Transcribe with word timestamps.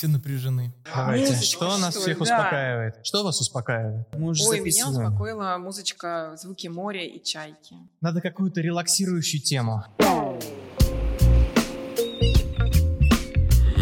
Все 0.00 0.08
напряжены. 0.08 0.72
Давайте. 0.96 1.34
Музычка, 1.34 1.56
Что 1.66 1.76
нас 1.76 1.90
что 1.90 1.98
ли? 1.98 2.14
всех 2.14 2.18
Да. 2.20 2.22
успокаивает? 2.22 2.94
Что 3.02 3.22
вас 3.22 3.38
успокаивает? 3.42 4.06
Мы 4.14 4.30
уже 4.30 4.44
Ой, 4.44 4.60
меня 4.60 4.72
записываем. 4.72 5.08
успокоила 5.12 5.58
музычка, 5.58 6.36
звуки 6.38 6.68
моря 6.68 7.04
и 7.06 7.22
чайки. 7.22 7.76
Надо 8.00 8.22
какую-то 8.22 8.62
релаксирующую 8.62 9.42
тему. 9.42 9.84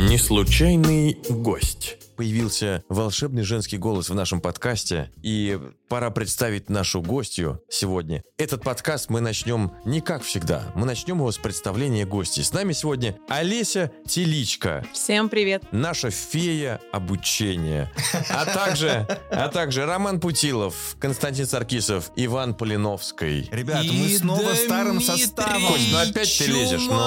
Неслучайный 0.09 1.19
гость. 1.29 1.99
Появился 2.17 2.83
волшебный 2.89 3.43
женский 3.43 3.77
голос 3.77 4.09
в 4.09 4.15
нашем 4.15 4.41
подкасте, 4.41 5.13
и 5.23 5.61
пора 5.87 6.11
представить 6.11 6.71
нашу 6.71 7.03
гостью 7.03 7.63
сегодня. 7.69 8.25
Этот 8.39 8.63
подкаст 8.63 9.11
мы 9.11 9.21
начнем 9.21 9.73
не 9.85 10.01
как 10.01 10.23
всегда, 10.23 10.73
мы 10.75 10.87
начнем 10.87 11.19
его 11.19 11.31
с 11.31 11.37
представления 11.37 12.07
гостей. 12.07 12.43
С 12.43 12.55
нами 12.55 12.73
сегодня 12.73 13.19
Олеся 13.29 13.93
Теличка, 14.07 14.83
Всем 14.95 15.29
привет. 15.29 15.63
наша 15.73 16.09
фея 16.11 16.81
обучения, 16.91 17.93
а 18.31 18.47
также, 18.47 19.07
а 19.31 19.49
также 19.49 19.85
Роман 19.85 20.21
Путилов, 20.21 20.97
Константин 20.99 21.47
Саркисов, 21.47 22.11
Иван 22.17 22.55
Полиновский. 22.55 23.51
Ребят, 23.53 23.85
мы 23.85 24.09
снова 24.09 24.55
старым 24.55 25.03
составом. 25.03 25.67
Кость, 25.67 25.93
ну 25.93 25.99
опять 25.99 26.39
ты 26.39 26.47
лезешь, 26.47 26.87
ну. 26.89 26.99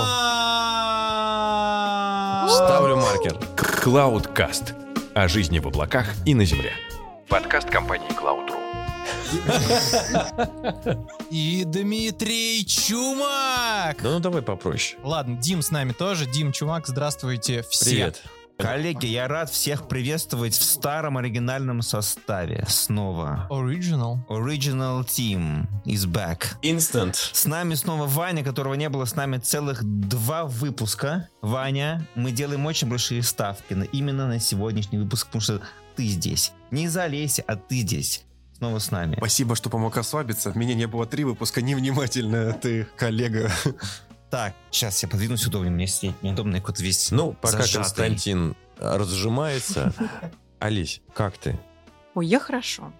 Ставлю 2.51 2.97
маркер. 2.97 3.37
Cloudcast. 3.55 4.73
О 5.13 5.27
жизни 5.29 5.59
в 5.59 5.67
облаках 5.67 6.07
и 6.25 6.33
на 6.33 6.43
Земле. 6.43 6.73
Подкаст 7.29 7.69
компании 7.69 8.09
Cloud.ru. 8.09 8.57
И 11.29 11.63
Дмитрий 11.65 12.65
Чумак! 12.65 14.01
Да 14.03 14.09
ну 14.09 14.19
давай 14.19 14.41
попроще. 14.41 14.99
Ладно, 15.01 15.37
Дим 15.37 15.61
с 15.61 15.71
нами 15.71 15.93
тоже. 15.93 16.25
Дим 16.25 16.51
Чумак, 16.51 16.87
здравствуйте 16.87 17.63
все. 17.69 17.85
Привет. 17.85 18.21
Коллеги, 18.57 19.07
я 19.07 19.27
рад 19.27 19.49
всех 19.49 19.87
приветствовать 19.87 20.53
в 20.53 20.63
старом 20.63 21.17
оригинальном 21.17 21.81
составе 21.81 22.65
снова. 22.67 23.47
Original. 23.49 24.19
Original 24.29 25.03
Team 25.05 25.67
is 25.85 26.05
back. 26.05 26.55
Instant. 26.61 27.15
С 27.15 27.45
нами 27.45 27.73
снова 27.75 28.05
Ваня, 28.05 28.43
которого 28.43 28.75
не 28.75 28.89
было 28.89 29.05
с 29.05 29.15
нами 29.15 29.37
целых 29.37 29.83
два 29.83 30.45
выпуска. 30.45 31.29
Ваня, 31.41 32.07
мы 32.15 32.31
делаем 32.31 32.65
очень 32.65 32.87
большие 32.87 33.23
ставки 33.23 33.73
на, 33.73 33.83
именно 33.83 34.27
на 34.27 34.39
сегодняшний 34.39 34.99
выпуск, 34.99 35.27
потому 35.27 35.41
что 35.41 35.61
ты 35.95 36.05
здесь. 36.07 36.51
Не 36.69 36.87
Олеси, 36.87 37.43
а 37.47 37.55
ты 37.55 37.79
здесь. 37.79 38.25
Снова 38.57 38.77
с 38.77 38.91
нами. 38.91 39.15
Спасибо, 39.17 39.55
что 39.55 39.71
помог 39.71 39.97
ослабиться. 39.97 40.51
Меня 40.53 40.75
не 40.75 40.85
было 40.85 41.07
три 41.07 41.23
выпуска, 41.23 41.63
невнимательно 41.63 42.53
ты, 42.53 42.87
коллега. 42.95 43.51
Так, 44.31 44.55
сейчас 44.71 45.03
я 45.03 45.09
подвинусь 45.09 45.45
удобнее, 45.45 45.71
мне 45.71 45.87
сидеть 45.87 46.23
неудобно, 46.23 46.55
я 46.55 46.63
весь 46.77 47.11
Ну, 47.11 47.33
пока 47.33 47.57
зажатый. 47.57 47.81
Константин 47.81 48.55
разжимается. 48.77 49.93
Олесь, 50.59 51.01
как 51.13 51.37
ты? 51.37 51.59
Ой, 52.15 52.27
я 52.27 52.39
хорошо. 52.39 52.93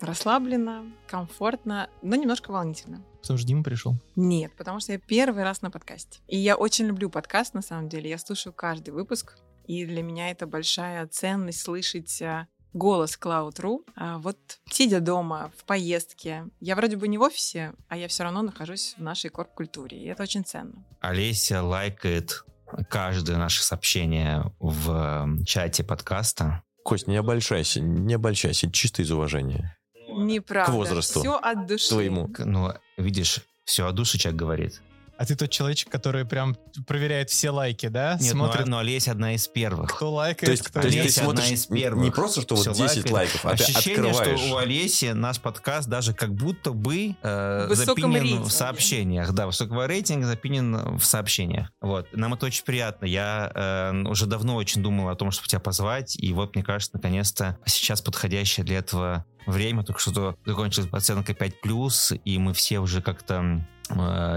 Расслабленно, 0.00 0.90
комфортно, 1.06 1.90
но 2.00 2.16
немножко 2.16 2.50
волнительно. 2.50 3.04
Потому 3.20 3.38
что 3.38 3.46
Дима 3.46 3.62
пришел. 3.62 3.94
Нет, 4.16 4.52
потому 4.56 4.80
что 4.80 4.92
я 4.92 4.98
первый 4.98 5.44
раз 5.44 5.60
на 5.60 5.70
подкасте. 5.70 6.20
И 6.28 6.38
я 6.38 6.56
очень 6.56 6.86
люблю 6.86 7.10
подкаст, 7.10 7.52
на 7.52 7.60
самом 7.60 7.90
деле. 7.90 8.08
Я 8.08 8.16
слушаю 8.16 8.54
каждый 8.54 8.90
выпуск. 8.90 9.36
И 9.66 9.84
для 9.84 10.02
меня 10.02 10.30
это 10.30 10.46
большая 10.46 11.06
ценность 11.08 11.60
слышать 11.60 12.22
а, 12.22 12.48
голос 12.74 13.18
Cloud.ru. 13.18 13.80
А 13.96 14.18
вот 14.18 14.36
сидя 14.70 15.00
дома, 15.00 15.50
в 15.56 15.64
поездке, 15.64 16.44
я 16.60 16.76
вроде 16.76 16.96
бы 16.96 17.08
не 17.08 17.16
в 17.16 17.22
офисе, 17.22 17.72
а 17.88 17.96
я 17.96 18.08
все 18.08 18.24
равно 18.24 18.42
нахожусь 18.42 18.94
в 18.98 19.02
нашей 19.02 19.30
корп-культуре. 19.30 19.96
И 19.98 20.06
это 20.06 20.22
очень 20.24 20.44
ценно. 20.44 20.84
Олеся 21.00 21.62
лайкает 21.62 22.44
каждое 22.90 23.38
наше 23.38 23.62
сообщение 23.62 24.52
в 24.58 25.38
э, 25.40 25.44
чате 25.44 25.84
подкаста. 25.84 26.62
Кость, 26.84 27.06
не 27.06 27.16
обольщайся, 27.16 27.80
не 27.80 28.14
обольщайся, 28.14 28.70
чисто 28.70 29.02
из 29.02 29.10
уважения. 29.10 29.78
Неправда. 30.08 30.70
К 30.70 30.74
возрасту. 30.74 31.20
Все 31.20 31.36
от 31.36 31.66
души. 31.66 31.88
Твоему. 31.88 32.30
Ну, 32.38 32.74
видишь, 32.98 33.40
все 33.64 33.86
о 33.86 33.92
душе 33.92 34.18
человек 34.18 34.38
говорит. 34.38 34.82
А 35.16 35.24
ты 35.26 35.36
тот 35.36 35.48
человечек, 35.50 35.90
который 35.90 36.24
прям 36.24 36.56
проверяет 36.86 37.30
все 37.30 37.50
лайки, 37.50 37.86
да? 37.88 38.14
Нет, 38.20 38.34
ну, 38.34 38.46
Смотрит, 38.46 38.66
а- 38.66 38.70
но 38.70 38.78
Олеся 38.78 39.12
одна 39.12 39.34
из 39.34 39.46
первых. 39.46 39.94
кто 39.94 40.12
лайкает, 40.12 40.46
То 40.46 40.50
есть, 40.50 40.62
кто 40.64 40.80
то 40.80 40.88
есть 40.88 41.14
ты 41.14 41.20
одна 41.20 41.32
смотришь 41.34 41.50
из 41.52 41.66
первых. 41.66 42.04
не 42.04 42.10
просто, 42.10 42.40
что 42.42 42.56
вот 42.56 42.62
Всё 42.62 42.72
10 42.74 43.10
лайкает. 43.10 43.10
лайков, 43.12 43.44
а 43.46 43.56
ты 43.56 43.62
Ощущение, 43.64 44.10
открываешь. 44.10 44.40
что 44.40 44.54
у 44.54 44.56
Олеси 44.56 45.04
наш 45.12 45.38
подкаст 45.40 45.88
даже 45.88 46.14
как 46.14 46.34
будто 46.34 46.72
бы 46.72 47.14
э, 47.22 47.68
запинен 47.74 48.12
рейтинге. 48.20 48.44
в 48.44 48.50
сообщениях. 48.52 49.32
Да, 49.32 49.46
высокого 49.46 49.86
рейтинга 49.86 50.26
запинен 50.26 50.96
в 50.98 51.04
сообщениях. 51.04 51.70
Вот. 51.80 52.08
Нам 52.12 52.34
это 52.34 52.46
очень 52.46 52.64
приятно. 52.64 53.06
Я 53.06 53.52
э, 53.54 54.08
уже 54.08 54.26
давно 54.26 54.56
очень 54.56 54.82
думал 54.82 55.08
о 55.10 55.14
том, 55.14 55.30
чтобы 55.30 55.48
тебя 55.48 55.60
позвать. 55.60 56.16
И 56.16 56.32
вот, 56.32 56.54
мне 56.56 56.64
кажется, 56.64 56.90
наконец-то 56.94 57.56
сейчас 57.66 58.00
подходящее 58.02 58.64
для 58.64 58.78
этого 58.78 59.24
время. 59.46 59.84
Только 59.84 60.00
что 60.00 60.36
закончилась 60.46 60.88
оценка 60.92 61.32
5+, 61.34 62.20
и 62.24 62.38
мы 62.38 62.52
все 62.54 62.78
уже 62.80 63.02
как-то 63.02 63.64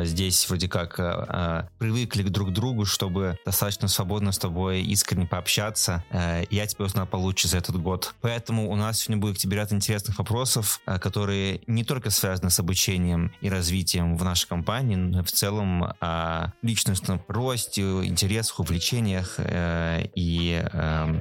здесь 0.04 0.48
вроде 0.50 0.68
как 0.68 1.00
э, 1.00 1.26
э, 1.28 1.64
привыкли 1.80 2.24
к 2.24 2.30
друг 2.30 2.52
другу, 2.52 2.86
чтобы 2.86 3.40
достаточно 3.46 3.88
свободно 3.88 4.32
с 4.32 4.38
тобой 4.38 4.82
искренне 4.82 5.26
пообщаться. 5.26 6.04
Э, 6.12 6.44
я 6.50 6.68
тебя 6.68 6.86
узнал 6.86 7.08
получше 7.08 7.48
за 7.48 7.58
этот 7.58 7.82
год. 7.82 8.14
Поэтому 8.22 8.70
у 8.70 8.76
нас 8.76 9.00
сегодня 9.00 9.22
будет 9.22 9.38
к 9.38 9.40
тебе 9.40 9.58
ряд 9.58 9.72
интересных 9.72 10.18
вопросов, 10.20 10.82
э, 10.86 11.00
которые 11.00 11.62
не 11.68 11.84
только 11.84 12.10
связаны 12.10 12.50
с 12.50 12.60
обучением 12.60 13.32
и 13.42 13.50
развитием 13.50 14.18
в 14.18 14.24
нашей 14.24 14.48
компании, 14.48 14.96
но 14.96 15.22
и 15.22 15.24
в 15.24 15.32
целом 15.32 15.94
о 16.02 16.52
личностном 16.62 17.22
росте, 17.28 17.82
интересах, 17.82 18.60
увлечениях 18.60 19.36
э, 19.38 20.08
и 20.16 20.62
э, 20.62 21.20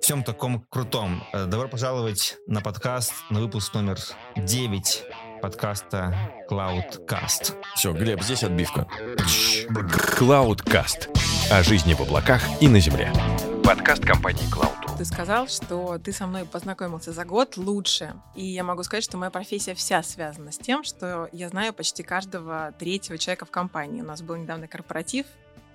всем 0.00 0.24
таком 0.24 0.64
крутом. 0.70 1.22
Э, 1.32 1.46
Добро 1.46 1.68
пожаловать 1.68 2.36
на 2.46 2.60
подкаст, 2.62 3.12
на 3.28 3.40
выпуск 3.40 3.74
номер 3.74 3.98
9 4.36 5.04
подкаста 5.40 6.14
Cloudcast. 6.48 7.54
Все, 7.74 7.92
Глеб, 7.92 8.22
здесь 8.22 8.44
отбивка. 8.44 8.86
Cloudcast. 10.18 11.08
О 11.50 11.62
жизни 11.62 11.94
в 11.94 12.00
облаках 12.00 12.42
и 12.60 12.68
на 12.68 12.78
Земле. 12.78 13.12
Подкаст 13.64 14.04
компании 14.04 14.42
Cloud.ru. 14.52 14.98
Ты 14.98 15.04
сказал, 15.04 15.48
что 15.48 15.98
ты 15.98 16.12
со 16.12 16.26
мной 16.26 16.44
познакомился 16.44 17.12
за 17.12 17.24
год 17.24 17.56
лучше. 17.56 18.14
И 18.34 18.44
я 18.44 18.64
могу 18.64 18.82
сказать, 18.82 19.04
что 19.04 19.16
моя 19.16 19.30
профессия 19.30 19.74
вся 19.74 20.02
связана 20.02 20.52
с 20.52 20.58
тем, 20.58 20.84
что 20.84 21.28
я 21.32 21.48
знаю 21.48 21.72
почти 21.72 22.02
каждого 22.02 22.72
третьего 22.78 23.16
человека 23.16 23.46
в 23.46 23.50
компании. 23.50 24.02
У 24.02 24.06
нас 24.06 24.22
был 24.22 24.36
недавно 24.36 24.68
корпоратив, 24.68 25.26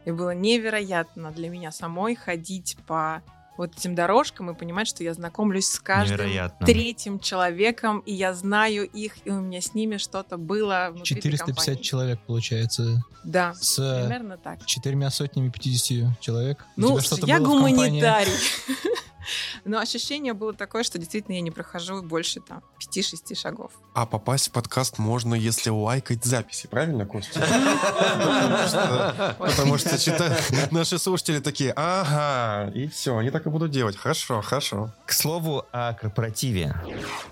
и 0.06 0.12
было 0.12 0.36
невероятно 0.36 1.32
для 1.32 1.50
меня 1.50 1.72
самой 1.72 2.16
ходить 2.16 2.78
по 2.86 3.24
вот 3.58 3.72
этим 3.78 3.96
дорожкам 3.96 4.50
и 4.52 4.54
понимать, 4.54 4.88
что 4.88 5.04
я 5.04 5.14
знакомлюсь 5.14 5.68
с 5.70 5.80
каждым 5.80 6.18
Невероятно. 6.18 6.66
третьим 6.66 7.20
человеком, 7.20 8.00
и 8.00 8.14
я 8.14 8.34
знаю 8.34 8.86
их, 8.86 9.16
и 9.26 9.30
у 9.30 9.40
меня 9.42 9.62
с 9.62 9.74
ними 9.74 9.98
что-то 9.98 10.38
было 10.38 10.90
внутри 10.92 11.18
этой 11.20 11.32
450 11.32 11.56
компании. 11.56 11.82
человек, 11.82 12.20
получается, 12.28 13.04
Да, 13.24 13.54
с 13.54 13.80
э, 13.80 14.02
примерно 14.04 14.38
так. 14.38 14.66
четырьмя 14.66 15.10
сотнями 15.10 15.50
50 15.50 16.20
человек. 16.20 16.66
У 16.76 16.82
Ну, 16.82 16.90
тебя 16.92 17.02
что-то 17.02 17.28
я 17.28 17.40
гуманитарий. 17.40 18.32
Но 19.64 19.80
ощущение 19.80 20.34
было 20.34 20.54
такое, 20.54 20.84
что 20.84 20.98
действительно 21.00 21.36
я 21.36 21.42
не 21.42 21.52
прохожу 21.52 22.02
больше 22.02 22.40
там 22.42 22.64
5-6 22.80 23.36
шагов. 23.36 23.72
А 23.94 24.06
попасть 24.06 24.50
в 24.50 24.52
подкаст 24.52 24.98
можно, 24.98 25.34
если 25.36 25.70
лайкать 25.70 26.24
записи, 26.24 26.68
правильно, 26.68 27.06
Костя? 27.06 27.40
Потому 29.40 29.78
что- 29.78 29.96
наши 30.72 31.00
слушатели 31.00 31.40
такие, 31.40 31.72
ага, 31.76 32.72
и 32.72 32.88
все, 32.88 33.18
они 33.18 33.30
так 33.30 33.46
и 33.46 33.50
будут 33.50 33.72
делать. 33.72 33.96
Хорошо, 33.98 34.42
хорошо. 34.42 34.94
К 35.06 35.14
слову 35.14 35.66
о 35.72 35.94
корпоративе. 35.94 36.76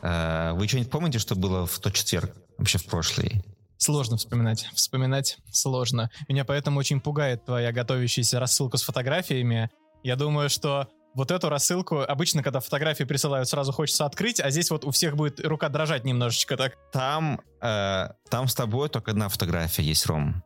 Э, 0.01 0.53
Вы 0.53 0.67
что-нибудь 0.67 0.91
помните, 0.91 1.19
что 1.19 1.35
было 1.35 1.65
в 1.65 1.79
тот 1.79 1.93
четверг? 1.93 2.31
Вообще 2.57 2.77
в 2.77 2.85
прошлый? 2.85 3.43
Сложно 3.77 4.17
вспоминать. 4.17 4.69
Вспоминать 4.75 5.37
сложно. 5.51 6.09
Меня 6.29 6.45
поэтому 6.45 6.79
очень 6.79 7.01
пугает 7.01 7.43
твоя 7.45 7.71
готовящаяся 7.71 8.39
рассылка 8.39 8.77
с 8.77 8.83
фотографиями. 8.83 9.69
Я 10.03 10.15
думаю, 10.15 10.49
что 10.49 10.87
вот 11.13 11.31
эту 11.31 11.49
рассылку 11.49 12.01
обычно, 12.01 12.43
когда 12.43 12.59
фотографии 12.59 13.03
присылают, 13.03 13.47
сразу 13.47 13.71
хочется 13.71 14.05
открыть, 14.05 14.39
а 14.39 14.49
здесь 14.49 14.71
вот 14.71 14.85
у 14.85 14.91
всех 14.91 15.15
будет 15.15 15.39
рука 15.45 15.69
дрожать 15.69 16.03
немножечко 16.03 16.57
так. 16.57 16.77
Там, 16.91 17.41
э, 17.61 18.09
там 18.29 18.47
с 18.47 18.55
тобой 18.55 18.89
только 18.89 19.11
одна 19.11 19.29
фотография 19.29 19.83
есть, 19.83 20.05
Ром. 20.05 20.43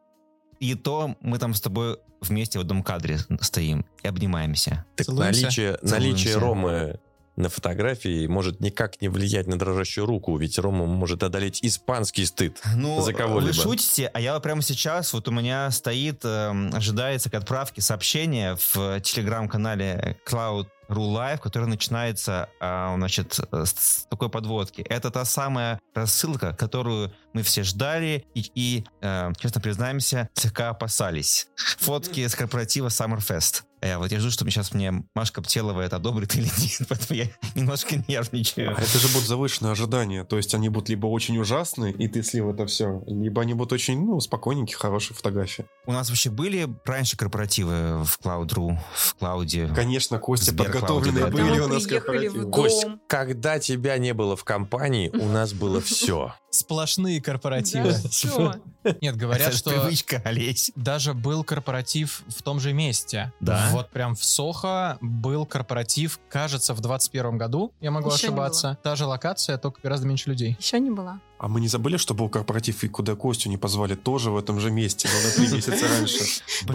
И 0.60 0.76
то 0.76 1.16
мы 1.22 1.38
там 1.38 1.54
с 1.54 1.62
тобой 1.62 2.00
вместе 2.22 2.58
в 2.58 2.62
одном 2.62 2.84
кадре 2.84 3.20
стоим 3.42 3.86
и 4.02 4.08
обнимаемся. 4.08 4.86
Так 4.96 5.06
Целуемся? 5.06 5.42
наличие, 5.42 5.80
наличие. 5.84 6.38
Ромы 6.38 7.00
на 7.38 7.50
фотографии 7.50 8.28
может 8.28 8.60
никак 8.60 9.00
не 9.02 9.10
влиять 9.10 9.48
на 9.48 9.58
дрожащую 9.58 10.06
руку, 10.06 10.36
ведь 10.38 10.58
Рома 10.60 10.86
может 10.86 11.24
одолеть 11.24 11.60
испанский 11.64 12.26
стыд. 12.26 12.60
Ну, 12.76 13.02
За 13.02 13.14
кого-либо. 13.14 13.48
вы 13.48 13.54
шутите, 13.54 14.08
а 14.14 14.20
я 14.20 14.38
прямо 14.40 14.62
сейчас, 14.62 15.14
вот 15.14 15.28
у 15.28 15.32
меня 15.32 15.70
стоит, 15.72 16.22
эм, 16.26 16.74
ожидается 16.74 17.30
к 17.30 17.36
отправке 17.36 17.82
сообщение 17.82 18.58
в 18.74 19.00
телеграм-канале 19.02 20.18
Cloud 20.28 20.68
Ru 20.90 21.14
Live, 21.14 21.40
который 21.40 21.68
начинается, 21.68 22.50
а, 22.60 22.96
значит, 22.96 23.34
с 23.52 23.78
с 23.78 24.06
такой 24.10 24.30
подводки. 24.30 24.82
Это 24.82 25.12
та 25.12 25.26
самая 25.26 25.80
рассылка, 25.94 26.54
которую 26.54 27.14
мы 27.34 27.44
все 27.44 27.64
ждали 27.64 28.26
и, 28.34 28.52
и, 28.56 28.86
э, 29.02 29.32
честно 29.38 29.62
признаемся, 29.62 30.30
слегка 30.34 30.70
опасались. 30.70 31.48
Фотки 31.80 32.26
с 32.26 32.36
корпоратива 32.36 32.88
Summerfest. 32.88 33.64
Э, 33.82 33.98
вот 33.98 34.12
я 34.12 34.20
жду, 34.20 34.32
что 34.32 34.50
сейчас 34.50 34.74
мне 34.74 35.04
Машка 35.14 35.42
Птелова 35.42 35.82
это 35.82 35.98
одобрит 35.98 36.36
или 36.36 36.50
нет, 36.60 36.82
поэтому 36.90 37.20
я 37.20 37.28
немножко 37.56 38.04
нервничаю. 38.08 38.76
А 38.76 38.82
это 38.82 38.98
же 38.98 39.08
будут 39.10 39.28
завышенные 39.28 39.72
ожидания. 39.72 40.24
То 40.24 40.38
есть 40.38 40.54
они 40.56 40.70
будут 40.70 40.90
либо 40.90 41.06
очень 41.08 41.38
ужасные, 41.38 41.94
и 41.94 42.08
ты 42.08 42.24
слил 42.24 42.52
это 42.52 42.66
все, 42.66 43.04
либо 43.06 43.42
они 43.42 43.54
будут 43.54 43.74
очень, 43.74 44.04
ну, 44.04 44.20
спокойненькие, 44.20 44.78
хорошие 44.78 45.16
фотографии. 45.16 45.66
У 45.86 45.92
нас 45.92 46.10
вообще 46.10 46.30
были 46.30 46.68
раньше 46.86 47.18
корпоративы 47.18 48.04
в 48.04 48.20
Cloud.ru, 48.24 48.78
в 48.94 49.16
Клауде? 49.16 49.68
Конечно, 49.76 50.20
Костя, 50.20 50.56
подготовленные 50.56 51.28
были 51.28 51.60
у 51.60 51.68
нас 51.68 51.86
корпоративы. 51.86 52.50
Кость, 52.52 52.86
когда 53.08 53.60
тебя 53.60 53.98
не 53.98 54.14
было 54.14 54.36
в 54.36 54.44
компании, 54.44 55.10
у 55.10 55.28
нас 55.28 55.54
было 55.54 55.82
все. 55.82 56.34
Сплошные 56.58 57.22
корпоративы. 57.22 57.94
Да, 57.94 58.10
чё? 58.10 58.54
Нет, 59.02 59.16
говорят, 59.16 59.54
что 59.54 59.70
привычка, 59.70 60.22
Олесь. 60.26 60.72
даже 60.76 61.14
был 61.14 61.44
корпоратив 61.44 62.24
в 62.28 62.42
том 62.42 62.60
же 62.60 62.74
месте. 62.74 63.32
Да? 63.40 63.70
Вот 63.72 63.90
прям 63.90 64.16
в 64.16 64.24
Сохо 64.24 64.98
был 65.02 65.46
корпоратив, 65.46 66.20
кажется, 66.30 66.74
в 66.74 66.82
21 66.82 67.38
году, 67.38 67.72
я 67.80 67.92
могу 67.92 68.10
ошибаться. 68.10 68.78
Та 68.82 68.96
же 68.96 69.06
локация, 69.06 69.58
только 69.58 69.82
гораздо 69.84 70.08
меньше 70.08 70.30
людей. 70.30 70.58
Еще 70.60 70.80
не 70.80 70.90
была. 70.90 71.20
А 71.40 71.48
мы 71.48 71.62
не 71.62 71.68
забыли, 71.68 71.98
что 71.98 72.14
был 72.14 72.30
корпоратив, 72.30 72.84
и 72.84 72.88
куда 72.88 73.16
Костю 73.16 73.50
не 73.50 73.58
позвали 73.58 73.96
тоже 73.96 74.32
в 74.32 74.38
этом 74.38 74.60
же 74.60 74.72
месте, 74.72 75.08
но 75.14 75.30
на 75.30 75.36
три 75.36 75.56
месяца 75.56 75.88
раньше. 75.88 76.24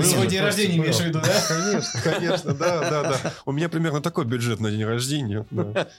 Свой 0.08 0.28
день 0.28 0.40
рождения 0.40 0.76
имеешь 0.76 0.96
в 0.96 1.04
виду, 1.04 1.20
да? 1.20 1.42
Конечно, 1.48 2.00
конечно, 2.02 2.54
да, 2.54 2.90
да, 2.90 3.02
да. 3.02 3.32
У 3.44 3.52
меня 3.52 3.68
примерно 3.68 4.00
такой 4.00 4.24
бюджет 4.24 4.60
на 4.60 4.70
день 4.70 4.84
рождения. 4.84 5.46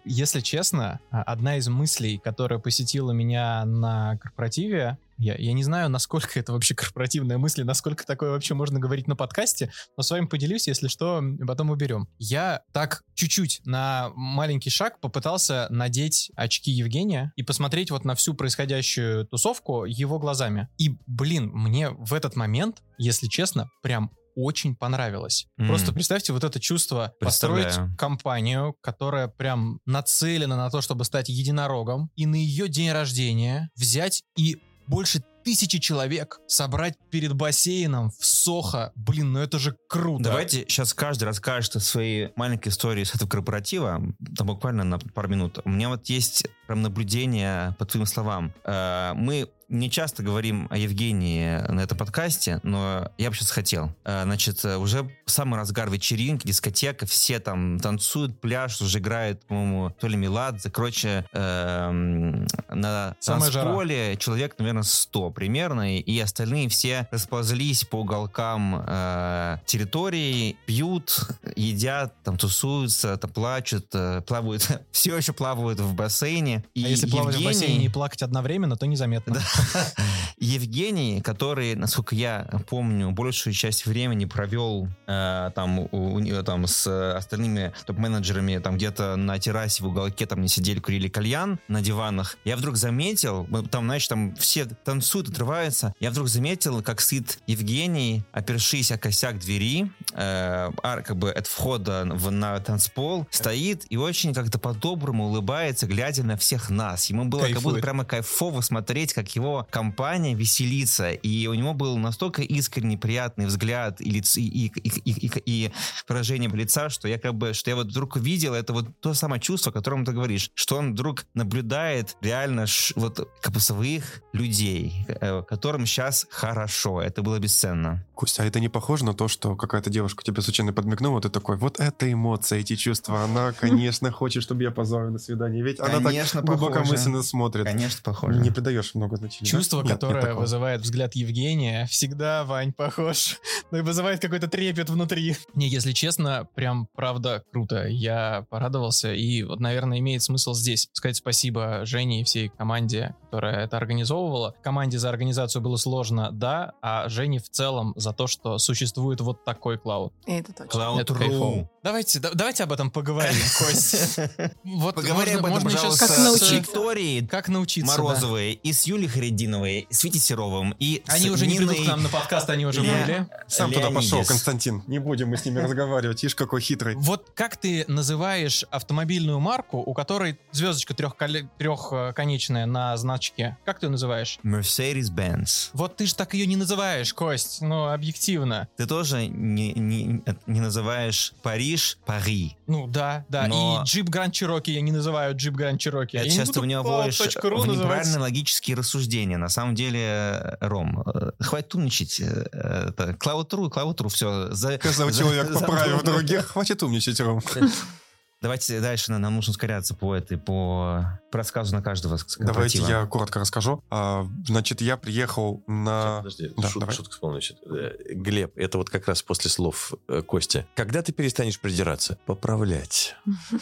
Если 0.06 0.40
честно, 0.40 1.00
а, 1.12 1.24
одна 1.24 1.58
из 1.58 1.68
мыслей, 1.68 2.18
которая 2.24 2.60
посетила 2.60 3.12
меня 3.12 3.66
на 3.66 4.18
корпоративе, 4.18 4.98
я, 5.18 5.36
я 5.36 5.54
не 5.54 5.64
знаю, 5.64 5.90
насколько 5.90 6.40
это 6.40 6.54
вообще 6.54 6.76
корпоративная 6.76 7.38
мысль, 7.38 7.64
насколько 7.64 8.06
такое 8.06 8.32
вообще 8.32 8.54
можно 8.54 8.80
говорить 8.80 9.08
на 9.08 9.16
подкасте, 9.16 9.72
но 9.98 10.04
с 10.04 10.12
вами 10.12 10.26
поделюсь, 10.26 10.68
если 10.68 10.88
что, 10.88 11.24
потом 11.46 11.70
уберем. 11.70 12.08
Я 12.20 12.62
так 12.72 13.04
чуть-чуть 13.14 13.62
на 13.66 14.12
маленький 14.16 14.70
шаг 14.70 15.00
попытался 15.00 15.68
надеть 15.70 16.32
очки 16.36 16.72
Евгения 16.72 17.34
и 17.36 17.44
посмотреть 17.44 17.92
вот 17.92 18.06
на 18.06 18.16
всю 18.16 18.34
происходящую 18.34 19.26
тусовку 19.28 19.86
его 19.86 20.20
глазами. 20.20 20.68
И, 20.78 20.98
блин, 21.08 21.52
мне 21.54 21.90
в 21.90 22.14
этот 22.14 22.36
момент, 22.36 22.82
если 22.98 23.28
честно, 23.28 23.70
прям 23.82 24.12
очень 24.36 24.76
понравилось. 24.76 25.48
М. 25.58 25.68
Просто 25.68 25.94
представьте 25.94 26.34
вот 26.34 26.44
это 26.44 26.60
чувство 26.60 27.14
построить 27.20 27.76
компанию, 27.98 28.76
которая 28.82 29.28
прям 29.28 29.80
нацелена 29.86 30.56
на 30.56 30.70
то, 30.70 30.82
чтобы 30.82 31.06
стать 31.06 31.30
единорогом, 31.30 32.10
и 32.16 32.26
на 32.26 32.36
ее 32.36 32.68
день 32.68 32.92
рождения 32.92 33.70
взять 33.76 34.24
и 34.38 34.62
больше 34.88 35.24
тысячи 35.44 35.78
человек 35.80 36.40
собрать 36.48 36.96
перед 37.10 37.34
бассейном 37.34 38.12
в 38.12 38.26
Сохо. 38.26 38.92
Блин, 38.96 39.34
ну 39.34 39.40
это 39.40 39.60
же 39.60 39.76
круто. 39.88 40.24
Давайте 40.24 40.66
сейчас 40.68 40.94
каждый 40.94 41.26
расскажет 41.26 41.74
свои 41.84 42.30
маленькие 42.36 42.72
истории 42.72 43.04
с 43.04 43.14
этого 43.14 43.30
корпоратива, 43.30 44.02
там 44.38 44.48
буквально 44.48 44.84
на 44.84 45.00
пару 45.00 45.28
минут. 45.28 45.60
У 45.66 45.70
меня 45.70 45.90
вот 45.90 46.08
есть 46.08 46.46
прям 46.68 46.82
наблюдение 46.82 47.76
по 47.78 47.86
твоим 47.86 48.06
словам. 48.06 48.54
Э, 48.64 49.14
Мы 49.16 49.50
не 49.74 49.90
часто 49.90 50.24
говорим 50.24 50.68
о 50.70 50.78
Евгении 50.78 51.58
на 51.70 51.82
этом 51.82 51.98
подкасте, 51.98 52.60
но 52.64 53.12
я 53.18 53.30
бы 53.30 53.36
сейчас 53.36 53.52
хотел. 53.52 53.94
Э, 54.06 54.22
Значит, 54.24 54.64
э, 54.64 54.78
уже 54.78 55.10
самый 55.26 55.58
разгар 55.60 55.90
вечеринки, 55.90 56.48
дискотека, 56.48 57.06
все 57.06 57.40
там 57.40 57.80
танцуют, 57.80 58.40
пляж, 58.40 58.80
уже 58.82 59.00
играет, 59.00 59.44
по-моему, 59.46 59.90
то 60.00 60.08
ли 60.08 60.16
Меладзе. 60.16 60.70
Короче, 60.70 61.26
эм, 61.34 62.48
на 62.70 63.16
Самая 63.20 63.52
жара. 63.52 63.66
танцполе 63.66 64.16
человек, 64.18 64.56
наверное, 64.60 64.84
100 64.84 65.32
примерно, 65.32 65.98
и 65.98 66.20
остальные 66.20 66.70
все 66.70 67.08
расползлись 67.12 67.84
по 67.84 67.98
уголкам 68.02 68.84
э, 68.88 69.58
территории, 69.66 70.56
пьют, 70.66 71.28
едят, 71.56 72.14
там 72.24 72.38
тусуются, 72.38 73.18
там 73.18 73.32
плачут, 73.32 73.88
э, 73.94 74.22
плавают, 74.26 74.68
все 74.92 75.18
еще 75.18 75.34
плавают 75.34 75.80
в 75.80 75.94
бассейне. 75.94 76.64
И 76.74 76.86
а 76.86 76.88
если 76.88 77.08
плавать 77.08 77.36
в 77.36 77.40
Евгений- 77.40 77.54
бассейне 77.60 77.86
и 77.86 77.90
плакать 77.90 78.22
одновременно, 78.22 78.76
то 78.78 78.86
незаметно. 78.86 79.42
Евгений, 80.38 81.22
который, 81.22 81.76
насколько 81.76 82.16
я 82.16 82.48
помню, 82.70 83.12
большую 83.12 83.54
часть 83.54 83.86
времени 83.86 84.26
провел 84.26 84.88
э, 85.08 85.52
там, 85.56 85.80
у, 85.80 85.88
у 85.92 86.44
там 86.44 86.68
с 86.68 87.16
остальными 87.16 87.74
топ-менеджерами 87.86 88.58
там 88.58 88.76
где-то 88.76 89.16
на 89.16 89.40
террасе 89.40 89.84
в 89.84 89.88
уголке 89.88 90.26
там 90.26 90.42
не 90.42 90.48
сидели, 90.48 90.80
курили 90.80 91.08
кальян 91.08 91.60
на 91.68 91.82
диванах. 91.82 92.38
Я 92.44 92.58
вдруг 92.58 92.78
заметил, 92.78 93.46
мы 93.50 93.64
там, 93.64 93.86
знаешь, 93.86 94.08
там 94.08 94.36
все 94.36 94.66
танцуют, 94.66 95.30
отрываются. 95.30 95.94
Я 96.00 96.12
вдруг 96.12 96.28
заметил, 96.28 96.82
как 96.82 97.02
сидит 97.02 97.40
Евгений, 97.48 98.24
опершись 98.32 98.92
о 98.92 98.98
косяк 98.98 99.40
двери, 99.40 99.92
э, 100.14 100.72
а, 100.84 101.02
как 101.02 101.18
бы 101.18 101.32
от 101.32 101.48
входа 101.48 102.08
в, 102.12 102.32
на 102.32 102.60
танцпол, 102.60 103.28
стоит 103.30 103.86
и 103.90 103.98
очень 103.98 104.34
как-то 104.34 104.60
по-доброму 104.60 105.26
улыбается, 105.26 105.88
глядя 105.88 106.24
на 106.24 106.38
всех 106.38 106.70
нас. 106.70 107.10
Ему 107.10 107.26
было 107.26 107.42
как 107.42 107.52
будто 107.54 107.62
Кайфует. 107.62 107.82
прямо 107.82 108.06
кайфово 108.06 108.62
смотреть, 108.62 109.14
как 109.14 109.30
его 109.36 109.53
компания 109.70 110.34
веселится. 110.34 111.12
И 111.12 111.48
у 111.48 111.54
него 111.54 111.74
был 111.74 111.98
настолько 111.98 112.42
искренний, 112.42 112.98
приятный 112.98 113.46
взгляд 113.46 114.02
и, 114.02 114.10
лиц, 114.10 114.36
и, 114.38 114.48
и, 114.48 114.68
и, 114.68 115.12
и- 115.12 115.42
и- 115.46 115.72
выражение 116.08 116.50
лица, 116.50 116.90
что 116.90 117.08
я 117.08 117.18
как 117.20 117.36
бы, 117.36 117.54
что 117.54 117.70
я 117.70 117.76
вот 117.76 117.88
вдруг 117.88 118.16
увидел, 118.16 118.54
это 118.54 118.74
вот 118.74 118.88
то 119.00 119.14
самое 119.14 119.42
чувство, 119.42 119.70
о 119.72 119.74
котором 119.74 120.06
ты 120.06 120.12
говоришь, 120.12 120.50
что 120.56 120.78
он 120.78 120.94
вдруг 120.94 121.26
наблюдает 121.34 122.18
реально 122.22 122.66
ш- 122.68 122.94
вот 122.96 123.30
как 123.42 123.54
бы 123.54 123.60
своих 123.60 124.22
людей, 124.34 125.06
э, 125.08 125.44
которым 125.48 125.86
сейчас 125.86 126.26
хорошо. 126.30 127.02
Это 127.02 127.22
было 127.22 127.40
бесценно. 127.40 128.06
Костя, 128.16 128.44
а 128.44 128.46
это 128.46 128.60
не 128.60 128.70
похоже 128.70 129.06
на 129.06 129.14
то, 129.14 129.28
что 129.28 129.56
какая-то 129.56 129.90
девушка 129.90 130.24
тебе 130.24 130.42
случайно 130.42 130.74
подмигнула, 130.74 131.22
ты 131.22 131.30
такой, 131.30 131.58
вот 131.58 131.80
это 131.80 132.12
эмоция, 132.12 132.60
эти 132.60 132.76
чувства, 132.76 133.24
она, 133.24 133.52
конечно, 133.60 134.12
хочет, 134.12 134.44
чтобы 134.44 134.64
я 134.64 134.72
позвал 134.72 135.10
на 135.10 135.20
свидание, 135.20 135.64
ведь 135.64 135.80
она 135.80 136.00
так 136.02 136.14
глубокомысленно 136.44 137.24
смотрит. 137.24 137.66
Конечно, 137.66 138.00
похоже. 138.04 138.40
Не 138.40 138.52
придаешь 138.52 138.96
много 138.96 139.18
значения. 139.18 139.33
Да? 139.42 139.46
Чувство, 139.46 139.78
Нет, 139.78 139.86
нет 139.86 139.94
которое 139.96 140.22
такого. 140.22 140.42
вызывает 140.42 140.82
взгляд 140.82 141.16
Евгения, 141.16 141.86
всегда, 141.88 142.44
Вань, 142.44 142.74
похож. 142.74 143.40
Ну 143.72 143.78
и 143.80 143.82
вызывает 143.82 144.22
какой-то 144.22 144.48
трепет 144.48 144.90
внутри. 144.90 145.36
Не, 145.56 145.68
если 145.68 145.92
честно, 145.92 146.48
прям 146.56 146.88
правда 146.96 147.44
круто. 147.52 147.88
Я 147.88 148.46
порадовался. 148.50 149.14
И 149.14 149.44
вот, 149.44 149.60
наверное, 149.60 150.00
имеет 150.00 150.22
смысл 150.24 150.54
здесь 150.54 150.90
сказать 150.94 151.18
спасибо 151.18 151.86
Жене 151.86 152.22
и 152.22 152.24
всей 152.24 152.50
команде, 152.50 153.16
которая 153.26 153.66
это 153.66 153.78
организовывала. 153.78 154.56
Команде 154.64 155.00
за 155.00 155.10
организацию 155.10 155.62
было 155.62 155.78
сложно, 155.78 156.32
да, 156.32 156.74
а 156.82 157.08
Жене 157.10 157.40
в 157.40 157.50
целом 157.50 157.94
за 157.96 158.14
то, 158.14 158.28
что 158.28 158.58
существует 158.58 159.22
вот 159.22 159.44
такой 159.46 159.78
клауд. 159.78 160.14
И 160.26 160.32
это 160.34 160.54
точно. 160.54 160.78
Cloud 160.78 161.02
Это 161.02 161.14
кайфово. 161.16 161.70
Давайте, 161.84 162.20
да- 162.20 162.32
давайте 162.34 162.64
об 162.64 162.72
этом 162.72 162.92
поговорим, 162.92 163.34
Кость. 163.60 164.20
Вот 164.64 164.96
Поговорим 164.96 165.38
об 165.40 165.42
можно, 165.42 165.58
этом, 165.58 165.64
можно 165.64 165.68
еще 165.70 165.78
пожалуйста, 165.78 166.08
Как 166.08 166.16
с 166.16 166.24
научиться. 166.24 166.56
Викторией 166.56 167.28
Как 167.28 167.48
научиться, 167.50 167.98
да. 167.98 168.04
Морозовой, 168.04 168.54
и 168.54 168.74
с 168.74 168.84
Юлей 168.84 169.08
Харидиновой, 169.28 169.88
и 169.90 169.94
с 169.94 170.04
Витей 170.04 170.20
Серовым, 170.20 170.76
и 170.80 171.02
Они 171.08 171.28
с 171.28 171.32
уже 171.32 171.48
не 171.48 171.58
придут 171.58 171.74
Ниной 171.76 171.86
к 171.86 171.88
нам 171.90 172.04
на 172.04 172.10
подкаст, 172.10 172.50
они 172.50 172.66
уже 172.66 172.82
Ле- 172.82 172.92
были. 173.06 173.28
Сам 173.48 173.72
туда 173.72 173.88
Леонидис. 173.90 174.10
пошел, 174.12 174.26
Константин. 174.26 174.84
Не 174.88 175.00
будем 175.00 175.30
мы 175.30 175.38
с 175.38 175.46
ними 175.46 175.60
разговаривать. 175.60 176.24
Ишь, 176.24 176.36
какой 176.36 176.60
хитрый. 176.62 176.96
Вот 176.98 177.32
как 177.34 177.56
ты 177.58 177.86
называешь 177.88 178.66
автомобильную 178.70 179.40
марку, 179.40 179.78
у 179.78 179.94
которой 179.94 180.38
звездочка 180.52 180.94
трехконечная 180.94 182.66
на 182.66 182.96
значке? 182.98 183.58
Как 183.66 183.80
ты 183.80 183.86
ее 183.88 183.92
называешь? 183.92 184.40
Mercedes-Benz. 184.44 185.70
Вот 185.74 185.96
ты 185.98 186.06
же 186.06 186.16
так 186.16 186.34
ее 186.34 186.46
не 186.48 186.56
называешь, 186.56 187.14
Кость, 187.14 187.62
ну, 187.62 187.88
объективно. 187.90 188.68
Ты 188.78 188.86
тоже 188.88 189.28
не, 189.28 189.74
не, 189.74 190.22
не 190.48 190.60
называешь 190.60 191.34
Париж 191.44 191.98
Пари. 192.06 192.58
Ну, 192.68 192.88
да, 192.88 193.26
да. 193.30 193.48
Но- 193.48 193.82
И 193.84 193.88
джип 193.88 194.10
Гранд 194.10 194.34
Чироки 194.34 194.72
я 194.72 194.82
не 194.82 194.92
называю 194.92 195.36
джип 195.36 195.54
Гранд 195.54 195.80
Чироки. 195.80 196.18
Это 196.18 196.26
я 196.26 196.32
не 196.32 196.38
часто 196.38 196.54
буду 196.54 196.62
в 196.62 196.66
него 196.68 196.82
Cloud 196.84 196.98
вводишь 197.04 197.18
точка 197.18 197.50
ру 197.50 197.58
в 197.62 197.66
называть. 197.68 197.84
неправильные 197.86 198.20
логические 198.20 198.76
рассуждения. 198.78 199.13
На 199.14 199.50
самом 199.50 199.76
деле, 199.76 200.58
Ром, 200.62 201.04
э, 201.06 201.32
хватит 201.40 201.76
умничать. 201.76 202.20
э, 202.20 202.46
это 202.52 203.14
Cloud.ru, 203.20 203.70
Cloud.ru, 203.70 204.08
все. 204.10 204.52
За, 204.52 204.74
Сказал 204.76 205.10
за- 205.10 205.20
человек, 205.20 205.48
за- 205.52 205.60
поправив 205.60 206.04
других. 206.04 206.46
Хватит 206.48 206.84
умничать, 206.84 207.20
Ром. 207.20 207.42
Давайте 208.44 208.82
дальше, 208.82 209.14
нам 209.14 209.36
нужно 209.36 209.52
ускоряться 209.52 209.96
по 209.96 210.14
этой, 210.14 210.38
по, 210.38 211.18
по 211.32 211.38
рассказу 211.38 211.74
на 211.74 211.82
каждого 211.82 212.18
Давайте 212.40 212.80
я 212.80 213.06
коротко 213.06 213.40
расскажу. 213.40 213.82
А, 213.90 214.28
Значит, 214.46 214.82
я 214.82 214.98
приехал 214.98 215.64
на... 215.66 216.18
Подожди, 216.18 216.52
да, 216.58 216.68
шут- 216.68 216.80
давай. 216.82 216.94
вспомнил. 216.94 217.36
значит. 217.36 217.58
Э, 217.66 217.94
Глеб, 218.14 218.52
это 218.58 218.80
вот 218.80 218.90
как 218.90 219.08
раз 219.08 219.24
после 219.24 219.50
слов 219.50 219.94
э, 220.10 220.22
Кости. 220.24 220.68
Когда 220.76 221.02
ты 221.02 221.14
перестанешь 221.14 221.58
придираться? 221.58 222.18
Поправлять. 222.26 223.16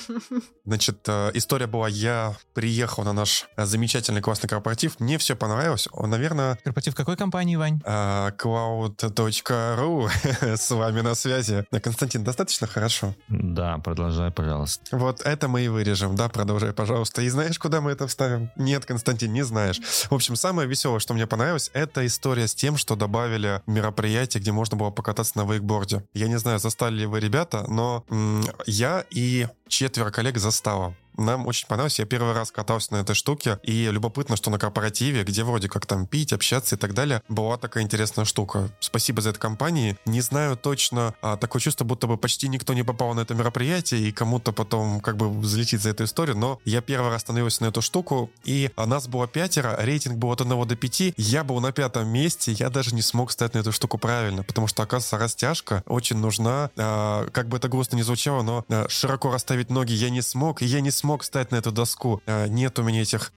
Значит, 0.66 1.08
э, 1.08 1.30
история 1.36 1.68
была, 1.68 1.88
я 1.88 2.36
приехал 2.56 3.04
на 3.04 3.14
наш 3.14 3.46
замечательный 3.58 4.22
классный 4.22 4.50
корпоратив, 4.50 5.00
мне 5.00 5.20
все 5.20 5.36
понравилось. 5.36 5.88
Он, 5.92 6.10
Наверное, 6.10 6.58
Корпоратив 6.64 6.96
какой 6.96 7.18
компании, 7.18 7.56
Вань? 7.56 7.80
cloud.ru 7.86 10.10
с 10.58 10.72
вами 10.72 11.02
на 11.02 11.14
связи. 11.14 11.68
Константин, 11.84 12.24
достаточно 12.24 12.66
хорошо? 12.66 13.14
Да, 13.30 13.78
продолжай, 13.78 14.32
пожалуйста. 14.32 14.71
Пожалуйста. 14.78 14.98
Вот 14.98 15.22
это 15.22 15.48
мы 15.48 15.62
и 15.62 15.68
вырежем, 15.68 16.16
да, 16.16 16.30
продолжай, 16.30 16.74
пожалуйста. 16.74 17.22
И 17.22 17.30
знаешь, 17.30 17.60
куда 17.60 17.82
мы 17.82 17.92
это 17.92 18.08
вставим? 18.08 18.51
Нет, 18.56 18.86
Константин, 18.86 19.34
не 19.34 19.44
знаешь. 19.44 19.80
В 20.10 20.13
общем, 20.13 20.36
самое 20.36 20.68
веселое, 20.68 21.00
что 21.00 21.13
мне 21.13 21.28
понравилось, 21.28 21.72
это 21.74 22.06
история 22.06 22.48
с 22.48 22.56
тем, 22.56 22.78
что 22.78 22.96
добавили 22.96 23.62
мероприятие, 23.68 24.42
где 24.42 24.51
можно 24.51 24.78
было 24.78 24.92
покататься 24.92 25.38
на 25.38 25.51
вейкборде. 25.51 26.04
Я 26.13 26.28
не 26.28 26.38
знаю, 26.38 26.60
застали 26.60 26.96
ли 27.00 27.06
вы 27.06 27.20
ребята, 27.20 27.66
но 27.68 28.06
м, 28.10 28.44
я 28.66 29.06
и 29.10 29.48
четверо 29.68 30.12
коллег 30.12 30.38
застала. 30.38 30.96
Нам 31.18 31.48
очень 31.48 31.68
понравилось. 31.68 32.00
Я 32.00 32.06
первый 32.06 32.34
раз 32.34 32.51
катался 32.51 32.94
на 32.94 32.98
этой 32.98 33.15
штуке. 33.15 33.60
И 33.63 33.89
любопытно, 33.91 34.36
что 34.36 34.50
на 34.50 34.60
корпоративе, 34.60 35.24
где 35.24 35.44
вроде 35.44 35.70
как 35.70 35.86
там 35.86 36.08
пить, 36.08 36.34
общаться 36.34 36.75
и 36.75 36.77
так 36.77 36.94
далее, 36.94 37.22
была 37.27 37.58
такая 37.58 37.84
интересная 37.84 38.25
штука. 38.25 38.70
Спасибо 38.80 39.22
за 39.22 39.32
это 39.32 39.39
компании. 39.39 39.98
Не 40.06 40.22
знаю 40.22 40.58
точно, 40.58 41.13
а, 41.22 41.38
такое 41.38 41.62
чувство, 41.62 41.86
будто 41.86 42.08
бы 42.08 42.18
почти 42.18 42.48
никто 42.48 42.74
не 42.74 42.84
попал 42.84 43.13
на 43.13 43.22
это 43.22 43.34
мероприятие, 43.34 44.01
и 44.01 44.12
кому-то 44.12 44.51
потом 44.51 45.01
как 45.01 45.18
бы 45.18 45.30
взлетит 45.30 45.82
за 45.82 45.89
эту 45.89 46.06
историю. 46.06 46.38
Но 46.38 46.60
я 46.65 46.82
первый 46.82 47.10
раз 47.10 47.22
становился 47.22 47.63
на 47.63 47.68
эту 47.68 47.82
штуку, 47.82 48.32
и 48.44 48.72
а, 48.75 48.86
нас 48.86 49.08
было 49.08 49.27
пятеро, 49.27 49.75
рейтинг 49.80 50.18
был 50.18 50.32
от 50.32 50.41
1 50.41 50.68
до 50.68 50.75
5. 50.75 51.13
Я 51.18 51.44
был 51.44 51.60
на 51.60 51.72
пятом 51.72 52.08
месте, 52.08 52.51
я 52.53 52.70
даже 52.70 52.96
не 52.96 53.01
смог 53.01 53.32
стать 53.32 53.53
на 53.53 53.60
эту 53.60 53.72
штуку 53.72 53.98
правильно, 53.98 54.44
потому 54.44 54.68
что, 54.68 54.84
оказывается, 54.84 55.18
растяжка 55.18 55.84
очень 55.86 56.18
нужна. 56.18 56.70
А, 56.77 57.27
как 57.32 57.48
бы 57.48 57.58
это 57.58 57.68
грустно 57.68 57.96
не 57.96 58.03
звучало, 58.03 58.44
но 58.44 58.65
а, 58.70 58.88
широко 58.89 59.32
расставить 59.32 59.70
ноги 59.70 59.94
я 59.94 60.10
не 60.10 60.22
смог, 60.22 60.62
и 60.62 60.65
я 60.65 60.82
не 60.82 60.91
смог 60.91 61.11
встать 61.20 61.51
на 61.51 61.58
эту 61.58 61.72
доску. 61.72 62.22
А, 62.25 62.48
нет 62.48 62.80
у 62.80 62.84
меня 62.84 63.01
этих, 63.01 63.34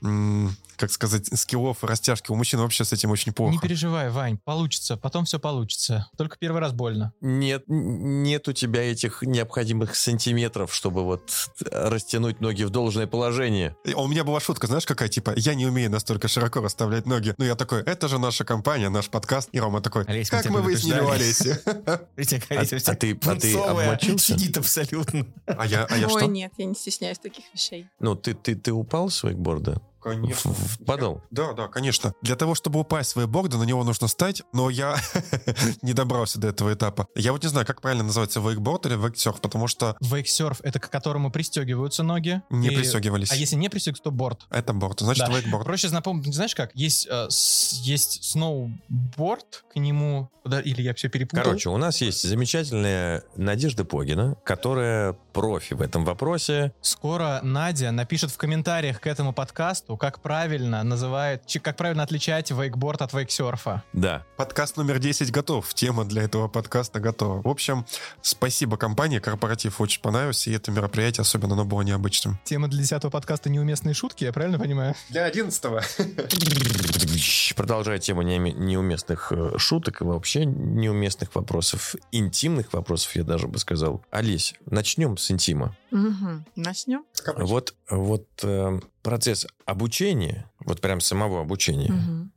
как 0.77 0.91
сказать, 0.91 1.27
скиллов 1.39 1.83
и 1.85 1.87
растяжки. 1.87 2.31
У 2.31 2.35
мужчин 2.35 2.61
вообще 2.61 2.85
с 2.85 2.93
этим 2.93 3.11
очень 3.11 3.33
плохо. 3.33 3.53
Не 3.53 3.59
переживай, 3.59 4.11
Вань, 4.11 4.39
получится, 4.39 4.97
потом 4.97 5.25
все 5.25 5.39
получится. 5.39 6.09
Только 6.17 6.37
первый 6.39 6.61
раз 6.61 6.73
больно. 6.73 7.13
Нет, 7.21 7.65
нет 7.67 8.49
у 8.49 8.53
тебя 8.53 8.83
этих 8.83 9.23
необходимых 9.23 9.97
сантиметров, 9.97 10.75
чтобы 10.75 11.05
вот 11.05 11.31
растянуть 11.71 12.41
ноги 12.41 12.65
в 12.65 12.71
должное 12.71 13.07
положение. 13.07 13.77
А 13.87 14.01
У 14.01 14.07
меня 14.07 14.25
была 14.25 14.41
шутка, 14.41 14.67
знаешь, 14.67 14.87
какая, 14.87 15.09
типа, 15.09 15.35
я 15.37 15.55
не 15.55 15.67
умею 15.67 15.91
настолько 15.91 16.29
широко 16.29 16.61
расставлять 16.61 17.07
ноги. 17.07 17.35
Ну, 17.39 17.45
я 17.45 17.55
такой, 17.55 17.83
это 17.83 18.09
же 18.09 18.19
наша 18.19 18.45
компания, 18.45 18.89
наш 18.89 19.09
подкаст. 19.09 19.49
И 19.53 19.61
Рома 19.61 19.81
такой, 19.81 20.05
Олесь, 20.05 20.31
как 20.31 20.49
мы 20.51 20.63
выяснили 20.63 21.01
у 21.01 21.09
Олеси? 21.09 21.59
А- 21.85 22.61
Олеся 22.61 22.93
а 22.93 22.95
ты- 22.95 23.19
а 23.25 23.71
обмочился? 23.71 24.33
Сидит 24.35 24.57
абсолютно. 24.57 25.27
А 25.47 25.67
я, 25.67 25.85
а 25.85 25.97
я 25.97 26.07
Ой, 26.07 26.21
что? 26.21 26.27
нет, 26.27 26.53
я 26.59 26.65
не 26.65 26.75
стесняюсь 26.75 27.19
таких 27.19 27.45
вещей. 27.53 27.87
Ну, 28.01 28.15
ты, 28.15 28.35
ты, 28.35 28.55
ты 28.55 28.73
упал 28.73 29.11
с 29.11 29.23
вейкборда? 29.23 29.81
Конечно. 30.05 30.53
В- 30.53 30.59
в 30.81 30.85
подол? 30.85 31.23
Да, 31.31 31.55
да, 31.55 31.67
конечно. 31.69 32.13
Для 32.23 32.37
того, 32.37 32.55
чтобы 32.55 32.79
упасть 32.81 33.11
с 33.11 33.17
вейкборда, 33.17 33.57
на 33.59 33.65
него 33.65 33.83
нужно 33.85 34.07
стать, 34.07 34.43
но 34.53 34.69
я 34.71 34.97
не 35.83 35.95
добрался 35.95 36.39
до 36.39 36.49
этого 36.49 36.75
этапа. 36.75 37.07
Я 37.17 37.33
вот 37.33 37.43
не 37.43 37.49
знаю, 37.49 37.67
как 37.67 37.81
правильно 37.81 38.05
называется 38.05 38.41
вейкборд 38.41 38.87
или 38.87 38.97
вейксерф, 38.97 39.41
потому 39.41 39.67
что 39.67 39.97
Вейксерф— 40.01 40.61
это 40.63 40.79
к 40.79 40.91
которому 40.91 41.31
пристегиваются 41.31 42.03
ноги. 42.03 42.43
не 42.51 42.69
И- 42.69 42.77
пристегивались. 42.77 43.33
А 43.33 43.37
если 43.37 43.57
не 43.57 43.69
пристегиваются, 43.71 44.05
то 44.05 44.11
борт. 44.11 44.43
Это 44.51 44.73
борт, 44.75 45.01
значит 45.01 45.27
Да. 45.27 45.33
вейкборд. 45.33 45.65
Проще 45.65 45.89
напомнить, 45.91 46.35
знаешь 46.35 46.55
как? 46.55 46.71
Есть, 46.75 47.07
э, 47.11 47.27
с- 47.31 47.81
есть 47.83 48.25
сноуборд, 48.25 49.65
к 49.73 49.77
нему... 49.77 50.29
да, 50.45 50.61
или 50.61 50.83
я 50.83 50.95
все 50.95 51.09
перепутал. 51.09 51.43
Короче, 51.45 51.71
у 51.71 51.77
нас 51.79 52.01
есть 52.01 52.23
замечательная 52.29 53.25
Надежда 53.37 53.85
Погина, 53.85 54.37
которая 54.45 55.15
профи 55.33 55.75
в 55.75 55.81
этом 55.81 56.05
вопросе. 56.05 56.73
Скоро 56.83 57.41
Надя 57.43 57.91
напишет 57.91 58.31
в 58.31 58.37
комментариях 58.37 59.01
к 59.01 59.07
этому 59.07 59.33
подкасту, 59.33 59.94
как 59.97 60.21
правильно 60.21 60.83
называет, 60.83 61.47
чи- 61.47 61.59
как 61.59 61.77
правильно 61.77 62.03
отличать 62.03 62.51
вейкборд 62.51 63.03
от 63.03 63.13
вейксерфа. 63.13 63.83
Да. 63.93 64.25
Подкаст 64.37 64.77
номер 64.77 64.99
10 64.99 65.31
готов. 65.31 65.73
Тема 65.75 66.05
для 66.05 66.23
этого 66.23 66.49
подкаста 66.49 67.01
готова. 67.01 67.43
В 67.43 67.49
общем, 67.49 67.85
спасибо 68.23 68.77
компании. 68.77 69.19
Корпоратив 69.19 69.81
очень 69.81 70.01
понравился. 70.01 70.51
И 70.51 70.55
это 70.55 70.71
мероприятие, 70.71 71.23
особенно 71.23 71.55
оно 71.55 71.65
было 71.65 71.83
необычным. 71.83 72.39
Тема 72.45 72.69
для 72.69 72.81
десятого 72.83 73.11
подкаста 73.11 73.51
«Неуместные 73.51 73.95
шутки», 73.95 74.25
я 74.25 74.33
правильно 74.33 74.59
понимаю? 74.59 74.95
Для 75.11 75.25
одиннадцатого. 75.25 75.83
Продолжая 77.57 77.99
тему 77.99 78.23
неуме- 78.23 78.53
неуместных 78.53 79.33
э, 79.33 79.59
шуток 79.59 80.01
и 80.01 80.05
вообще 80.05 80.45
неуместных 80.45 81.35
вопросов, 81.35 81.95
интимных 82.13 82.73
вопросов, 82.73 83.15
я 83.17 83.25
даже 83.25 83.47
бы 83.49 83.59
сказал. 83.59 84.03
Олесь, 84.11 84.55
начнем 84.67 85.17
с 85.17 85.31
интима. 85.31 85.77
Мгм. 85.91 86.45
Начнем? 86.57 87.05
Вот, 87.37 87.75
вот 87.89 88.27
э, 88.43 88.81
процесс 89.05 89.47
обучения, 89.67 90.51
вот 90.65 90.81
прям 90.81 91.01
самого 91.01 91.43
обучения, 91.43 91.93
Мгм. 91.93 92.33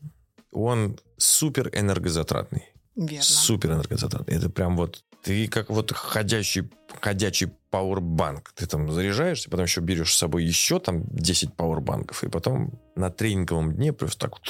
он 0.51 0.99
супер 1.17 1.69
энергозатратный. 1.73 2.65
Верно. 2.95 3.23
Супер 3.23 3.71
энергозатратный. 3.71 4.35
Это 4.35 4.49
прям 4.49 4.75
вот 4.75 5.03
ты 5.23 5.47
как 5.47 5.69
вот 5.69 5.91
ходящий, 5.93 6.69
ходячий 7.01 7.47
пауэрбанк. 7.69 8.51
Ты 8.55 8.65
там 8.65 8.91
заряжаешься, 8.91 9.49
потом 9.49 9.65
еще 9.65 9.81
берешь 9.81 10.13
с 10.13 10.17
собой 10.17 10.43
еще 10.43 10.79
там 10.79 11.03
10 11.09 11.53
пауэрбанков, 11.55 12.23
и 12.23 12.29
потом 12.29 12.71
на 12.95 13.09
тренинговом 13.09 13.73
дне 13.73 13.93
просто 13.93 14.19
так 14.19 14.31
вот 14.31 14.41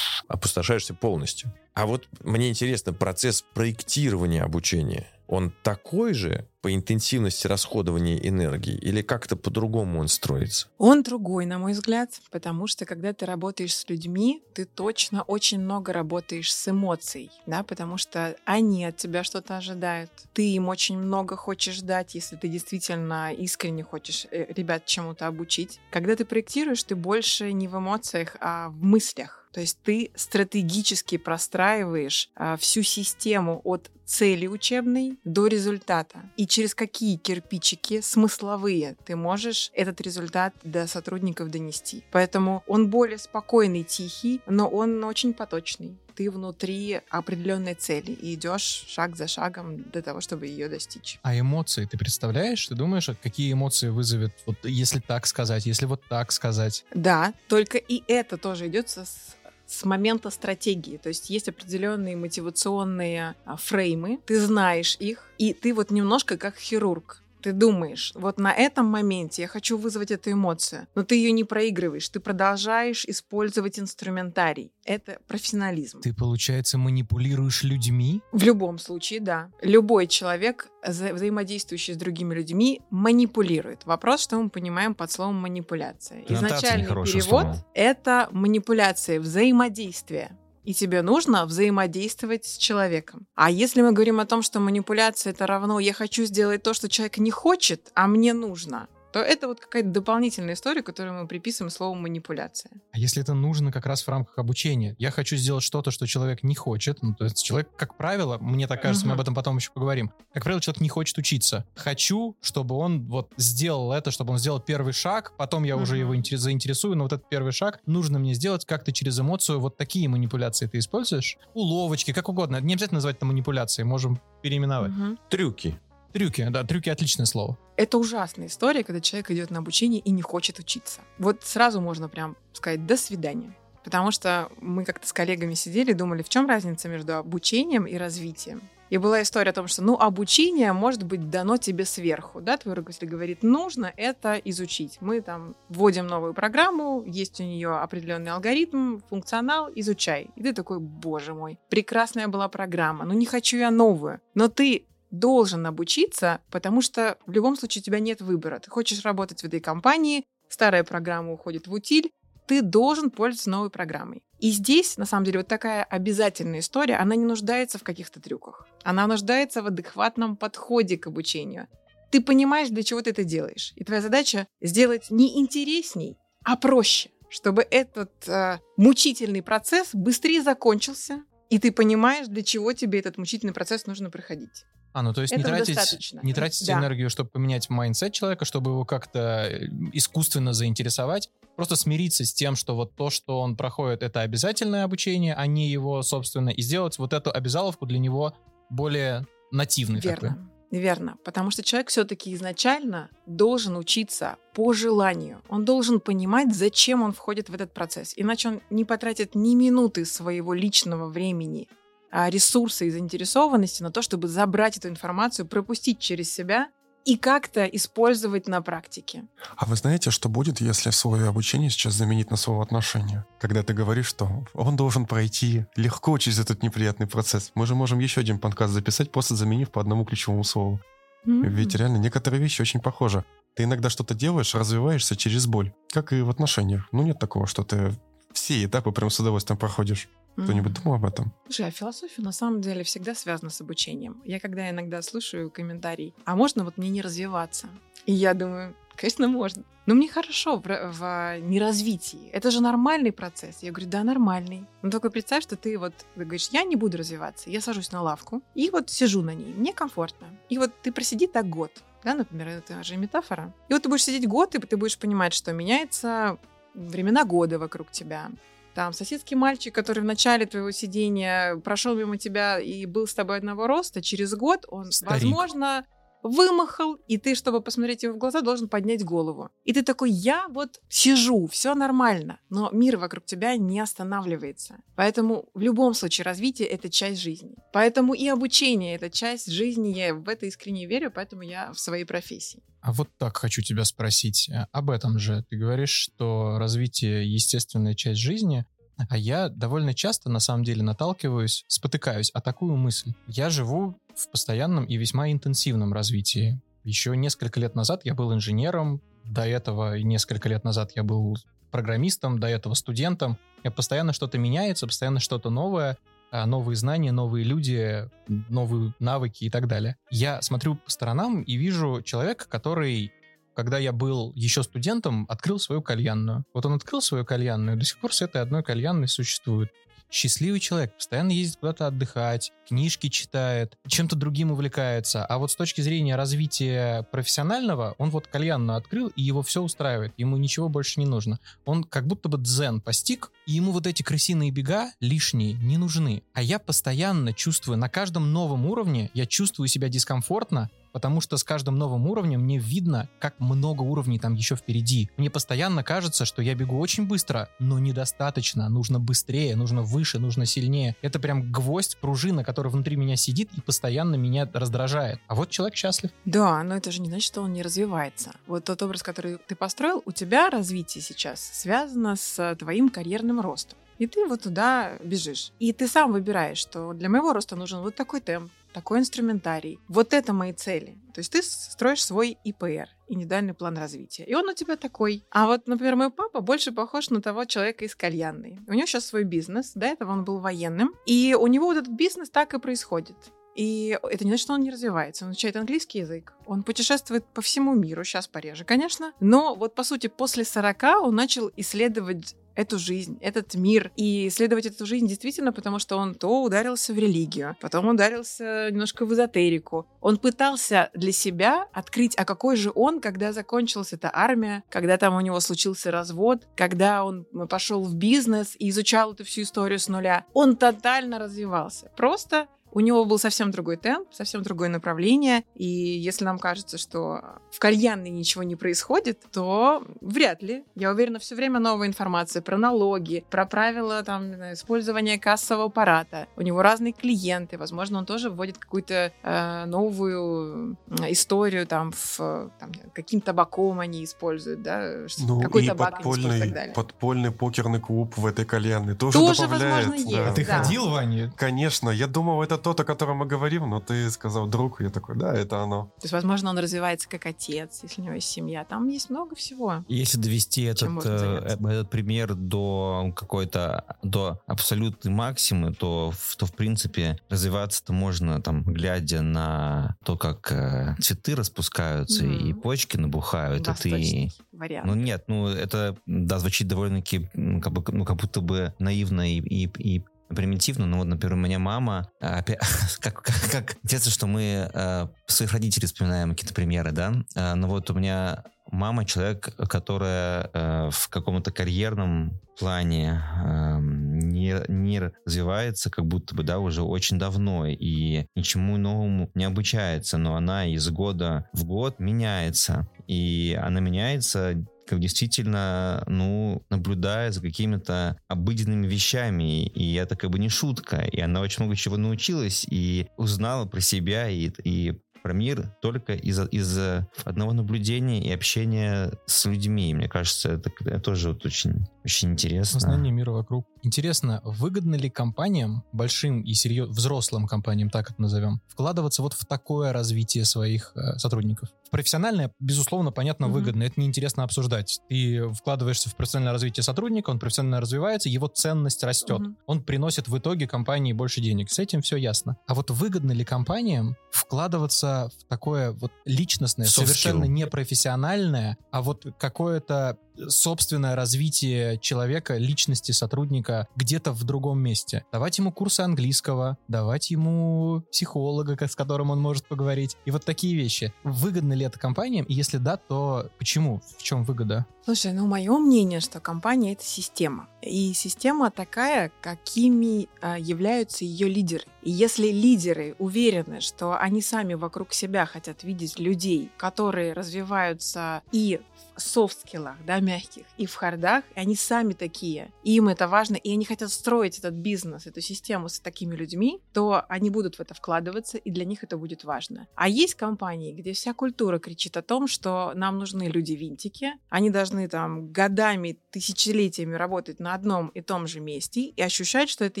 опустошаешься 0.28 0.94
полностью. 0.94 1.52
А 1.74 1.86
вот 1.86 2.08
мне 2.22 2.48
интересно, 2.48 2.92
процесс 2.92 3.44
проектирования 3.54 4.42
обучения, 4.42 5.06
он 5.32 5.50
такой 5.62 6.12
же 6.12 6.46
по 6.60 6.74
интенсивности 6.74 7.46
расходования 7.46 8.18
энергии 8.18 8.74
или 8.74 9.00
как-то 9.00 9.34
по-другому 9.34 10.00
он 10.00 10.08
строится? 10.08 10.68
Он 10.76 11.02
другой, 11.02 11.46
на 11.46 11.58
мой 11.58 11.72
взгляд, 11.72 12.10
потому 12.30 12.66
что 12.66 12.84
когда 12.84 13.14
ты 13.14 13.24
работаешь 13.24 13.74
с 13.74 13.88
людьми, 13.88 14.42
ты 14.52 14.66
точно 14.66 15.22
очень 15.22 15.58
много 15.58 15.94
работаешь 15.94 16.54
с 16.54 16.68
эмоцией, 16.68 17.30
да, 17.46 17.62
потому 17.62 17.96
что 17.96 18.36
они 18.44 18.84
от 18.84 18.98
тебя 18.98 19.24
что-то 19.24 19.56
ожидают. 19.56 20.10
Ты 20.34 20.52
им 20.52 20.68
очень 20.68 20.98
много 20.98 21.34
хочешь 21.36 21.80
дать, 21.80 22.14
если 22.14 22.36
ты 22.36 22.48
действительно 22.48 23.32
искренне 23.32 23.82
хочешь 23.82 24.26
э, 24.30 24.52
ребят 24.52 24.84
чему-то 24.84 25.26
обучить. 25.26 25.80
Когда 25.90 26.14
ты 26.14 26.26
проектируешь, 26.26 26.84
ты 26.84 26.94
больше 26.94 27.54
не 27.54 27.68
в 27.68 27.78
эмоциях, 27.78 28.36
а 28.40 28.68
в 28.68 28.84
мыслях. 28.84 29.41
То 29.52 29.60
есть 29.60 29.78
ты 29.84 30.10
стратегически 30.14 31.18
простраиваешь 31.18 32.30
а, 32.34 32.56
всю 32.56 32.82
систему 32.82 33.60
от 33.64 33.90
цели 34.04 34.46
учебной 34.46 35.16
до 35.24 35.46
результата. 35.46 36.22
И 36.36 36.46
через 36.46 36.74
какие 36.74 37.16
кирпичики 37.16 38.00
смысловые 38.00 38.96
ты 39.06 39.16
можешь 39.16 39.70
этот 39.74 40.00
результат 40.00 40.54
до 40.64 40.86
сотрудников 40.86 41.50
донести. 41.50 42.04
Поэтому 42.10 42.62
он 42.66 42.90
более 42.90 43.18
спокойный, 43.18 43.84
тихий, 43.84 44.40
но 44.46 44.68
он 44.68 45.02
очень 45.04 45.32
поточный. 45.32 45.96
Ты 46.14 46.30
внутри 46.30 47.00
определенной 47.08 47.74
цели 47.74 48.12
и 48.12 48.34
идешь 48.34 48.84
шаг 48.86 49.16
за 49.16 49.26
шагом 49.26 49.82
для 49.82 50.02
того, 50.02 50.20
чтобы 50.20 50.46
ее 50.46 50.68
достичь. 50.68 51.18
А 51.22 51.38
эмоции, 51.38 51.86
ты 51.86 51.96
представляешь? 51.96 52.66
Ты 52.66 52.74
думаешь, 52.74 53.08
какие 53.22 53.52
эмоции 53.54 53.88
вызовет, 53.88 54.32
вот 54.44 54.56
если 54.64 55.00
так 55.00 55.26
сказать, 55.26 55.64
если 55.64 55.86
вот 55.86 56.02
так 56.10 56.32
сказать? 56.32 56.84
Да, 56.94 57.32
только 57.48 57.78
и 57.78 58.02
это 58.08 58.36
тоже 58.36 58.66
идет 58.66 58.90
со- 58.90 59.06
с, 59.06 59.36
с 59.72 59.84
момента 59.84 60.30
стратегии. 60.30 60.98
То 60.98 61.08
есть 61.08 61.30
есть 61.30 61.48
определенные 61.48 62.16
мотивационные 62.16 63.34
а, 63.44 63.56
фреймы, 63.56 64.20
ты 64.26 64.38
знаешь 64.38 64.96
их, 65.00 65.30
и 65.38 65.54
ты 65.54 65.72
вот 65.72 65.90
немножко 65.90 66.36
как 66.36 66.56
хирург. 66.56 67.21
Ты 67.42 67.52
думаешь, 67.52 68.12
вот 68.14 68.38
на 68.38 68.52
этом 68.52 68.86
моменте 68.86 69.42
я 69.42 69.48
хочу 69.48 69.76
вызвать 69.76 70.10
эту 70.10 70.30
эмоцию, 70.32 70.86
но 70.94 71.02
ты 71.02 71.16
ее 71.16 71.32
не 71.32 71.44
проигрываешь, 71.44 72.08
ты 72.08 72.20
продолжаешь 72.20 73.04
использовать 73.04 73.78
инструментарий. 73.78 74.72
Это 74.84 75.18
профессионализм. 75.26 76.00
Ты, 76.00 76.14
получается, 76.14 76.78
манипулируешь 76.78 77.62
людьми? 77.62 78.20
В 78.32 78.42
любом 78.42 78.78
случае, 78.78 79.20
да. 79.20 79.50
Любой 79.60 80.06
человек, 80.06 80.68
вза- 80.86 81.12
взаимодействующий 81.12 81.94
с 81.94 81.96
другими 81.96 82.34
людьми, 82.34 82.80
манипулирует. 82.90 83.84
Вопрос, 83.86 84.22
что 84.22 84.40
мы 84.40 84.50
понимаем 84.50 84.94
под 84.94 85.10
словом 85.10 85.36
манипуляция. 85.36 86.24
Изначальный 86.28 86.86
перевод 86.86 87.46
это 87.74 88.28
манипуляция, 88.32 89.20
взаимодействие. 89.20 90.36
И 90.64 90.74
тебе 90.74 91.02
нужно 91.02 91.44
взаимодействовать 91.44 92.44
с 92.44 92.56
человеком. 92.56 93.26
А 93.34 93.50
если 93.50 93.82
мы 93.82 93.92
говорим 93.92 94.20
о 94.20 94.26
том, 94.26 94.42
что 94.42 94.60
манипуляция 94.60 95.32
это 95.32 95.46
равно 95.46 95.80
я 95.80 95.92
хочу 95.92 96.24
сделать 96.24 96.62
то, 96.62 96.72
что 96.72 96.88
человек 96.88 97.18
не 97.18 97.30
хочет, 97.30 97.90
а 97.94 98.06
мне 98.06 98.32
нужно, 98.32 98.88
то 99.12 99.20
это 99.20 99.46
вот 99.48 99.60
какая-то 99.60 99.88
дополнительная 99.90 100.54
история, 100.54 100.82
которую 100.82 101.20
мы 101.20 101.26
приписываем 101.28 101.70
слову 101.70 101.94
манипуляция. 101.94 102.70
А 102.92 102.98
если 102.98 103.22
это 103.22 103.34
нужно 103.34 103.70
как 103.72 103.86
раз 103.86 104.02
в 104.02 104.08
рамках 104.08 104.38
обучения? 104.38 104.94
Я 104.98 105.10
хочу 105.10 105.36
сделать 105.36 105.62
что-то, 105.62 105.90
что 105.90 106.06
человек 106.06 106.42
не 106.42 106.54
хочет. 106.54 107.02
Ну, 107.02 107.14
то 107.14 107.24
есть 107.24 107.42
человек, 107.44 107.68
как 107.76 107.96
правило, 107.96 108.38
мне 108.38 108.66
так 108.66 108.80
кажется, 108.82 109.06
мы 109.06 109.12
Мгм. 109.12 109.14
об 109.14 109.20
этом 109.22 109.34
потом 109.34 109.56
еще 109.56 109.70
поговорим. 109.72 110.10
Как 110.32 110.42
правило, 110.44 110.60
человек 110.60 110.80
не 110.80 110.88
хочет 110.88 111.16
учиться. 111.18 111.66
Хочу, 111.74 112.36
чтобы 112.40 112.74
он 112.76 113.06
вот 113.06 113.32
сделал 113.36 113.92
это, 113.92 114.10
чтобы 114.10 114.32
он 114.32 114.38
сделал 114.38 114.60
первый 114.60 114.92
шаг, 114.92 115.32
потом 115.36 115.64
я 115.64 115.76
уже 115.76 115.92
Мгм. 115.94 116.00
его 116.00 116.16
интерес- 116.16 116.40
заинтересую, 116.40 116.96
но 116.96 117.04
вот 117.04 117.12
этот 117.12 117.28
первый 117.28 117.52
шаг 117.52 117.80
нужно 117.86 118.18
мне 118.18 118.34
сделать 118.34 118.64
как-то 118.64 118.92
через 118.92 119.18
эмоцию. 119.20 119.60
Вот 119.60 119.76
такие 119.76 120.08
манипуляции 120.08 120.66
ты 120.66 120.78
используешь? 120.78 121.36
Уловочки, 121.54 122.12
как 122.12 122.28
угодно. 122.28 122.56
Не 122.60 122.74
обязательно 122.74 122.96
называть 122.98 123.16
это 123.16 123.26
манипуляцией, 123.26 123.86
можем 123.86 124.20
переименовать. 124.42 124.90
Мгм. 124.92 125.18
Трюки. 125.28 125.78
Трюки, 126.12 126.46
да, 126.50 126.62
трюки 126.64 126.90
отличное 126.90 127.26
слово. 127.26 127.58
Это 127.76 127.98
ужасная 127.98 128.48
история, 128.48 128.84
когда 128.84 129.00
человек 129.00 129.30
идет 129.30 129.50
на 129.50 129.58
обучение 129.58 130.00
и 130.00 130.10
не 130.10 130.22
хочет 130.22 130.58
учиться. 130.58 131.00
Вот 131.18 131.42
сразу 131.42 131.80
можно 131.80 132.08
прям 132.08 132.36
сказать 132.52 132.86
«до 132.86 132.96
свидания». 132.96 133.54
Потому 133.82 134.12
что 134.12 134.48
мы 134.60 134.84
как-то 134.84 135.08
с 135.08 135.12
коллегами 135.12 135.54
сидели 135.54 135.92
думали, 135.92 136.22
в 136.22 136.28
чем 136.28 136.46
разница 136.46 136.88
между 136.88 137.16
обучением 137.16 137.84
и 137.86 137.96
развитием. 137.96 138.60
И 138.90 138.98
была 138.98 139.22
история 139.22 139.50
о 139.50 139.54
том, 139.54 139.68
что, 139.68 139.82
ну, 139.82 139.98
обучение 139.98 140.74
может 140.74 141.02
быть 141.02 141.30
дано 141.30 141.56
тебе 141.56 141.86
сверху, 141.86 142.42
да, 142.42 142.58
твой 142.58 142.74
руководитель 142.74 143.08
говорит, 143.08 143.42
нужно 143.42 143.90
это 143.96 144.34
изучить. 144.34 144.98
Мы 145.00 145.22
там 145.22 145.56
вводим 145.70 146.06
новую 146.06 146.34
программу, 146.34 147.02
есть 147.06 147.40
у 147.40 147.42
нее 147.42 147.70
определенный 147.70 148.32
алгоритм, 148.32 148.98
функционал, 149.08 149.70
изучай. 149.74 150.28
И 150.36 150.42
ты 150.42 150.52
такой, 150.52 150.78
боже 150.78 151.32
мой, 151.32 151.58
прекрасная 151.70 152.28
была 152.28 152.48
программа, 152.48 153.06
ну 153.06 153.14
не 153.14 153.24
хочу 153.24 153.56
я 153.56 153.70
новую. 153.70 154.20
Но 154.34 154.48
ты 154.48 154.84
должен 155.12 155.64
обучиться, 155.66 156.40
потому 156.50 156.82
что 156.82 157.18
в 157.26 157.30
любом 157.30 157.54
случае 157.54 157.82
у 157.82 157.84
тебя 157.84 158.00
нет 158.00 158.20
выбора. 158.20 158.58
Ты 158.58 158.70
хочешь 158.70 159.04
работать 159.04 159.42
в 159.42 159.44
этой 159.44 159.60
компании, 159.60 160.24
старая 160.48 160.82
программа 160.82 161.32
уходит 161.32 161.68
в 161.68 161.72
утиль, 161.72 162.10
ты 162.46 162.62
должен 162.62 163.10
пользоваться 163.10 163.50
новой 163.50 163.70
программой. 163.70 164.22
И 164.40 164.50
здесь, 164.50 164.96
на 164.96 165.06
самом 165.06 165.24
деле, 165.24 165.38
вот 165.38 165.46
такая 165.46 165.84
обязательная 165.84 166.58
история, 166.58 166.96
она 166.96 167.14
не 167.14 167.24
нуждается 167.24 167.78
в 167.78 167.84
каких-то 167.84 168.20
трюках. 168.20 168.66
Она 168.82 169.06
нуждается 169.06 169.62
в 169.62 169.66
адекватном 169.66 170.36
подходе 170.36 170.98
к 170.98 171.06
обучению. 171.06 171.68
Ты 172.10 172.20
понимаешь, 172.20 172.68
для 172.68 172.82
чего 172.82 173.00
ты 173.00 173.10
это 173.10 173.22
делаешь. 173.22 173.72
И 173.76 173.84
твоя 173.84 174.02
задача 174.02 174.48
сделать 174.60 175.10
не 175.10 175.40
интересней, 175.40 176.18
а 176.44 176.56
проще, 176.56 177.10
чтобы 177.28 177.66
этот 177.70 178.28
э, 178.28 178.58
мучительный 178.76 179.42
процесс 179.42 179.90
быстрее 179.94 180.42
закончился, 180.42 181.22
и 181.48 181.58
ты 181.58 181.70
понимаешь, 181.70 182.26
для 182.26 182.42
чего 182.42 182.72
тебе 182.72 182.98
этот 182.98 183.18
мучительный 183.18 183.54
процесс 183.54 183.86
нужно 183.86 184.10
проходить. 184.10 184.64
А, 184.92 185.02
ну 185.02 185.12
то 185.14 185.22
есть 185.22 185.36
не 185.36 185.42
тратить, 185.42 185.74
достаточно. 185.76 186.20
не 186.22 186.34
тратить 186.34 186.66
Да. 186.66 186.74
энергию, 186.74 187.08
чтобы 187.10 187.30
поменять 187.30 187.70
mindset 187.70 188.12
человека, 188.12 188.44
чтобы 188.44 188.72
его 188.72 188.84
как-то 188.84 189.46
э, 189.48 189.66
искусственно 189.92 190.52
заинтересовать. 190.52 191.30
Просто 191.56 191.76
смириться 191.76 192.24
с 192.24 192.32
тем, 192.32 192.56
что 192.56 192.74
вот 192.74 192.94
то, 192.96 193.10
что 193.10 193.40
он 193.40 193.56
проходит, 193.56 194.02
это 194.02 194.20
обязательное 194.20 194.84
обучение, 194.84 195.34
а 195.34 195.46
не 195.46 195.68
его, 195.68 196.02
собственно, 196.02 196.48
и 196.50 196.62
сделать 196.62 196.98
вот 196.98 197.12
эту 197.12 197.30
обязаловку 197.30 197.86
для 197.86 197.98
него 197.98 198.34
более 198.70 199.26
нативной 199.50 200.00
такой. 200.00 200.30
Верно. 200.30 200.48
Верно, 200.70 201.16
потому 201.22 201.50
что 201.50 201.62
человек 201.62 201.90
все-таки 201.90 202.32
изначально 202.34 203.10
должен 203.26 203.76
учиться 203.76 204.36
по 204.54 204.72
желанию. 204.72 205.42
Он 205.50 205.66
должен 205.66 206.00
понимать, 206.00 206.54
зачем 206.54 207.02
он 207.02 207.12
входит 207.12 207.50
в 207.50 207.54
этот 207.54 207.74
процесс. 207.74 208.14
Иначе 208.16 208.48
он 208.48 208.60
не 208.70 208.86
потратит 208.86 209.34
ни 209.34 209.54
минуты 209.54 210.06
своего 210.06 210.54
личного 210.54 211.08
времени, 211.08 211.68
а, 212.12 212.28
ресурса 212.28 212.84
и 212.84 212.90
заинтересованности 212.90 213.82
на 213.82 213.90
то, 213.90 214.02
чтобы 214.02 214.28
забрать 214.28 214.76
эту 214.76 214.88
информацию, 214.88 215.46
пропустить 215.46 215.98
через 215.98 216.32
себя 216.32 216.68
и 217.04 217.16
как-то 217.16 217.64
использовать 217.64 218.46
на 218.46 218.60
практике. 218.62 219.24
А 219.56 219.64
вы 219.64 219.76
знаете, 219.76 220.10
что 220.10 220.28
будет, 220.28 220.60
если 220.60 220.90
свое 220.90 221.26
обучение 221.26 221.70
сейчас 221.70 221.94
заменить 221.94 222.30
на 222.30 222.36
слово 222.36 222.62
отношения? 222.62 223.26
Когда 223.40 223.62
ты 223.62 223.72
говоришь, 223.72 224.06
что 224.06 224.44
он 224.54 224.76
должен 224.76 225.06
пройти 225.06 225.64
легко 225.74 226.16
через 226.18 226.38
этот 226.38 226.62
неприятный 226.62 227.06
процесс. 227.06 227.50
Мы 227.54 227.66
же 227.66 227.74
можем 227.74 227.98
еще 227.98 228.20
один 228.20 228.38
подкаст 228.38 228.74
записать, 228.74 229.10
просто 229.10 229.34
заменив 229.34 229.70
по 229.70 229.80
одному 229.80 230.04
ключевому 230.04 230.44
слову. 230.44 230.80
Ведь 231.24 231.74
реально 231.74 231.96
некоторые 231.96 232.40
вещи 232.40 232.60
очень 232.62 232.80
похожи. 232.80 233.24
Ты 233.54 233.64
иногда 233.64 233.90
что-то 233.90 234.14
делаешь, 234.14 234.54
развиваешься 234.54 235.16
через 235.16 235.46
боль. 235.46 235.72
Как 235.92 236.12
и 236.12 236.20
в 236.20 236.30
отношениях. 236.30 236.88
Ну, 236.92 237.02
нет 237.02 237.18
такого, 237.18 237.46
что 237.46 237.64
ты 237.64 237.94
все 238.32 238.64
этапы 238.64 238.92
прям 238.92 239.10
с 239.10 239.20
удовольствием 239.20 239.58
проходишь. 239.58 240.08
Кто-нибудь 240.36 240.72
думал 240.82 240.96
об 240.96 241.04
этом? 241.04 241.32
Слушай, 241.44 241.68
а 241.68 241.70
философия 241.70 242.22
на 242.22 242.32
самом 242.32 242.60
деле 242.60 242.84
всегда 242.84 243.14
связана 243.14 243.50
с 243.50 243.60
обучением. 243.60 244.22
Я 244.24 244.40
когда 244.40 244.70
иногда 244.70 245.02
слушаю 245.02 245.50
комментарий, 245.50 246.14
а 246.24 246.36
можно 246.36 246.64
вот 246.64 246.78
мне 246.78 246.88
не 246.90 247.02
развиваться? 247.02 247.68
И 248.06 248.12
я 248.12 248.34
думаю, 248.34 248.74
конечно, 248.96 249.28
можно. 249.28 249.64
Но 249.86 249.94
мне 249.94 250.08
хорошо 250.08 250.56
в, 250.56 250.62
в 250.64 251.38
неразвитии. 251.40 252.30
Это 252.32 252.50
же 252.50 252.60
нормальный 252.60 253.12
процесс. 253.12 253.62
Я 253.62 253.72
говорю, 253.72 253.90
да, 253.90 254.04
нормальный. 254.04 254.64
Но 254.82 254.90
только 254.90 255.10
представь, 255.10 255.42
что 255.42 255.56
ты 255.56 255.76
вот 255.76 255.92
ты 256.14 256.24
говоришь, 256.24 256.48
я 256.52 256.62
не 256.62 256.76
буду 256.76 256.98
развиваться. 256.98 257.50
Я 257.50 257.60
сажусь 257.60 257.90
на 257.90 258.00
лавку 258.00 258.42
и 258.54 258.70
вот 258.70 258.90
сижу 258.90 259.22
на 259.22 259.34
ней. 259.34 259.52
Мне 259.54 259.72
комфортно. 259.72 260.28
И 260.48 260.58
вот 260.58 260.70
ты 260.82 260.92
просиди 260.92 261.26
так 261.26 261.48
год. 261.48 261.72
Да, 262.04 262.14
например, 262.14 262.48
это 262.48 262.82
же 262.82 262.96
метафора. 262.96 263.52
И 263.68 263.72
вот 263.72 263.82
ты 263.82 263.88
будешь 263.88 264.04
сидеть 264.04 264.28
год, 264.28 264.54
и 264.54 264.58
ты 264.58 264.76
будешь 264.76 264.98
понимать, 264.98 265.34
что 265.34 265.52
меняется 265.52 266.38
времена 266.74 267.24
года 267.24 267.58
вокруг 267.58 267.90
тебя. 267.90 268.30
Там 268.74 268.92
соседский 268.92 269.36
мальчик, 269.36 269.74
который 269.74 270.00
в 270.00 270.04
начале 270.06 270.46
твоего 270.46 270.70
сидения 270.70 271.56
прошел 271.56 271.94
мимо 271.94 272.16
тебя 272.16 272.58
и 272.58 272.86
был 272.86 273.06
с 273.06 273.14
тобой 273.14 273.36
одного 273.36 273.66
роста, 273.66 274.00
через 274.00 274.34
год 274.34 274.64
он, 274.68 274.92
Старик. 274.92 275.22
возможно, 275.22 275.84
вымахал, 276.22 276.94
и 277.08 277.18
ты, 277.18 277.34
чтобы 277.34 277.60
посмотреть 277.60 278.02
ему 278.02 278.14
в 278.14 278.18
глаза, 278.18 278.40
должен 278.40 278.68
поднять 278.68 279.04
голову. 279.04 279.50
И 279.64 279.72
ты 279.72 279.82
такой, 279.82 280.10
я 280.10 280.46
вот 280.48 280.80
сижу, 280.88 281.46
все 281.46 281.74
нормально, 281.74 282.40
но 282.50 282.70
мир 282.72 282.96
вокруг 282.96 283.24
тебя 283.24 283.56
не 283.56 283.80
останавливается. 283.80 284.76
Поэтому 284.96 285.48
в 285.54 285.60
любом 285.60 285.94
случае 285.94 286.24
развитие— 286.24 286.68
это 286.68 286.90
часть 286.90 287.20
жизни. 287.20 287.56
Поэтому 287.72 288.14
и 288.14 288.26
обучение— 288.28 288.94
это 288.96 289.10
часть 289.10 289.50
жизни. 289.50 289.88
Я 289.88 290.14
в 290.14 290.28
это 290.28 290.46
искренне 290.46 290.86
верю, 290.86 291.10
поэтому 291.14 291.42
я 291.42 291.72
в 291.72 291.80
своей 291.80 292.04
профессии. 292.04 292.62
А 292.80 292.92
вот 292.92 293.08
так 293.16 293.36
хочу 293.36 293.62
тебя 293.62 293.84
спросить 293.84 294.48
э, 294.48 294.66
об 294.72 294.90
этом 294.90 295.18
же. 295.18 295.44
Ты 295.48 295.56
говоришь, 295.56 295.92
что 295.92 296.58
развитие— 296.58 297.32
естественная 297.32 297.94
часть 297.94 298.20
жизни, 298.20 298.66
а 299.08 299.16
я 299.16 299.48
довольно 299.48 299.94
часто, 299.94 300.30
на 300.30 300.40
самом 300.40 300.64
деле, 300.64 300.82
наталкиваюсь, 300.82 301.64
спотыкаюсь 301.68 302.30
о 302.30 302.40
такую 302.40 302.76
мысль. 302.76 303.12
Я 303.26 303.50
живу 303.50 303.98
в 304.14 304.30
постоянном 304.30 304.84
и 304.84 304.96
весьма 304.96 305.30
интенсивном 305.30 305.92
развитии. 305.92 306.60
Еще 306.84 307.16
несколько 307.16 307.60
лет 307.60 307.74
назад 307.74 308.02
я 308.04 308.14
был 308.14 308.32
инженером, 308.32 309.00
до 309.24 309.46
этого 309.46 309.96
и 309.96 310.02
несколько 310.02 310.48
лет 310.48 310.64
назад 310.64 310.92
я 310.94 311.02
был 311.04 311.36
программистом, 311.70 312.38
до 312.38 312.48
этого 312.48 312.74
студентом. 312.74 313.38
И 313.62 313.68
постоянно 313.70 314.12
что-то 314.12 314.38
меняется, 314.38 314.86
постоянно 314.86 315.20
что-то 315.20 315.50
новое, 315.50 315.96
а, 316.30 316.46
новые 316.46 316.76
знания, 316.76 317.12
новые 317.12 317.44
люди, 317.44 318.08
новые 318.28 318.94
навыки 318.98 319.44
и 319.44 319.50
так 319.50 319.68
далее. 319.68 319.96
Я 320.10 320.42
смотрю 320.42 320.76
по 320.76 320.90
сторонам 320.90 321.42
и 321.42 321.56
вижу 321.56 322.02
человека, 322.02 322.46
который, 322.48 323.12
когда 323.54 323.78
я 323.78 323.92
был 323.92 324.32
еще 324.34 324.62
студентом, 324.62 325.26
открыл 325.28 325.58
свою 325.58 325.82
кальянную. 325.82 326.44
Вот 326.54 326.66
он 326.66 326.74
открыл 326.74 327.00
свою 327.00 327.24
кальянную, 327.24 327.76
до 327.76 327.84
сих 327.84 327.98
пор 327.98 328.14
с 328.14 328.22
этой 328.22 328.40
одной 328.40 328.62
кальянной 328.62 329.08
существует. 329.08 329.70
Счастливый 330.12 330.60
человек, 330.60 330.94
постоянно 330.94 331.30
ездит 331.30 331.56
куда-то 331.56 331.86
отдыхать, 331.86 332.52
книжки 332.68 333.08
читает, 333.08 333.78
чем-то 333.88 334.14
другим 334.14 334.52
увлекается. 334.52 335.24
А 335.24 335.38
вот 335.38 335.50
с 335.50 335.56
точки 335.56 335.80
зрения 335.80 336.16
развития 336.16 337.04
профессионального, 337.10 337.94
он 337.96 338.10
вот 338.10 338.26
кальянную 338.26 338.76
открыл, 338.76 339.08
и 339.08 339.22
его 339.22 339.40
все 339.40 339.62
устраивает, 339.62 340.12
ему 340.18 340.36
ничего 340.36 340.68
больше 340.68 341.00
не 341.00 341.06
нужно. 341.06 341.40
Он 341.64 341.82
как 341.82 342.06
будто 342.06 342.28
бы 342.28 342.36
дзен 342.36 342.82
постиг, 342.82 343.30
и 343.46 343.52
ему 343.52 343.72
вот 343.72 343.86
эти 343.86 344.02
крысиные 344.02 344.50
бега 344.50 344.92
лишние 345.00 345.54
не 345.54 345.78
нужны. 345.78 346.22
А 346.34 346.42
я 346.42 346.58
постоянно 346.58 347.32
чувствую, 347.32 347.78
на 347.78 347.88
каждом 347.88 348.34
новом 348.34 348.66
уровне 348.66 349.10
я 349.14 349.24
чувствую 349.24 349.68
себя 349.68 349.88
дискомфортно, 349.88 350.68
потому 350.92 351.20
что 351.20 351.36
с 351.36 351.44
каждым 351.44 351.76
новым 351.76 352.06
уровнем 352.06 352.40
мне 352.40 352.58
видно, 352.58 353.08
как 353.18 353.38
много 353.40 353.82
уровней 353.82 354.18
там 354.18 354.34
еще 354.34 354.56
впереди. 354.56 355.10
Мне 355.16 355.30
постоянно 355.30 355.82
кажется, 355.82 356.24
что 356.24 356.42
я 356.42 356.54
бегу 356.54 356.78
очень 356.78 357.06
быстро, 357.06 357.48
но 357.58 357.78
недостаточно. 357.78 358.68
Нужно 358.68 359.00
быстрее, 359.00 359.56
нужно 359.56 359.82
выше, 359.82 360.18
нужно 360.18 360.46
сильнее. 360.46 360.96
Это 361.02 361.18
прям 361.18 361.50
гвоздь, 361.50 361.96
пружина, 362.00 362.44
которая 362.44 362.72
внутри 362.72 362.96
меня 362.96 363.16
сидит 363.16 363.50
и 363.56 363.60
постоянно 363.60 364.16
меня 364.16 364.48
раздражает. 364.52 365.20
А 365.26 365.34
вот 365.34 365.50
человек 365.50 365.76
счастлив. 365.76 366.10
Да, 366.24 366.62
но 366.62 366.76
это 366.76 366.90
же 366.90 367.00
не 367.00 367.08
значит, 367.08 367.26
что 367.26 367.42
он 367.42 367.52
не 367.52 367.62
развивается. 367.62 368.32
Вот 368.46 368.64
тот 368.64 368.82
образ, 368.82 369.02
который 369.02 369.38
ты 369.46 369.54
построил, 369.54 370.02
у 370.04 370.12
тебя 370.12 370.50
развитие 370.50 371.02
сейчас 371.02 371.40
связано 371.40 372.16
с 372.16 372.56
твоим 372.56 372.88
карьерным 372.88 373.40
ростом. 373.40 373.78
И 374.02 374.08
ты 374.08 374.26
вот 374.26 374.42
туда 374.42 374.98
бежишь. 375.04 375.52
И 375.60 375.72
ты 375.72 375.86
сам 375.86 376.10
выбираешь, 376.10 376.58
что 376.58 376.92
для 376.92 377.08
моего 377.08 377.32
роста 377.32 377.54
нужен 377.54 377.82
вот 377.82 377.94
такой 377.94 378.20
темп, 378.20 378.50
такой 378.72 378.98
инструментарий. 378.98 379.78
Вот 379.86 380.12
это 380.12 380.32
мои 380.32 380.52
цели. 380.52 380.98
То 381.14 381.20
есть 381.20 381.30
ты 381.30 381.40
строишь 381.40 382.02
свой 382.04 382.36
ИПР, 382.42 382.88
индивидуальный 383.06 383.54
план 383.54 383.78
развития. 383.78 384.24
И 384.24 384.34
он 384.34 384.48
у 384.48 384.54
тебя 384.54 384.74
такой. 384.74 385.24
А 385.30 385.46
вот, 385.46 385.68
например, 385.68 385.94
мой 385.94 386.10
папа 386.10 386.40
больше 386.40 386.72
похож 386.72 387.10
на 387.10 387.22
того 387.22 387.44
человека 387.44 387.84
из 387.84 387.94
кальянной. 387.94 388.58
У 388.66 388.72
него 388.72 388.86
сейчас 388.86 389.06
свой 389.06 389.22
бизнес. 389.22 389.70
До 389.76 389.86
этого 389.86 390.10
он 390.10 390.24
был 390.24 390.40
военным. 390.40 390.96
И 391.06 391.36
у 391.38 391.46
него 391.46 391.66
вот 391.66 391.76
этот 391.76 391.94
бизнес 391.94 392.28
так 392.28 392.54
и 392.54 392.58
происходит. 392.58 393.14
И 393.54 393.98
это 394.02 394.24
не 394.24 394.30
значит, 394.30 394.44
что 394.44 394.54
он 394.54 394.62
не 394.62 394.70
развивается. 394.70 395.26
Он 395.26 395.30
изучает 395.30 395.56
английский 395.56 396.00
язык. 396.00 396.32
Он 396.46 396.64
путешествует 396.64 397.24
по 397.24 397.40
всему 397.40 397.74
миру, 397.74 398.02
сейчас 398.02 398.26
пореже, 398.26 398.64
конечно. 398.64 399.12
Но 399.20 399.54
вот, 399.54 399.76
по 399.76 399.84
сути, 399.84 400.08
после 400.08 400.44
40 400.44 400.82
он 401.02 401.14
начал 401.14 401.52
исследовать 401.56 402.34
эту 402.54 402.78
жизнь, 402.78 403.18
этот 403.20 403.54
мир. 403.54 403.92
И 403.96 404.28
исследовать 404.28 404.66
эту 404.66 404.86
жизнь 404.86 405.06
действительно, 405.06 405.52
потому 405.52 405.78
что 405.78 405.96
он 405.96 406.14
то 406.14 406.42
ударился 406.42 406.92
в 406.92 406.98
религию, 406.98 407.56
потом 407.60 407.88
ударился 407.88 408.70
немножко 408.70 409.06
в 409.06 409.12
эзотерику. 409.12 409.86
Он 410.00 410.18
пытался 410.18 410.90
для 410.94 411.12
себя 411.12 411.66
открыть, 411.72 412.14
а 412.16 412.24
какой 412.24 412.56
же 412.56 412.72
он, 412.74 413.00
когда 413.00 413.32
закончилась 413.32 413.92
эта 413.92 414.10
армия, 414.12 414.64
когда 414.68 414.96
там 414.96 415.14
у 415.14 415.20
него 415.20 415.40
случился 415.40 415.90
развод, 415.90 416.46
когда 416.56 417.04
он 417.04 417.26
пошел 417.48 417.82
в 417.82 417.94
бизнес 417.94 418.56
и 418.58 418.70
изучал 418.70 419.12
эту 419.12 419.24
всю 419.24 419.42
историю 419.42 419.78
с 419.78 419.88
нуля. 419.88 420.26
Он 420.32 420.56
тотально 420.56 421.18
развивался. 421.18 421.90
Просто 421.96 422.48
У 422.72 422.80
него 422.80 423.04
был 423.04 423.18
совсем 423.18 423.50
другой 423.50 423.76
темп, 423.76 424.08
совсем 424.12 424.42
другое 424.42 424.68
направление. 424.68 425.44
И 425.54 425.66
если 425.66 426.24
нам 426.24 426.38
кажется, 426.38 426.78
что 426.78 427.20
в 427.50 427.58
кальянной 427.58 428.10
ничего 428.10 428.42
не 428.42 428.56
происходит, 428.56 429.20
то 429.30 429.84
вряд 430.00 430.42
ли. 430.42 430.64
Я 430.74 430.90
уверена, 430.90 431.18
все 431.18 431.34
время 431.34 431.60
новая 431.60 431.86
информация 431.86 432.40
про 432.42 432.56
налоги, 432.56 433.24
про 433.30 433.44
правила 433.44 434.02
там, 434.02 434.32
использования 434.52 435.18
кассового 435.18 435.66
аппарата. 435.66 436.26
У 436.36 436.42
него 436.42 436.62
разные 436.62 436.92
клиенты. 436.92 437.58
Возможно, 437.58 437.98
он 437.98 438.06
тоже 438.06 438.30
вводит 438.30 438.58
какую-то 438.58 439.12
э, 439.22 439.64
новую 439.66 440.76
историю 441.08 441.66
там 441.66 441.92
в 441.92 442.50
там, 442.58 442.72
каким 442.94 443.20
табаком 443.20 443.80
они 443.80 444.04
используют, 444.04 444.62
да, 444.62 445.06
ну, 445.18 445.40
какой 445.40 445.64
и 445.64 445.66
табак 445.68 445.96
подпольный, 445.96 446.38
и 446.38 446.40
так 446.40 446.52
далее. 446.52 446.74
подпольный 446.74 447.30
покерный 447.30 447.80
клуб 447.80 448.16
в 448.16 448.26
этой 448.26 448.44
кальянной 448.44 448.94
тоже, 448.94 449.18
тоже 449.18 449.42
добавляет. 449.42 449.86
Возможно, 449.86 450.10
да. 450.10 450.18
есть, 450.18 450.30
а 450.30 450.32
ты 450.32 450.46
да. 450.46 450.62
ходил, 450.62 450.90
Ваня? 450.90 451.32
Конечно, 451.36 451.90
я 451.90 452.06
думал, 452.06 452.42
это 452.42 452.58
тот, 452.62 452.80
о 452.80 452.84
котором 452.84 453.18
мы 453.18 453.26
говорим, 453.26 453.68
но 453.68 453.80
ты 453.80 454.10
сказал 454.10 454.46
друг, 454.46 454.80
и 454.80 454.84
я 454.84 454.90
такой, 454.90 455.16
да, 455.16 455.34
это 455.34 455.62
оно. 455.62 455.92
То 455.98 456.04
есть, 456.04 456.12
возможно, 456.12 456.50
он 456.50 456.58
развивается 456.58 457.08
как 457.08 457.26
отец, 457.26 457.80
если 457.82 458.00
у 458.00 458.04
него 458.04 458.14
есть 458.14 458.28
семья. 458.28 458.64
Там 458.64 458.88
есть 458.88 459.10
много 459.10 459.34
всего. 459.34 459.84
Если 459.88 460.18
довести 460.18 460.62
этот, 460.62 461.04
э, 461.04 461.56
этот 461.58 461.90
пример 461.90 462.34
до 462.34 463.12
какой-то, 463.14 463.96
до 464.02 464.40
абсолютной 464.46 465.12
максимы, 465.12 465.74
то, 465.74 466.12
то 466.36 466.46
в 466.46 466.54
принципе 466.54 467.18
развиваться-то 467.28 467.92
можно 467.92 468.40
там, 468.40 468.64
глядя 468.64 469.22
на 469.22 469.96
то, 470.04 470.16
как 470.16 470.52
э, 470.52 470.96
цветы 471.00 471.34
распускаются 471.34 472.24
mm-hmm. 472.24 472.48
и 472.48 472.54
почки 472.54 472.96
набухают. 472.96 473.62
Это 473.62 473.74
ты... 473.80 474.30
вариант. 474.52 474.86
Ну 474.86 474.94
нет, 474.94 475.24
ну 475.26 475.48
это 475.48 475.96
да, 476.06 476.38
звучит 476.38 476.68
довольно-таки 476.68 477.28
как, 477.62 477.72
бы, 477.72 477.84
ну, 477.92 478.04
как 478.04 478.16
будто 478.16 478.40
бы 478.40 478.74
наивно 478.78 479.30
и, 479.30 479.40
и, 479.40 479.68
и 479.78 480.04
примитивно, 480.32 480.86
но 480.86 480.98
вот, 480.98 481.06
например, 481.06 481.34
у 481.34 481.40
меня 481.40 481.58
мама, 481.58 482.10
опять, 482.20 482.58
как, 483.00 483.22
как, 483.22 483.50
как 483.50 483.76
интересно, 483.82 484.10
что 484.10 484.26
мы 484.26 484.70
э, 484.72 485.06
своих 485.26 485.52
родителей 485.52 485.86
вспоминаем 485.86 486.30
какие-то 486.30 486.54
примеры, 486.54 486.92
да, 486.92 487.14
э, 487.34 487.54
но 487.54 487.68
вот 487.68 487.90
у 487.90 487.94
меня 487.94 488.44
мама 488.72 489.04
человек, 489.04 489.54
которая 489.68 490.50
э, 490.52 490.90
в 490.90 491.08
каком-то 491.08 491.52
карьерном 491.52 492.40
плане 492.58 493.22
э, 493.44 493.78
не, 493.80 494.54
не 494.68 495.00
развивается, 495.00 495.90
как 495.90 496.06
будто 496.06 496.34
бы, 496.34 496.42
да, 496.42 496.58
уже 496.58 496.82
очень 496.82 497.18
давно, 497.18 497.66
и 497.66 498.26
ничему 498.34 498.76
новому 498.78 499.30
не 499.34 499.44
обучается, 499.44 500.18
но 500.18 500.36
она 500.36 500.66
из 500.66 500.88
года 500.88 501.46
в 501.52 501.64
год 501.64 501.98
меняется, 501.98 502.88
и 503.06 503.58
она 503.62 503.80
меняется 503.80 504.64
как 504.86 505.00
действительно, 505.00 506.02
ну, 506.06 506.62
наблюдая 506.70 507.30
за 507.32 507.40
какими-то 507.40 508.18
обыденными 508.28 508.86
вещами, 508.86 509.66
и 509.66 509.94
это 509.94 510.16
как 510.16 510.30
бы 510.30 510.38
не 510.38 510.48
шутка, 510.48 510.96
и 510.96 511.20
она 511.20 511.40
очень 511.40 511.62
много 511.62 511.76
чего 511.76 511.96
научилась, 511.96 512.66
и 512.68 513.08
узнала 513.16 513.66
про 513.66 513.80
себя, 513.80 514.28
и, 514.28 514.50
и 514.64 515.00
про 515.22 515.32
мир 515.32 515.74
только 515.80 516.14
из, 516.14 516.40
из 516.50 516.78
одного 517.24 517.52
наблюдения 517.52 518.22
и 518.22 518.32
общения 518.32 519.12
с 519.26 519.44
людьми. 519.44 519.90
И 519.90 519.94
мне 519.94 520.08
кажется, 520.08 520.52
это, 520.52 520.70
это 520.80 521.00
тоже 521.00 521.28
вот 521.28 521.46
очень, 521.46 521.86
очень 522.04 522.32
интересно. 522.32 522.80
Знание 522.80 523.12
мира 523.12 523.30
вокруг. 523.30 523.66
Интересно, 523.82 524.40
выгодно 524.44 524.96
ли 524.96 525.08
компаниям, 525.08 525.84
большим 525.92 526.42
и 526.42 526.54
серьез... 526.54 526.88
взрослым 526.88 527.46
компаниям, 527.46 527.88
так 527.88 528.10
это 528.10 528.20
назовем, 528.20 528.60
вкладываться 528.68 529.22
вот 529.22 529.34
в 529.34 529.46
такое 529.46 529.92
развитие 529.92 530.44
своих 530.44 530.92
э, 530.96 531.18
сотрудников? 531.18 531.68
Профессиональное, 531.92 532.50
безусловно, 532.58 533.12
понятно, 533.12 533.44
mm-hmm. 533.44 533.50
выгодно. 533.50 533.82
Это 533.82 534.00
неинтересно 534.00 534.44
обсуждать. 534.44 535.00
Ты 535.10 535.52
вкладываешься 535.52 536.08
в 536.08 536.16
профессиональное 536.16 536.54
развитие 536.54 536.82
сотрудника, 536.82 537.28
он 537.28 537.38
профессионально 537.38 537.82
развивается, 537.82 538.30
его 538.30 538.46
ценность 538.46 539.04
растет. 539.04 539.40
Mm-hmm. 539.40 539.56
Он 539.66 539.82
приносит 539.82 540.26
в 540.26 540.38
итоге 540.38 540.66
компании 540.66 541.12
больше 541.12 541.42
денег. 541.42 541.70
С 541.70 541.78
этим 541.78 542.00
все 542.00 542.16
ясно. 542.16 542.56
А 542.66 542.74
вот 542.74 542.90
выгодно 542.90 543.32
ли 543.32 543.44
компаниям 543.44 544.16
вкладываться 544.30 545.30
в 545.38 545.44
такое 545.48 545.92
вот 545.92 546.12
личностное, 546.24 546.86
Soft 546.86 547.04
совершенно 547.04 547.44
skill. 547.44 547.48
непрофессиональное, 547.48 548.78
а 548.90 549.02
вот 549.02 549.26
какое-то 549.38 550.16
собственное 550.48 551.16
развитие 551.16 551.98
человека, 551.98 552.56
личности 552.56 553.12
сотрудника 553.12 553.88
где-то 553.96 554.32
в 554.32 554.44
другом 554.44 554.78
месте. 554.80 555.24
Давать 555.32 555.58
ему 555.58 555.72
курсы 555.72 556.00
английского, 556.00 556.78
давать 556.88 557.30
ему 557.30 558.02
психолога, 558.10 558.76
с 558.86 558.96
которым 558.96 559.30
он 559.30 559.40
может 559.40 559.66
поговорить. 559.66 560.16
И 560.24 560.30
вот 560.30 560.44
такие 560.44 560.74
вещи. 560.74 561.12
Выгодно 561.24 561.72
ли 561.72 561.84
это 561.84 561.98
компаниям? 561.98 562.44
И 562.46 562.54
если 562.54 562.78
да, 562.78 562.96
то 562.96 563.50
почему? 563.58 564.00
В 564.18 564.22
чем 564.22 564.44
выгода? 564.44 564.86
Слушай, 565.04 565.32
ну 565.32 565.46
мое 565.46 565.76
мнение, 565.78 566.20
что 566.20 566.40
компания 566.40 566.92
это 566.92 567.04
система. 567.04 567.68
И 567.82 568.12
система 568.12 568.70
такая, 568.70 569.32
какими 569.40 570.28
а, 570.40 570.58
являются 570.58 571.24
ее 571.24 571.48
лидеры. 571.48 571.84
И 572.02 572.10
если 572.10 572.48
лидеры 572.48 573.14
уверены, 573.18 573.80
что 573.80 574.18
они 574.18 574.42
сами 574.42 574.74
вокруг 574.74 575.12
себя 575.12 575.46
хотят 575.46 575.84
видеть 575.84 576.18
людей, 576.18 576.70
которые 576.76 577.32
развиваются 577.32 578.42
и 578.50 578.80
софт-скиллах, 579.16 579.96
да, 580.04 580.20
мягких, 580.20 580.64
и 580.78 580.86
в 580.86 580.94
хардах, 580.94 581.44
и 581.54 581.60
они 581.60 581.76
сами 581.76 582.14
такие. 582.14 582.72
И 582.82 582.96
им 582.96 583.08
это 583.08 583.28
важно, 583.28 583.56
и 583.56 583.72
они 583.72 583.84
хотят 583.84 584.10
строить 584.10 584.58
этот 584.58 584.74
бизнес, 584.74 585.26
эту 585.26 585.40
систему 585.40 585.88
с 585.88 586.00
такими 586.00 586.34
людьми, 586.34 586.80
то 586.92 587.24
они 587.28 587.50
будут 587.50 587.76
в 587.76 587.80
это 587.80 587.94
вкладываться, 587.94 588.58
и 588.58 588.70
для 588.70 588.84
них 588.84 589.04
это 589.04 589.16
будет 589.16 589.44
важно. 589.44 589.86
А 589.94 590.08
есть 590.08 590.34
компании, 590.34 590.92
где 590.92 591.12
вся 591.12 591.34
культура 591.34 591.78
кричит 591.78 592.16
о 592.16 592.22
том, 592.22 592.48
что 592.48 592.92
нам 592.94 593.18
нужны 593.18 593.44
люди-винтики, 593.44 594.32
они 594.48 594.70
должны 594.70 595.08
там 595.08 595.52
годами, 595.52 596.18
тысячелетиями 596.30 597.14
работать 597.14 597.60
на 597.60 597.74
одном 597.74 598.08
и 598.08 598.22
том 598.22 598.46
же 598.46 598.60
месте 598.60 599.02
и 599.02 599.22
ощущать, 599.22 599.68
что 599.68 599.84
это 599.84 600.00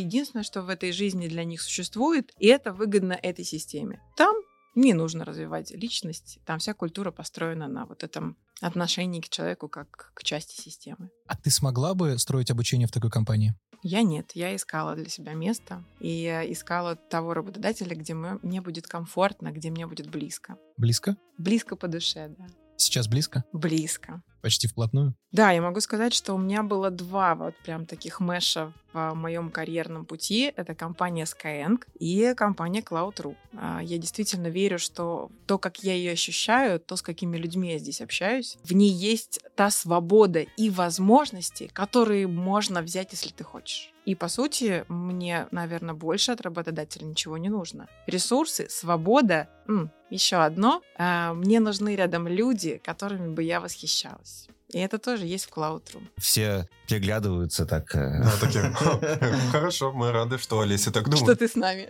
единственное, 0.00 0.42
что 0.42 0.62
в 0.62 0.68
этой 0.68 0.92
жизни 0.92 1.28
для 1.28 1.44
них 1.44 1.60
существует, 1.60 1.91
и 2.38 2.46
это 2.46 2.72
выгодно 2.72 3.12
этой 3.12 3.44
системе. 3.44 4.00
Там 4.16 4.34
не 4.74 4.94
нужно 4.94 5.24
развивать 5.24 5.70
личность, 5.70 6.38
там 6.46 6.58
вся 6.58 6.74
культура 6.74 7.10
построена 7.10 7.68
на 7.68 7.84
вот 7.84 8.02
этом 8.02 8.36
отношении 8.60 9.20
к 9.20 9.28
человеку 9.28 9.68
как 9.68 10.12
к 10.14 10.22
части 10.22 10.60
системы. 10.60 11.10
А 11.26 11.36
ты 11.36 11.50
смогла 11.50 11.94
бы 11.94 12.18
строить 12.18 12.50
обучение 12.50 12.88
в 12.88 12.92
такой 12.92 13.10
компании? 13.10 13.54
Я 13.82 14.02
нет, 14.02 14.30
я 14.34 14.54
искала 14.54 14.94
для 14.94 15.08
себя 15.08 15.34
место 15.34 15.84
и 15.98 16.24
искала 16.48 16.94
того 16.94 17.34
работодателя, 17.34 17.96
где 17.96 18.14
мне 18.14 18.60
будет 18.60 18.86
комфортно, 18.86 19.50
где 19.50 19.70
мне 19.70 19.86
будет 19.86 20.08
близко. 20.08 20.56
Близко? 20.76 21.16
Близко 21.36 21.74
по 21.74 21.88
душе, 21.88 22.28
да. 22.38 22.46
Сейчас 22.76 23.08
близко? 23.08 23.44
Близко. 23.52 24.22
Почти 24.42 24.66
вплотную? 24.66 25.14
Да, 25.30 25.50
я 25.52 25.62
могу 25.62 25.80
сказать, 25.80 26.12
что 26.12 26.34
у 26.34 26.38
меня 26.38 26.62
было 26.62 26.90
два 26.90 27.34
вот 27.34 27.54
прям 27.64 27.86
таких 27.86 28.20
мэша 28.20 28.72
в 28.92 29.14
моем 29.14 29.50
карьерном 29.50 30.04
пути. 30.04 30.52
Это 30.54 30.74
компания 30.74 31.24
Skyeng 31.24 31.78
и 31.98 32.34
компания 32.36 32.80
Cloud.ru. 32.80 33.34
А, 33.54 33.80
я 33.82 33.96
действительно 33.96 34.48
верю, 34.48 34.78
что 34.78 35.30
то, 35.46 35.58
как 35.58 35.82
я 35.84 35.94
ее 35.94 36.12
ощущаю, 36.12 36.80
то, 36.80 36.96
с 36.96 37.02
какими 37.02 37.38
людьми 37.38 37.72
я 37.72 37.78
здесь 37.78 38.02
общаюсь, 38.02 38.58
в 38.64 38.72
ней 38.72 38.90
есть 38.90 39.40
та 39.56 39.70
свобода 39.70 40.40
и 40.40 40.68
возможности, 40.68 41.70
которые 41.72 42.26
можно 42.26 42.82
взять, 42.82 43.12
если 43.12 43.30
ты 43.30 43.44
хочешь. 43.44 43.90
И, 44.04 44.14
по 44.14 44.28
сути, 44.28 44.84
мне, 44.88 45.46
наверное, 45.52 45.94
больше 45.94 46.32
от 46.32 46.40
работодателя 46.40 47.04
ничего 47.04 47.38
не 47.38 47.48
нужно. 47.48 47.86
Ресурсы, 48.06 48.68
свобода, 48.68 49.48
м, 49.68 49.90
еще 50.10 50.36
одно. 50.36 50.82
А, 50.98 51.32
мне 51.32 51.60
нужны 51.60 51.96
рядом 51.96 52.26
люди, 52.28 52.80
которыми 52.84 53.32
бы 53.32 53.42
я 53.44 53.60
восхищалась. 53.60 54.31
И 54.72 54.78
это 54.78 54.98
тоже 54.98 55.26
есть 55.26 55.46
в 55.46 55.50
Cloud.ru. 55.50 56.02
Все 56.18 56.66
переглядываются 56.88 57.66
так. 57.66 57.94
Э. 57.94 58.22
Да, 58.22 58.32
такие, 58.40 58.72
хорошо, 59.52 59.92
мы 59.92 60.12
рады, 60.12 60.38
что 60.38 60.60
Олеся 60.60 60.90
так 60.90 61.04
думает. 61.04 61.22
Что 61.22 61.36
ты 61.36 61.48
с 61.48 61.54
нами. 61.54 61.88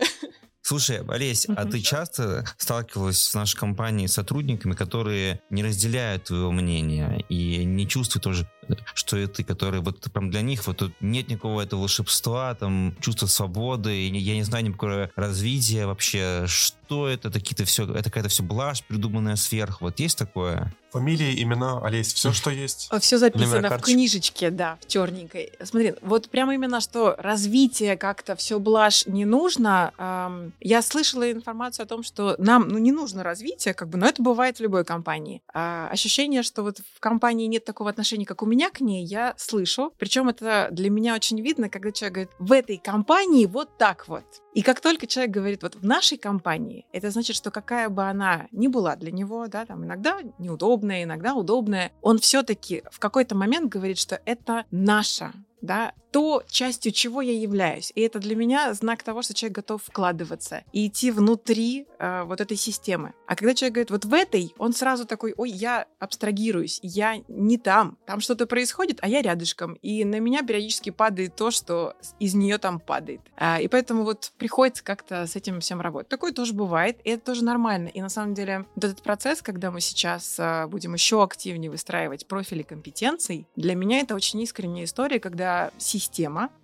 Слушай, 0.65 1.01
Олесь, 1.09 1.45
а 1.45 1.65
ты 1.65 1.81
часто 1.81 2.45
сталкивалась 2.57 3.29
в 3.29 3.35
нашей 3.35 3.57
компании 3.57 4.07
с 4.07 4.13
сотрудниками, 4.13 4.73
которые 4.73 5.41
не 5.49 5.61
разделяют 5.61 6.23
твоего 6.23 6.53
мнения 6.53 7.23
и 7.27 7.65
не 7.65 7.85
чувствуют 7.85 8.23
тоже, 8.23 8.49
что 8.93 9.17
это 9.17 9.33
ты, 9.33 9.43
которые 9.43 9.81
вот 9.81 10.09
прям 10.13 10.31
для 10.31 10.41
них 10.41 10.65
вот 10.65 10.77
тут 10.77 10.93
нет 11.01 11.27
никакого 11.27 11.61
этого 11.61 11.81
волшебства, 11.81 12.55
там 12.55 12.95
чувства 13.01 13.27
свободы, 13.27 14.07
и 14.07 14.17
я 14.17 14.35
не 14.35 14.43
знаю 14.43 14.63
никакого 14.63 15.11
развития 15.17 15.85
вообще, 15.85 16.45
что 16.47 17.09
это, 17.09 17.29
какие-то 17.29 17.65
все, 17.65 17.83
это 17.93 18.05
какая-то 18.05 18.29
все 18.29 18.41
блажь, 18.41 18.83
придуманная 18.83 19.35
сверху, 19.35 19.83
вот 19.85 19.99
есть 19.99 20.17
такое? 20.17 20.73
Фамилии, 20.91 21.41
имена, 21.41 21.79
Олесь, 21.83 22.13
все, 22.13 22.31
что 22.31 22.51
есть. 22.51 22.89
Все 23.01 23.17
записано 23.17 23.77
в 23.77 23.81
книжечке, 23.81 24.51
да, 24.51 24.77
в 24.79 24.87
черненькой. 24.87 25.51
Смотри, 25.63 25.95
вот 26.01 26.29
прямо 26.29 26.53
именно 26.53 26.81
что 26.81 27.15
развитие 27.17 27.97
как-то 27.97 28.35
все 28.35 28.59
блажь 28.59 29.07
не 29.07 29.25
нужно. 29.25 29.91
Эм, 29.97 30.52
я 30.59 30.81
слышала 30.81 31.31
информацию 31.31 31.83
о 31.83 31.87
том, 31.87 32.03
что 32.03 32.35
нам 32.37 32.67
ну, 32.67 32.77
не 32.77 32.91
нужно 32.91 33.23
развитие, 33.23 33.73
как 33.73 33.89
бы, 33.89 33.97
но 33.97 34.07
это 34.07 34.21
бывает 34.21 34.57
в 34.57 34.61
любой 34.61 34.85
компании. 34.85 35.41
А 35.53 35.87
ощущение, 35.91 36.43
что 36.43 36.63
вот 36.63 36.79
в 36.79 36.99
компании 36.99 37.47
нет 37.47 37.65
такого 37.65 37.89
отношения, 37.89 38.25
как 38.25 38.41
у 38.43 38.45
меня 38.45 38.69
к 38.69 38.81
ней, 38.81 39.05
я 39.05 39.33
слышу. 39.37 39.93
Причем 39.97 40.29
это 40.29 40.69
для 40.71 40.89
меня 40.89 41.15
очень 41.15 41.41
видно, 41.41 41.69
когда 41.69 41.91
человек 41.91 42.13
говорит, 42.13 42.31
в 42.39 42.51
этой 42.51 42.77
компании 42.77 43.45
вот 43.45 43.77
так 43.77 44.07
вот. 44.07 44.23
И 44.53 44.61
как 44.61 44.81
только 44.81 45.07
человек 45.07 45.31
говорит, 45.31 45.63
вот 45.63 45.75
в 45.75 45.85
нашей 45.85 46.17
компании, 46.17 46.85
это 46.91 47.09
значит, 47.09 47.35
что 47.35 47.51
какая 47.51 47.89
бы 47.89 48.03
она 48.03 48.47
ни 48.51 48.67
была 48.67 48.95
для 48.95 49.11
него, 49.11 49.47
да, 49.47 49.65
там 49.65 49.83
иногда 49.83 50.19
неудобная, 50.37 51.03
иногда 51.03 51.33
удобная, 51.33 51.91
он 52.01 52.19
все-таки 52.19 52.83
в 52.91 52.99
какой-то 52.99 53.35
момент 53.35 53.71
говорит, 53.71 53.97
что 53.97 54.21
это 54.25 54.65
наша 54.71 55.33
да, 55.63 55.93
то, 56.13 56.43
частью 56.47 56.91
чего 56.91 57.21
я 57.21 57.33
являюсь. 57.33 57.91
И 57.95 58.01
это 58.01 58.19
для 58.19 58.35
меня 58.35 58.71
знак 58.75 59.01
того, 59.01 59.23
что 59.23 59.33
человек 59.33 59.55
готов 59.55 59.81
вкладываться 59.83 60.63
и 60.71 60.87
идти 60.87 61.09
внутри 61.09 61.87
э, 61.97 62.23
вот 62.23 62.39
этой 62.39 62.55
системы. 62.55 63.13
А 63.27 63.35
когда 63.35 63.55
человек 63.55 63.73
говорит, 63.73 63.91
вот 63.91 64.05
в 64.05 64.13
этой, 64.13 64.53
он 64.59 64.73
сразу 64.73 65.05
такой, 65.07 65.33
ой, 65.35 65.49
я 65.49 65.87
абстрагируюсь, 65.97 66.79
я 66.83 67.17
не 67.27 67.57
там, 67.57 67.97
там 68.05 68.21
что-то 68.21 68.45
происходит, 68.45 68.99
а 69.01 69.07
я 69.07 69.23
рядышком. 69.23 69.73
И 69.81 70.05
на 70.05 70.19
меня 70.19 70.43
периодически 70.43 70.91
падает 70.91 71.35
то, 71.35 71.49
что 71.49 71.95
из 72.19 72.35
нее 72.35 72.59
там 72.59 72.79
падает. 72.79 73.21
А, 73.35 73.59
и 73.59 73.67
поэтому 73.67 74.03
вот 74.03 74.33
приходится 74.37 74.83
как-то 74.83 75.25
с 75.25 75.35
этим 75.35 75.61
всем 75.61 75.81
работать. 75.81 76.09
Такое 76.09 76.31
тоже 76.31 76.53
бывает, 76.53 76.99
и 77.03 77.09
это 77.09 77.25
тоже 77.25 77.43
нормально. 77.43 77.87
И 77.87 78.01
на 78.01 78.09
самом 78.09 78.35
деле 78.35 78.65
вот 78.75 78.83
этот 78.83 79.01
процесс, 79.01 79.41
когда 79.41 79.71
мы 79.71 79.81
сейчас 79.81 80.35
а, 80.37 80.67
будем 80.67 80.93
еще 80.93 81.23
активнее 81.23 81.71
выстраивать 81.71 82.27
профили 82.27 82.61
компетенций, 82.61 83.47
для 83.55 83.73
меня 83.73 83.99
это 84.01 84.13
очень 84.13 84.39
искренняя 84.41 84.85
история, 84.85 85.19
когда 85.19 85.71
система, 85.79 86.02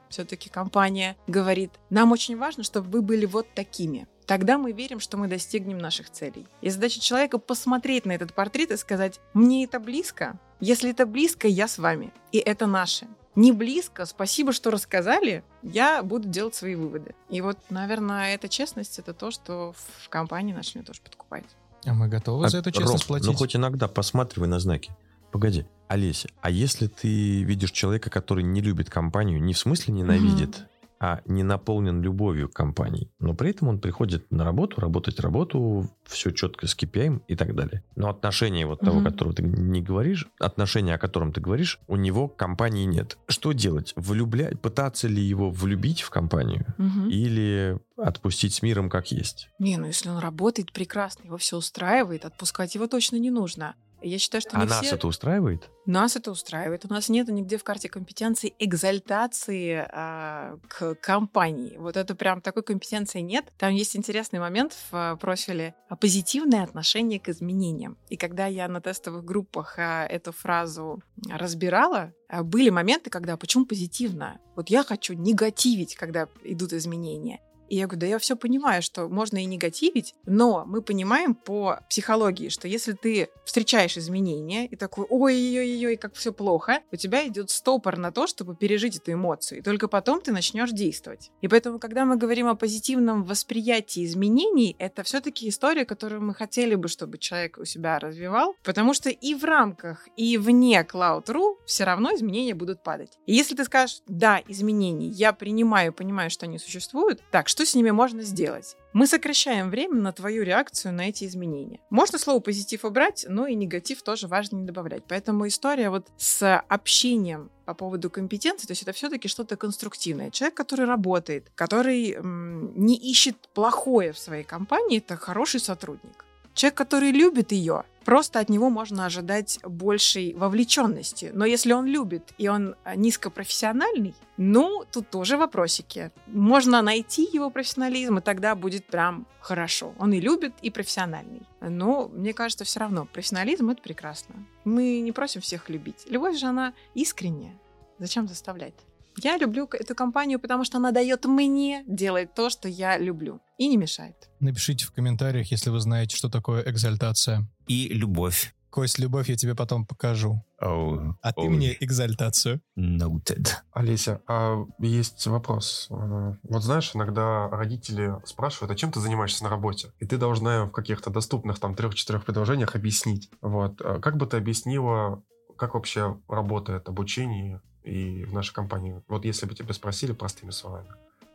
все-таки 0.10 0.50
компания 0.50 1.16
говорит, 1.28 1.72
нам 1.90 2.12
очень 2.12 2.38
важно, 2.38 2.64
чтобы 2.64 2.90
вы 2.90 3.02
были 3.02 3.26
вот 3.26 3.48
такими. 3.54 4.08
Тогда 4.26 4.58
мы 4.58 4.72
верим, 4.72 5.00
что 5.00 5.18
мы 5.18 5.28
достигнем 5.28 5.80
наших 5.80 6.10
целей. 6.10 6.46
И 6.62 6.70
задача 6.70 7.00
человека 7.00 7.38
посмотреть 7.40 8.06
на 8.06 8.12
этот 8.12 8.34
портрет 8.34 8.72
и 8.72 8.78
сказать, 8.78 9.20
мне 9.34 9.64
это 9.64 9.80
близко. 9.80 10.40
Если 10.60 10.92
это 10.92 11.06
близко, 11.06 11.48
я 11.48 11.68
с 11.68 11.78
вами. 11.78 12.12
И 12.32 12.38
это 12.38 12.68
наше. 12.68 13.08
Не 13.36 13.52
близко, 13.52 14.06
спасибо, 14.06 14.52
что 14.52 14.70
рассказали, 14.70 15.44
я 15.64 16.04
буду 16.04 16.28
делать 16.28 16.56
свои 16.56 16.76
выводы. 16.76 17.16
И 17.30 17.42
вот, 17.42 17.58
наверное, 17.70 18.34
эта 18.36 18.50
честность, 18.50 19.00
это 19.00 19.14
то, 19.14 19.32
что 19.32 19.74
в 20.02 20.10
компании 20.10 20.54
нашей 20.54 20.84
тоже 20.84 21.02
подкупает. 21.02 21.46
А 21.86 21.94
мы 21.94 22.08
готовы 22.08 22.46
А, 22.46 22.50
за 22.50 22.58
эту 22.58 22.72
честность 22.72 23.06
Ром, 23.06 23.08
платить? 23.08 23.28
Ну, 23.28 23.34
хоть 23.34 23.56
иногда 23.56 23.88
посматривай 23.88 24.48
на 24.50 24.60
знаки. 24.60 24.92
Погоди, 25.32 25.66
Олеся, 25.88 26.30
а 26.42 26.50
если 26.50 26.88
ты 26.88 27.44
видишь 27.44 27.72
человека, 27.72 28.10
который 28.10 28.44
не 28.44 28.62
любит 28.62 28.90
компанию, 28.90 29.42
не 29.42 29.54
в 29.54 29.58
смысле 29.60 29.94
ненавидит, 29.94 30.66
а 31.02 31.22
не 31.26 31.44
наполнен 31.44 32.02
любовью 32.02 32.50
к 32.50 32.54
компании, 32.54 33.10
но 33.20 33.34
при 33.34 33.52
этом 33.52 33.70
он 33.70 33.80
приходит 33.80 34.30
на 34.32 34.44
работу, 34.44 34.82
работать 34.82 35.20
работу, 35.22 35.90
все 36.04 36.32
четко 36.32 36.68
с 36.68 36.76
KPI 36.78 37.22
и 37.28 37.36
так 37.38 37.56
далее. 37.56 37.84
Но 37.96 38.10
отношения 38.10 38.66
вот 38.66 38.82
того, 38.82 39.00
Мгм. 39.00 39.10
которого 39.10 39.34
ты 39.34 39.44
не 39.44 39.82
говоришь, 39.82 40.28
отношения, 40.40 40.96
о 40.96 40.98
котором 40.98 41.32
ты 41.32 41.40
говоришь, 41.40 41.80
у 41.88 41.96
него 41.96 42.28
компании 42.28 42.84
нет. 42.86 43.18
Что 43.30 43.54
делать? 43.54 43.94
Влюблять, 43.96 44.60
пытаться 44.60 45.08
ли 45.08 45.22
его 45.24 45.50
влюбить 45.52 46.02
в 46.02 46.10
компанию 46.10 46.66
Мгм. 46.78 47.08
или 47.10 47.80
отпустить 47.96 48.54
с 48.54 48.62
миром 48.62 48.90
как 48.90 49.10
есть? 49.12 49.50
Не, 49.58 49.78
ну 49.78 49.86
если 49.88 50.10
он 50.10 50.18
работает 50.18 50.74
прекрасно, 50.74 51.24
его 51.28 51.38
все 51.38 51.56
устраивает, 51.58 52.26
отпускать 52.26 52.76
его 52.76 52.88
точно 52.88 53.16
не 53.18 53.32
нужно. 53.32 53.76
Я 54.02 54.18
считаю, 54.18 54.42
что 54.42 54.58
А 54.58 54.62
не 54.62 54.66
нас 54.66 54.82
все... 54.82 54.96
это 54.96 55.08
устраивает? 55.08 55.70
Нас 55.86 56.16
это 56.16 56.32
устраивает. 56.32 56.86
У 56.86 56.94
нас 56.94 57.10
нет 57.10 57.28
нигде 57.30 57.58
в 57.58 57.64
карте 57.64 57.90
компетенций 57.90 58.54
экзальтации 58.60 59.86
а, 59.92 60.58
к 60.68 60.96
компании. 60.96 61.78
Вот 61.78 61.98
это 61.98 62.16
прям 62.16 62.42
такой 62.42 62.64
компетенции 62.64 63.20
нет. 63.20 63.52
Там 63.58 63.74
есть 63.74 63.96
интересный 63.96 64.40
момент 64.40 64.74
в 64.74 64.88
а, 64.94 65.16
профиле 65.16 65.76
а, 65.90 65.96
позитивное 65.96 66.64
отношение 66.64 67.20
к 67.20 67.30
изменениям. 67.30 67.98
И 68.10 68.18
когда 68.18 68.46
я 68.46 68.68
на 68.68 68.82
тестовых 68.82 69.26
группах 69.26 69.76
а, 69.78 70.06
эту 70.06 70.32
фразу 70.32 71.02
разбирала, 71.30 72.14
а, 72.30 72.44
были 72.44 72.70
моменты, 72.70 73.10
когда 73.10 73.36
почему 73.38 73.66
позитивно? 73.66 74.40
Вот 74.56 74.70
я 74.70 74.84
хочу 74.84 75.14
негативить, 75.14 75.96
когда 75.96 76.28
идут 76.44 76.74
изменения. 76.74 77.40
И 77.70 77.76
я 77.76 77.86
говорю, 77.86 78.02
да 78.02 78.08
я 78.08 78.20
все 78.20 78.36
понимаю, 78.36 78.82
что 78.82 79.08
можно 79.08 79.38
и 79.38 79.46
негативить, 79.46 80.16
но 80.26 80.64
мы 80.66 80.82
понимаем 80.82 81.36
по 81.36 81.80
психологии, 81.90 82.50
что 82.50 82.68
если 82.68 82.94
ты 82.94 83.30
встречаешь 83.46 83.98
изменения 83.98 84.66
и 84.68 84.76
такой, 84.76 85.06
ой-ой-ой, 85.10 85.98
как 85.98 86.16
все 86.16 86.34
плохо, 86.34 86.82
у 86.92 86.96
тебя 86.96 87.28
идет 87.28 87.50
стопор 87.50 87.98
на 87.98 88.12
то, 88.12 88.28
чтобы 88.28 88.56
пережить 88.56 88.98
эту 88.98 89.14
эмоцию, 89.14 89.60
и 89.60 89.62
только 89.62 89.88
потом 89.88 90.22
ты 90.22 90.32
начнешь 90.32 90.72
действовать. 90.72 91.32
И 91.42 91.48
поэтому, 91.48 91.80
когда 91.80 92.06
мы 92.06 92.18
говорим 92.18 92.48
о 92.48 92.56
позитивном 92.56 93.24
восприятии 93.24 94.06
изменений, 94.06 94.76
это 94.80 95.04
все-таки 95.04 95.50
история, 95.50 95.86
которую 95.86 96.22
мы 96.22 96.34
хотели 96.34 96.76
бы, 96.76 96.88
чтобы 96.88 97.18
человек 97.18 97.58
у 97.58 97.66
себя 97.66 98.00
развивал, 98.00 98.56
потому 98.64 98.94
что 98.94 99.10
и 99.10 99.36
в 99.36 99.44
рамках, 99.44 100.08
и 100.16 100.38
вне 100.38 100.86
Cloud.ru 100.90 101.58
все 101.66 101.84
равно 101.84 102.14
изменения 102.16 102.54
будут 102.54 102.84
падать. 102.84 103.18
И 103.26 103.34
если 103.34 103.56
ты 103.56 103.64
скажешь, 103.66 104.02
да, 104.08 104.42
изменения, 104.48 105.08
я 105.08 105.34
принимаю, 105.34 105.94
понимаю, 105.94 106.30
что 106.30 106.46
они 106.46 106.60
существуют, 106.60 107.22
так, 107.32 107.48
что 107.48 107.59
с 107.66 107.76
ними 107.76 107.92
можно 107.92 108.22
сделать? 108.22 108.76
Мы 108.94 109.08
сокращаем 109.08 109.70
время 109.70 109.96
на 109.96 110.12
твою 110.12 110.44
реакцию 110.44 110.94
на 110.94 111.10
эти 111.10 111.26
изменения. 111.26 111.80
Можно 111.90 112.18
слово 112.18 112.40
позитив 112.40 112.86
убрать, 112.86 113.26
но 113.30 113.48
и 113.48 113.56
негатив 113.56 114.02
тоже 114.02 114.28
важно 114.28 114.58
не 114.58 114.66
добавлять. 114.66 115.04
Поэтому 115.08 115.48
история 115.48 115.90
вот 115.90 116.08
с 116.18 116.60
общением 116.68 117.52
по 117.66 117.74
поводу 117.74 118.10
компетенции, 118.10 118.66
то 118.66 118.72
есть 118.72 118.82
это 118.82 118.94
все-таки 118.94 119.28
что-то 119.28 119.56
конструктивное. 119.56 120.32
Человек, 120.32 120.56
который 120.56 120.86
работает, 120.86 121.52
который 121.56 122.14
м, 122.14 122.74
не 122.76 122.96
ищет 122.96 123.36
плохое 123.54 124.12
в 124.12 124.18
своей 124.18 124.44
компании, 124.44 124.98
это 124.98 125.18
хороший 125.18 125.60
сотрудник. 125.60 126.26
Человек, 126.56 126.78
который 126.78 127.12
любит 127.12 127.52
ее, 127.52 127.84
просто 128.10 128.40
от 128.40 128.50
него 128.50 128.72
можно 128.72 129.06
ожидать 129.06 129.60
большей 129.62 130.34
вовлеченности. 130.34 131.30
Но 131.32 131.46
если 131.46 131.74
он 131.74 131.86
любит 131.86 132.34
и 132.40 132.48
он 132.48 132.76
низкопрофессиональный, 132.96 134.16
ну, 134.36 134.84
тут 134.92 135.12
тоже 135.12 135.38
вопросики. 135.38 136.12
Можно 136.26 136.82
найти 136.82 137.30
его 137.32 137.52
профессионализм, 137.52 138.18
и 138.18 138.22
тогда 138.22 138.56
будет 138.56 138.86
прям 138.86 139.28
хорошо. 139.40 139.94
Он 140.00 140.12
и 140.12 140.20
любит, 140.20 140.54
и 140.64 140.72
профессиональный. 140.72 141.44
Но 141.62 142.08
мне 142.08 142.34
кажется, 142.34 142.66
все 142.66 142.80
равно 142.80 143.06
профессионализм— 143.06 143.70
это 143.72 143.84
прекрасно. 143.84 144.34
Мы 144.66 145.02
не 145.02 145.12
просим 145.12 145.42
всех 145.42 145.70
любить. 145.70 146.08
Любовь 146.10 146.36
же, 146.36 146.48
она 146.48 146.74
искренняя. 146.96 147.54
Зачем 148.00 148.28
заставлять? 148.28 148.74
Я 149.22 149.38
люблю 149.38 149.68
эту 149.72 149.96
компанию, 149.96 150.40
потому 150.40 150.64
что 150.64 150.78
она 150.78 150.92
дает 150.92 151.26
мне 151.26 151.84
делать 151.88 152.34
то, 152.34 152.50
что 152.50 152.68
я 152.68 152.98
люблю, 152.98 153.42
и 153.58 153.68
не 153.68 153.78
мешает. 153.78 154.30
Напишите 154.40 154.86
в 154.86 154.92
комментариях, 154.92 155.52
если 155.52 155.70
вы 155.70 155.80
знаете, 155.80 156.16
что 156.16 156.30
такое 156.30 156.64
экзальтация. 156.64 157.48
И 157.68 157.90
любовь. 157.90 158.54
Кость, 158.70 159.00
любовь 159.00 159.30
я 159.30 159.36
тебе 159.36 159.56
потом 159.56 159.84
покажу. 159.86 160.46
Oh, 160.62 161.14
А 161.24 161.34
ты 161.34 161.42
ой, 161.42 161.50
мне 161.50 161.76
экзальтацию. 161.80 162.62
Noted. 162.78 163.48
Олеся, 163.72 164.22
а 164.28 164.64
есть 164.78 165.26
вопрос. 165.26 165.88
Э, 165.90 166.36
Вот 166.44 166.64
знаешь, 166.64 166.92
иногда 166.94 167.50
родители 167.50 168.14
спрашивают, 168.26 168.72
а 168.72 168.76
чем 168.76 168.92
ты 168.92 169.00
занимаешься 169.00 169.44
на 169.44 169.50
работе? 169.50 169.92
И 170.00 170.06
ты 170.06 170.18
должна 170.18 170.66
в 170.66 170.72
каких-то 170.72 171.10
доступных 171.10 171.60
там 171.60 171.74
трех-четырех 171.74 172.26
предложениях 172.26 172.76
объяснить. 172.76 173.32
Вот. 173.42 173.82
А 173.82 174.00
Как 174.00 174.18
бы 174.18 174.28
ты 174.28 174.38
объяснила, 174.38 175.24
как 175.58 175.74
вообще 175.74 176.20
работает 176.28 176.88
обучение 176.88 177.62
и 177.90 178.24
в 178.26 178.34
нашей 178.34 178.54
компании? 178.54 179.02
Вот 179.08 179.26
если 179.26 179.46
бы 179.46 179.56
тебя 179.56 179.74
спросили 179.74 180.14
простыми 180.14 180.52
словами. 180.52 180.90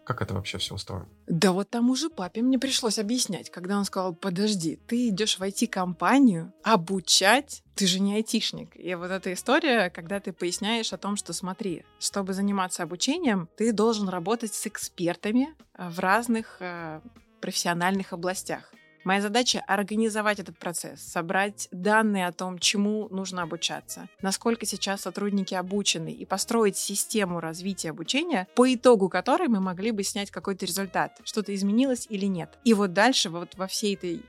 Как 0.05 0.21
это 0.21 0.35
вообще 0.35 0.59
все 0.59 0.75
устроено? 0.75 1.09
Да 1.27 1.53
вот 1.53 1.71
тому 1.71 1.97
же 1.97 2.11
папе 2.11 2.43
мне 2.43 2.59
пришлось 2.59 2.99
объяснять, 2.99 3.51
когда 3.51 3.79
он 3.79 3.87
сказал, 3.87 4.15
подожди, 4.15 4.79
ты 4.87 5.09
идешь 5.09 5.39
в 5.39 5.43
IT-компанию 5.43 6.53
обучать, 6.63 7.63
ты 7.75 7.87
же 7.87 8.01
не 8.01 8.15
айтишник. 8.15 8.77
И 8.77 8.95
вот 8.97 9.11
эта 9.11 9.33
история, 9.33 9.89
когда 9.89 10.21
ты 10.21 10.33
поясняешь 10.33 10.93
о 10.93 10.99
том, 10.99 11.17
что 11.17 11.33
смотри, 11.33 11.85
чтобы 11.99 12.35
заниматься 12.35 12.83
обучением, 12.83 13.49
ты 13.57 13.73
должен 13.73 14.11
работать 14.11 14.53
с 14.53 14.67
экспертами 14.67 15.55
э, 15.79 15.89
в 15.89 15.99
разных 15.99 16.59
э, 16.61 17.01
профессиональных 17.41 18.13
областях. 18.13 18.75
Моя 19.05 19.21
задача— 19.21 19.63
организовать 19.67 20.41
этот 20.41 20.59
процесс, 20.59 21.03
собрать 21.03 21.69
данные 21.71 22.27
о 22.27 22.33
том, 22.33 22.59
чему 22.59 23.09
нужно 23.11 23.43
обучаться, 23.43 24.09
насколько 24.23 24.65
сейчас 24.65 25.03
сотрудники 25.03 25.53
обучены, 25.53 26.09
и 26.09 26.25
построить 26.25 26.79
систему 26.79 27.39
развития 27.39 27.91
обучения, 27.91 28.49
по 28.55 28.73
итогу 28.73 29.11
которой 29.11 29.49
мы 29.49 29.61
могли 29.61 29.91
бы 29.91 30.03
снять 30.03 30.31
какой-то 30.31 30.65
результат, 30.65 31.21
что-то 31.25 31.55
изменилось 31.55 32.07
или 32.09 32.25
нет. 32.25 32.59
И 32.65 32.73
вот 32.73 32.95
дальше, 32.95 33.29
вот 33.29 33.57
во 33.57 33.67
всей 33.67 33.95
этой 33.95 34.23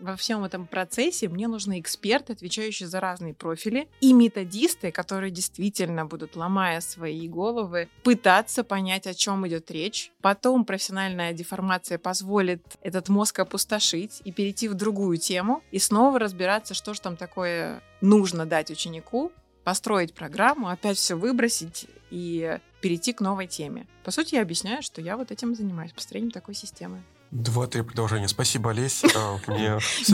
во 0.00 0.16
всем 0.16 0.44
этом 0.44 0.66
процессе 0.66 1.28
мне 1.28 1.48
нужны 1.48 1.80
эксперты, 1.80 2.32
отвечающие 2.32 2.88
за 2.88 3.00
разные 3.00 3.34
профили, 3.34 3.88
и 4.00 4.12
методисты, 4.12 4.92
которые 4.92 5.30
действительно 5.30 6.06
будут, 6.06 6.36
ломая 6.36 6.80
свои 6.80 7.28
головы, 7.28 7.88
пытаться 8.02 8.64
понять, 8.64 9.06
о 9.06 9.14
чем 9.14 9.46
идет 9.46 9.70
речь. 9.70 10.12
Потом 10.22 10.64
профессиональная 10.64 11.32
деформация 11.32 11.98
позволит 11.98 12.62
этот 12.80 13.08
мозг 13.08 13.40
опустошить 13.40 13.99
и 14.24 14.32
перейти 14.32 14.68
в 14.68 14.74
другую 14.74 15.18
тему, 15.18 15.62
и 15.70 15.78
снова 15.78 16.18
разбираться, 16.18 16.74
что 16.74 16.94
же 16.94 17.00
там 17.00 17.16
такое 17.16 17.82
нужно 18.00 18.46
дать 18.46 18.70
ученику, 18.70 19.32
построить 19.64 20.14
программу, 20.14 20.68
опять 20.68 20.96
все 20.96 21.14
выбросить 21.14 21.86
и 22.10 22.58
перейти 22.80 23.12
к 23.12 23.20
новой 23.20 23.46
теме. 23.46 23.86
По 24.04 24.10
сути, 24.10 24.34
я 24.34 24.42
объясняю, 24.42 24.82
что 24.82 25.00
я 25.00 25.16
вот 25.16 25.30
этим 25.30 25.54
занимаюсь, 25.54 25.92
построением 25.92 26.30
такой 26.30 26.54
системы. 26.54 27.02
Два-три 27.30 27.82
предложения. 27.82 28.28
Спасибо, 28.28 28.70
Олесь. 28.70 29.04
А, 29.14 29.38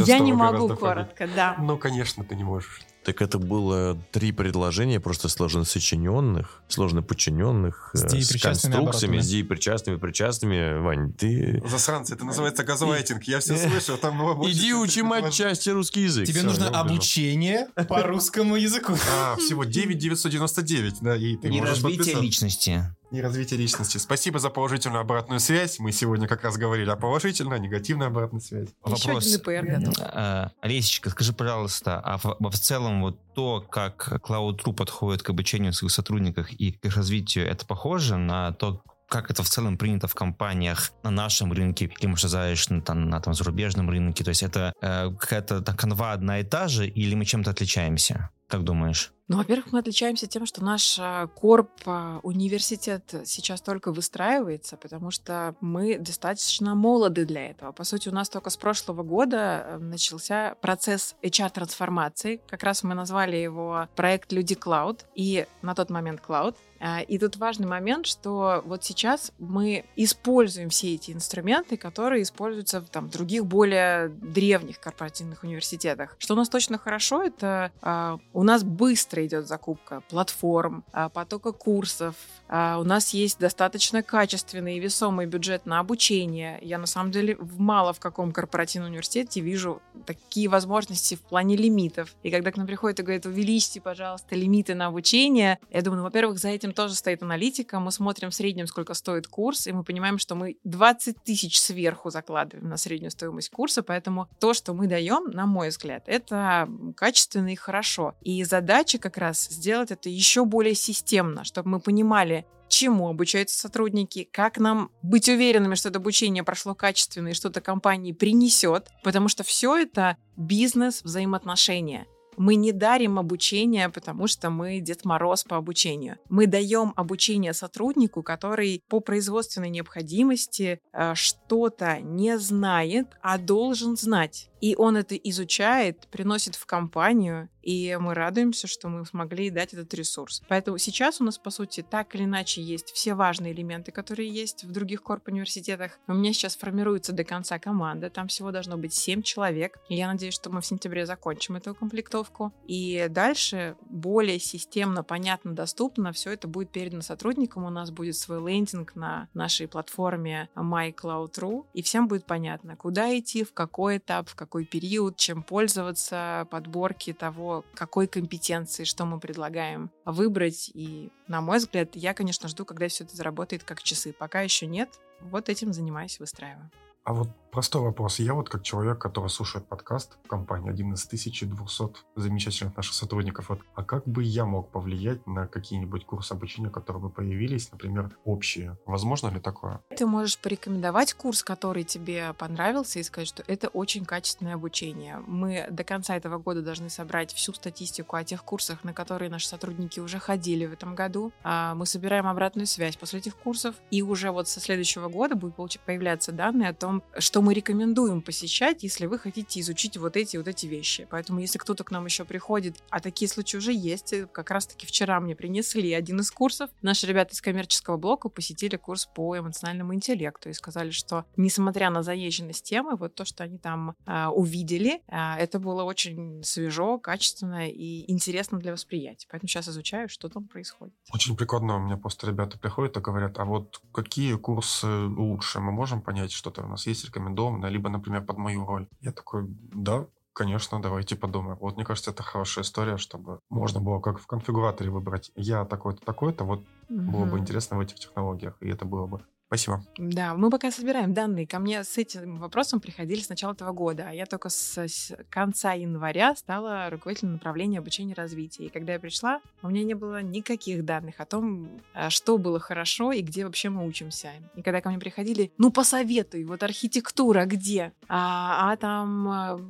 Я 0.05 0.19
не 0.19 0.33
могу 0.33 0.69
коротко, 0.77 1.29
да. 1.35 1.57
Ну, 1.59 1.79
конечно, 1.79 2.25
ты 2.25 2.37
не 2.37 2.45
можешь. 2.45 2.83
Так 3.07 3.23
это 3.23 3.39
было 3.39 3.97
три 4.11 4.33
предложения, 4.33 4.99
просто 4.99 5.29
сложно 5.29 5.63
сочиненных, 5.63 6.61
сложно 6.67 7.03
подчиненных, 7.03 7.91
С 7.93 8.03
э, 8.03 8.21
с 8.21 8.43
конструкциями, 8.43 8.81
оборотами. 8.89 9.21
с 9.21 9.29
деепричастными, 9.29 9.97
причастными. 9.97 10.81
Вань, 10.81 11.13
ты... 11.13 11.63
Засранцы, 11.69 12.15
это 12.15 12.25
называется 12.25 12.65
газлайтинг. 12.65 13.23
Я 13.23 13.39
все 13.39 13.57
слышу, 13.69 13.97
там 13.97 14.19
его 14.19 14.35
больше 14.35 14.57
Иди 14.59 14.75
учи 14.75 15.03
предлож- 15.03 15.23
матчасти 15.23 15.71
русский 15.71 16.01
язык. 16.03 16.27
Тебе 16.27 16.43
нужно 16.43 16.69
обучение 16.69 17.69
по 17.89 18.03
русскому 18.03 18.57
языку. 18.57 18.95
А, 19.17 19.37
всего 19.37 19.63
9999, 19.63 20.95
да, 21.01 21.15
и 21.15 21.37
ты 21.37 21.49
Не 21.49 21.61
можешь 21.61 21.81
развитие 21.85 22.21
личности. 22.21 22.93
И 23.13 23.21
развитие 23.21 23.59
личности. 23.59 23.99
Спасибо 23.99 24.41
за 24.41 24.51
положительную 24.51 25.01
обратную 25.01 25.39
связь. 25.39 25.79
Мы 25.79 25.93
сегодня 25.93 26.27
как 26.27 26.43
раз 26.43 26.57
говорили 26.57 26.91
о 26.91 26.97
положительной, 26.97 27.57
о 27.57 27.59
негативной 27.61 28.09
обратной 28.09 28.41
связи. 28.41 28.71
Еще 28.85 29.17
один 29.17 29.35
ИПР 29.37 29.79
готов. 29.79 29.95
Э, 30.13 30.49
Олесечка, 30.61 31.11
скажи, 31.11 31.33
пожалуйста, 31.33 32.01
а 32.01 32.19
в, 32.19 32.37
в 32.39 32.59
целом 32.59 33.03
вот 33.03 33.19
то, 33.35 33.61
как 33.61 34.09
Cloud.ru 34.25 34.73
подходит 34.73 35.23
к 35.23 35.31
обучению 35.31 35.73
своих 35.73 35.93
сотрудников 35.93 36.51
и 36.51 36.73
к 36.73 36.85
их 36.85 36.97
развитию, 36.97 37.49
это 37.49 37.65
похоже 37.65 38.17
на 38.17 38.53
то, 38.53 38.83
как 39.09 39.31
это 39.31 39.45
в 39.45 39.49
целом 39.49 39.79
принято 39.79 40.09
в 40.09 40.15
компаниях 40.15 40.91
на 41.05 41.11
нашем 41.11 41.53
рынке, 41.53 41.85
или, 41.85 42.07
может, 42.09 42.29
сказать, 42.29 42.71
на, 42.71 42.83
там, 42.83 43.09
на 43.09 43.21
там, 43.21 43.35
зарубежном 43.35 43.89
рынке? 43.89 44.25
То 44.25 44.31
есть 44.31 44.43
это 44.43 44.73
э, 44.83 45.11
какая-то 45.17 45.63
канва 45.63 46.13
одна 46.13 46.41
и 46.41 46.45
та 46.45 46.67
же, 46.67 46.89
или 46.89 47.15
мы 47.15 47.25
чем-то 47.25 47.53
отличаемся? 47.53 48.31
Как 48.49 48.63
думаешь? 48.63 49.13
Ну, 49.29 49.39
во-первых, 49.39 49.73
мы 49.73 49.81
отличаемся 49.81 50.29
тем, 50.29 50.47
что 50.47 50.63
наш 50.63 50.99
а, 51.01 51.27
корп 51.27 51.71
а, 51.85 52.21
университет 52.23 53.13
сейчас 53.25 53.61
только 53.61 53.91
выстраивается, 53.91 54.77
потому 54.77 55.11
что 55.11 55.57
мы 55.61 55.99
достаточно 55.99 56.77
молоды 56.77 57.25
для 57.25 57.51
этого. 57.51 57.73
По 57.73 57.83
сути, 57.83 58.09
у 58.09 58.13
нас 58.13 58.29
только 58.29 58.51
с 58.51 58.57
прошлого 58.57 59.03
года 59.03 59.65
э, 59.67 59.79
начался 59.79 60.55
процесс 60.61 61.17
HR-трансформации. 61.23 62.41
Как 62.49 62.63
раз 62.63 62.85
мы 62.85 62.95
назвали 62.95 63.37
его 63.37 63.89
проект 63.97 64.31
«Люди 64.33 64.55
Клауд», 64.55 65.05
и 65.17 65.47
на 65.63 65.75
тот 65.75 65.91
момент 65.91 66.21
«Клауд». 66.21 66.57
А, 66.81 67.01
И 67.01 67.19
тут 67.19 67.37
важный 67.37 67.67
момент, 67.67 68.07
что 68.07 68.63
вот 68.67 68.85
сейчас 68.85 69.33
мы 69.39 69.85
используем 69.97 70.71
все 70.71 70.95
эти 70.95 71.11
инструменты, 71.11 71.77
которые 71.77 72.23
используются 72.23 72.81
в 72.81 72.89
там, 72.89 73.09
других 73.09 73.47
более 73.47 74.09
древних 74.09 74.81
корпоративных 74.81 75.43
университетах. 75.43 76.17
Что 76.19 76.35
у 76.35 76.37
нас 76.37 76.49
точно 76.49 76.79
хорошо, 76.79 77.23
это 77.23 77.73
а, 77.83 78.19
у 78.33 78.43
нас 78.43 78.65
быстро 78.65 79.25
идет 79.27 79.47
закупка 79.47 80.03
платформ, 80.09 80.85
а, 80.93 81.09
потока 81.09 81.53
курсов. 81.53 82.15
А, 82.49 82.79
у 82.79 82.85
нас 82.85 83.15
есть 83.15 83.39
достаточно 83.39 84.03
качественный 84.03 84.77
и 84.77 84.81
весомый 84.81 85.27
бюджет 85.27 85.67
на 85.67 85.81
обучение. 85.81 86.59
Я 86.63 86.79
на 86.79 86.87
самом 86.87 87.11
деле 87.11 87.37
в 87.37 87.59
мало 87.59 87.93
в 87.93 88.01
каком 88.01 88.33
корпоративном 88.33 88.91
университете 88.91 89.41
вижу 89.41 89.83
такие 90.05 90.49
возможности 90.49 91.15
в 91.15 91.21
плане 91.21 91.57
лимитов. 91.57 92.15
И 92.23 92.31
когда 92.31 92.53
к 92.53 92.57
нам 92.57 92.67
приходят 92.67 93.01
и 93.01 93.03
говорят, 93.03 93.27
увеличьте, 93.27 93.81
пожалуйста, 93.81 94.35
лимиты 94.35 94.75
на 94.75 94.87
обучение, 94.87 95.59
я 95.71 95.83
думаю, 95.83 95.99
ну, 95.99 96.05
во-первых, 96.05 96.39
за 96.39 96.49
этим 96.49 96.66
тоже 96.73 96.95
стоит 96.95 97.23
аналитика. 97.23 97.81
Мы 97.81 97.93
смотрим 97.93 98.31
в 98.31 98.35
среднем, 98.35 98.67
сколько 98.67 98.95
стоит 98.95 99.27
курс, 99.27 99.67
и 99.67 99.73
мы 99.73 99.85
понимаем, 99.85 100.19
что 100.19 100.35
мы 100.35 100.59
20 100.65 101.23
тысяч 101.25 101.61
сверху 101.61 102.11
закладываем 102.11 102.69
на 102.69 102.77
среднюю 102.77 103.11
стоимость 103.11 103.51
курса, 103.51 103.83
поэтому 103.83 104.29
то, 104.41 104.55
что 104.55 104.75
мы 104.75 104.87
даем, 104.87 105.31
на 105.31 105.47
мой 105.47 105.69
взгляд, 105.69 106.05
это 106.07 106.69
качественно 106.97 107.53
и 107.53 107.57
хорошо. 107.57 108.15
И 108.23 108.45
задача 108.45 108.99
как 108.99 109.17
раз 109.17 109.45
сделать 109.45 109.91
это 109.91 110.09
еще 110.09 110.45
более 110.45 110.75
системно, 110.75 111.45
чтобы 111.45 111.69
мы 111.71 111.81
понимали, 111.81 112.47
чему 112.69 113.09
обучаются 113.09 113.59
сотрудники, 113.59 114.29
как 114.31 114.59
нам 114.59 114.91
быть 115.03 115.29
уверенными, 115.29 115.75
что 115.75 115.89
это 115.89 115.99
обучение 115.99 116.43
прошло 116.43 116.75
качественно 116.75 117.29
и 117.29 117.35
что-то 117.35 117.61
компании 117.61 118.13
принесет, 118.13 118.89
потому 119.03 119.29
что 119.29 119.45
все 119.45 119.77
это 119.77 120.17
бизнес 120.37 121.03
взаимоотношения. 121.03 122.07
Мы 122.37 122.55
не 122.57 122.73
дарим 122.73 123.19
обучение, 123.19 123.89
потому 123.89 124.27
что 124.27 124.51
мы 124.51 124.81
Дед 124.81 125.05
Мороз 125.05 125.45
по 125.45 125.57
обучению. 125.57 126.19
Мы 126.29 126.47
даем 126.47 126.93
обучение 126.97 127.53
сотруднику, 127.53 128.23
который 128.23 128.83
по 128.89 129.01
производственной 129.01 129.71
необходимости 129.71 130.81
э, 130.93 131.15
что-то 131.15 132.01
не 132.01 132.39
знает, 132.39 133.09
а 133.23 133.39
должен 133.39 133.97
знать. 133.97 134.51
И 134.67 134.75
он 134.75 134.97
это 134.97 135.15
изучает, 135.15 136.09
приносит 136.11 136.57
в 136.57 136.67
компанию, 136.67 137.49
и 137.63 137.97
мы 138.01 138.15
радуемся, 138.15 138.67
что 138.67 138.89
мы 138.89 139.05
смогли 139.07 139.51
дать 139.51 139.75
этот 139.75 139.93
ресурс. 139.95 140.43
Поэтому 140.49 140.79
сейчас 140.79 141.21
у 141.21 141.25
нас, 141.25 141.39
по 141.39 141.51
сути, 141.51 141.83
так 141.89 142.15
или 142.15 142.25
иначе 142.25 142.63
есть 142.63 142.91
все 142.91 143.15
важные 143.15 143.53
элементы, 143.53 143.93
которые 143.93 144.29
есть 144.29 144.65
в 144.65 144.73
других 144.73 145.03
корп-университетах. 145.03 145.99
У 146.09 146.15
меня 146.15 146.33
сейчас 146.33 146.57
формируется 146.57 147.13
до 147.13 147.23
конца 147.23 147.61
команда, 147.61 148.11
там 148.11 148.27
всего 148.27 148.51
должно 148.51 148.77
быть 148.77 148.93
7 148.93 149.23
человек. 149.23 149.79
Я 149.89 150.09
надеюсь, 150.09 150.35
что 150.35 150.51
мы 150.51 150.61
в 150.61 150.67
сентябре 150.67 151.07
закончим 151.07 151.57
эту 151.57 151.75
комплектовку. 151.75 152.53
И 152.67 153.07
дальше 153.09 153.77
более 153.89 154.41
системно, 154.41 155.05
понятно, 155.05 155.53
доступно 155.53 156.13
все 156.13 156.31
это 156.31 156.49
будет 156.49 156.71
передано 156.71 157.03
сотрудникам. 157.03 157.65
У 157.65 157.71
нас 157.71 157.93
будет 157.93 158.17
свой 158.17 158.39
лендинг 158.39 158.97
на 158.97 159.29
нашей 159.33 159.69
платформе 159.69 160.49
MyCloud.ru, 160.57 161.67
и 161.73 161.83
всем 161.83 162.09
будет 162.09 162.27
понятно, 162.27 162.77
куда 162.77 163.17
идти, 163.17 163.45
в 163.45 163.53
какой 163.53 163.99
этап, 163.99 164.29
в 164.29 164.35
какой 164.35 164.56
период, 164.65 165.17
чем 165.17 165.43
пользоваться, 165.43 166.47
подборки 166.51 167.13
того, 167.13 167.65
какой 167.75 168.07
компетенции, 168.07 168.85
что 168.85 169.05
мы 169.05 169.21
предлагаем 169.21 169.91
выбрать. 170.05 170.71
И, 170.75 171.11
на 171.29 171.41
мой 171.41 171.59
взгляд, 171.59 171.91
я, 171.95 172.15
конечно, 172.15 172.49
жду, 172.49 172.65
когда 172.65 172.89
все 172.89 173.05
это 173.05 173.17
заработает 173.17 173.65
как 173.65 173.83
часы. 173.83 174.13
Пока 174.13 174.41
еще 174.41 174.67
нет. 174.67 174.89
Вот 175.21 175.49
этим 175.49 175.73
занимаюсь, 175.73 176.19
выстраиваю. 176.19 176.71
А 177.05 177.13
вот 177.13 177.29
простой 177.57 177.81
вопрос. 177.81 178.19
Я 178.19 178.35
вот 178.35 178.51
как 178.51 178.63
человек, 178.63 178.99
который 178.99 179.29
слушает 179.29 179.67
подкаст 179.67 180.19
в 180.25 180.29
компании, 180.29 180.69
один 180.69 180.93
из 180.93 181.07
1200 181.07 181.85
замечательных 182.15 182.77
наших 182.77 182.93
сотрудников, 182.93 183.49
вот, 183.49 183.61
а 183.75 183.83
как 183.83 184.07
бы 184.07 184.23
я 184.23 184.45
мог 184.45 184.71
повлиять 184.71 185.27
на 185.27 185.47
какие-нибудь 185.47 186.05
курсы 186.05 186.33
обучения, 186.33 186.69
которые 186.69 187.05
бы 187.05 187.09
появились, 187.09 187.73
например, 187.73 188.15
общие? 188.27 188.77
Возможно 188.85 189.29
ли 189.29 189.41
такое? 189.41 189.81
Ты 189.97 190.05
можешь 190.05 190.39
порекомендовать 190.39 191.15
курс, 191.15 191.43
который 191.43 191.85
тебе 191.85 192.35
понравился, 192.35 192.99
и 192.99 193.03
сказать, 193.03 193.29
что 193.29 193.43
это 193.47 193.69
очень 193.69 194.05
качественное 194.05 194.57
обучение. 194.57 195.23
Мы 195.27 195.67
до 195.71 195.83
конца 195.83 196.15
этого 196.15 196.37
года 196.37 196.61
должны 196.61 196.91
собрать 196.91 197.33
всю 197.33 197.55
статистику 197.55 198.17
о 198.17 198.25
тех 198.25 198.45
курсах, 198.45 198.85
на 198.85 198.93
которые 198.93 199.31
наши 199.31 199.49
сотрудники 199.49 199.99
уже 199.99 200.19
ходили 200.19 200.67
в 200.67 200.75
этом 200.75 200.95
году. 200.95 201.33
А 201.43 201.75
Мы 201.75 201.87
собираем 201.87 202.27
обратную 202.27 202.67
связь 202.67 202.99
после 202.99 203.21
этих 203.21 203.35
курсов, 203.35 203.77
и 203.91 204.03
уже 204.03 204.31
вот 204.31 204.47
со 204.47 204.61
следующего 204.61 205.09
года 205.09 205.37
будут 205.37 205.57
появляться 205.87 206.33
данные 206.33 206.69
о 206.69 206.75
том, 206.75 207.03
что 207.17 207.46
мы 207.47 207.55
рекомендуем 207.55 208.23
посещать, 208.23 208.83
если 208.83 209.07
вы 209.07 209.21
хотите 209.21 209.61
изучить 209.61 209.97
вот 209.97 210.17
эти 210.17 210.37
вот 210.37 210.49
эти 210.49 210.67
вещи. 210.67 211.07
Поэтому, 211.09 211.39
если 211.39 211.59
кто-то 211.59 211.85
к 211.85 211.93
нам 211.93 212.05
еще 212.05 212.25
приходит, 212.25 212.83
а 212.91 212.99
такие 212.99 213.29
случаи 213.29 213.57
уже 213.57 213.73
есть, 213.73 214.13
и 214.13 214.27
как 214.27 214.51
раз-таки 214.51 214.85
вчера 214.85 215.21
мне 215.21 215.37
принесли 215.37 215.93
один 215.93 216.19
из 216.19 216.33
курсов. 216.33 216.71
Наши 216.83 217.07
ребята 217.07 217.35
из 217.35 217.41
коммерческого 217.41 217.99
блока 217.99 218.29
посетили 218.29 218.75
курс 218.75 219.07
по 219.07 219.39
эмоциональному 219.39 219.95
интеллекту 219.95 220.49
и 220.49 220.55
сказали, 220.55 220.91
что 220.91 221.25
несмотря 221.37 221.91
на 221.91 222.03
заезженность 222.03 222.65
темы, 222.65 222.97
вот 222.97 223.15
то, 223.15 223.25
что 223.25 223.45
они 223.45 223.59
там 223.59 223.95
а, 224.07 224.33
увидели, 224.33 225.01
а, 225.07 225.39
это 225.39 225.61
было 225.61 225.85
очень 225.85 226.43
свежо, 226.43 226.99
качественно 226.99 227.71
и 227.71 228.11
интересно 228.11 228.59
для 228.59 228.73
восприятия. 228.73 229.29
Поэтому 229.31 229.49
сейчас 229.49 229.69
изучаю, 229.69 230.09
что 230.09 230.29
там 230.29 230.49
происходит. 230.49 230.97
Очень 231.15 231.37
прикольно, 231.37 231.77
у 231.77 231.79
меня 231.79 231.97
просто 231.97 232.27
ребята 232.27 232.59
приходят 232.59 232.97
и 232.97 233.01
говорят, 233.01 233.39
а 233.39 233.45
вот 233.45 233.81
какие 233.93 234.35
курсы 234.35 234.89
лучше? 234.89 235.61
Мы 235.61 235.71
можем 235.71 236.03
понять, 236.03 236.33
что-то 236.33 236.65
у 236.65 236.67
нас 236.67 236.89
есть 236.89 237.05
рекомендованное, 237.37 237.71
либо, 237.71 237.89
например, 237.89 238.25
под 238.25 238.39
мою 238.39 238.67
роль? 238.67 238.89
Я 239.01 239.13
такой, 239.13 239.45
да, 239.49 240.07
конечно, 240.33 240.81
давайте 240.81 241.17
подумаем. 241.17 241.59
Вот 241.61 241.77
мне 241.77 241.85
кажется, 241.85 242.11
это 242.11 242.23
хорошая 242.23 242.65
история, 242.65 242.97
чтобы 242.97 243.41
можно 243.51 243.81
было 243.81 244.01
как 244.01 244.19
в 244.19 244.27
конфигураторе 244.27 244.91
выбрать 244.91 245.31
я 245.37 245.65
такой-то, 245.65 246.05
такой-то, 246.05 246.45
вот 246.45 246.65
было 246.89 247.27
бы 247.27 247.39
интересно 247.39 247.77
в 247.77 247.81
этих 247.81 247.97
технологиях, 247.97 248.57
и 248.61 248.69
это 248.69 248.85
было 248.85 249.07
бы. 249.07 249.21
Спасибо. 249.47 249.85
Да, 249.97 250.35
мы 250.35 250.51
пока 250.51 250.73
собираем 250.73 251.15
данные. 251.15 251.47
Ко 251.47 251.61
мне 251.61 251.85
с 251.85 251.97
этим 251.99 252.39
вопросом 252.39 252.81
приходили 252.81 253.21
с 253.21 253.29
начала 253.29 253.53
этого 253.53 253.71
года, 253.73 254.07
а 254.09 254.13
я 254.13 254.27
только 254.27 254.49
с, 254.49 254.77
с 254.77 255.17
конца 255.31 255.73
января 255.73 256.35
стала 256.35 256.91
руководителем 256.91 257.35
направления 257.35 257.79
обучения 257.79 258.13
и 258.13 258.17
развития. 258.17 258.65
И 258.65 258.69
когда 258.71 258.95
я 258.95 258.99
пришла, 258.99 259.41
у 259.63 259.69
меня 259.69 259.85
не 259.85 259.95
было 259.95 260.21
никаких 260.21 260.85
данных 260.85 261.21
о 261.21 261.27
том, 261.27 261.81
а, 261.95 262.11
что 262.11 262.39
было 262.39 262.59
хорошо 262.59 263.13
и 263.13 263.23
где 263.23 263.45
вообще 263.45 263.69
мы 263.69 263.87
учимся. 263.87 264.33
И 264.57 264.63
когда 264.63 264.81
ко 264.81 264.89
мне 264.89 264.99
приходили, 264.99 265.53
ну 265.59 265.71
посоветуй, 265.71 266.45
вот 266.45 266.65
архитектура 266.65 267.45
где? 267.45 267.93
А, 268.09 268.73
а 268.73 268.77
там 268.77 269.29
а, 269.29 269.61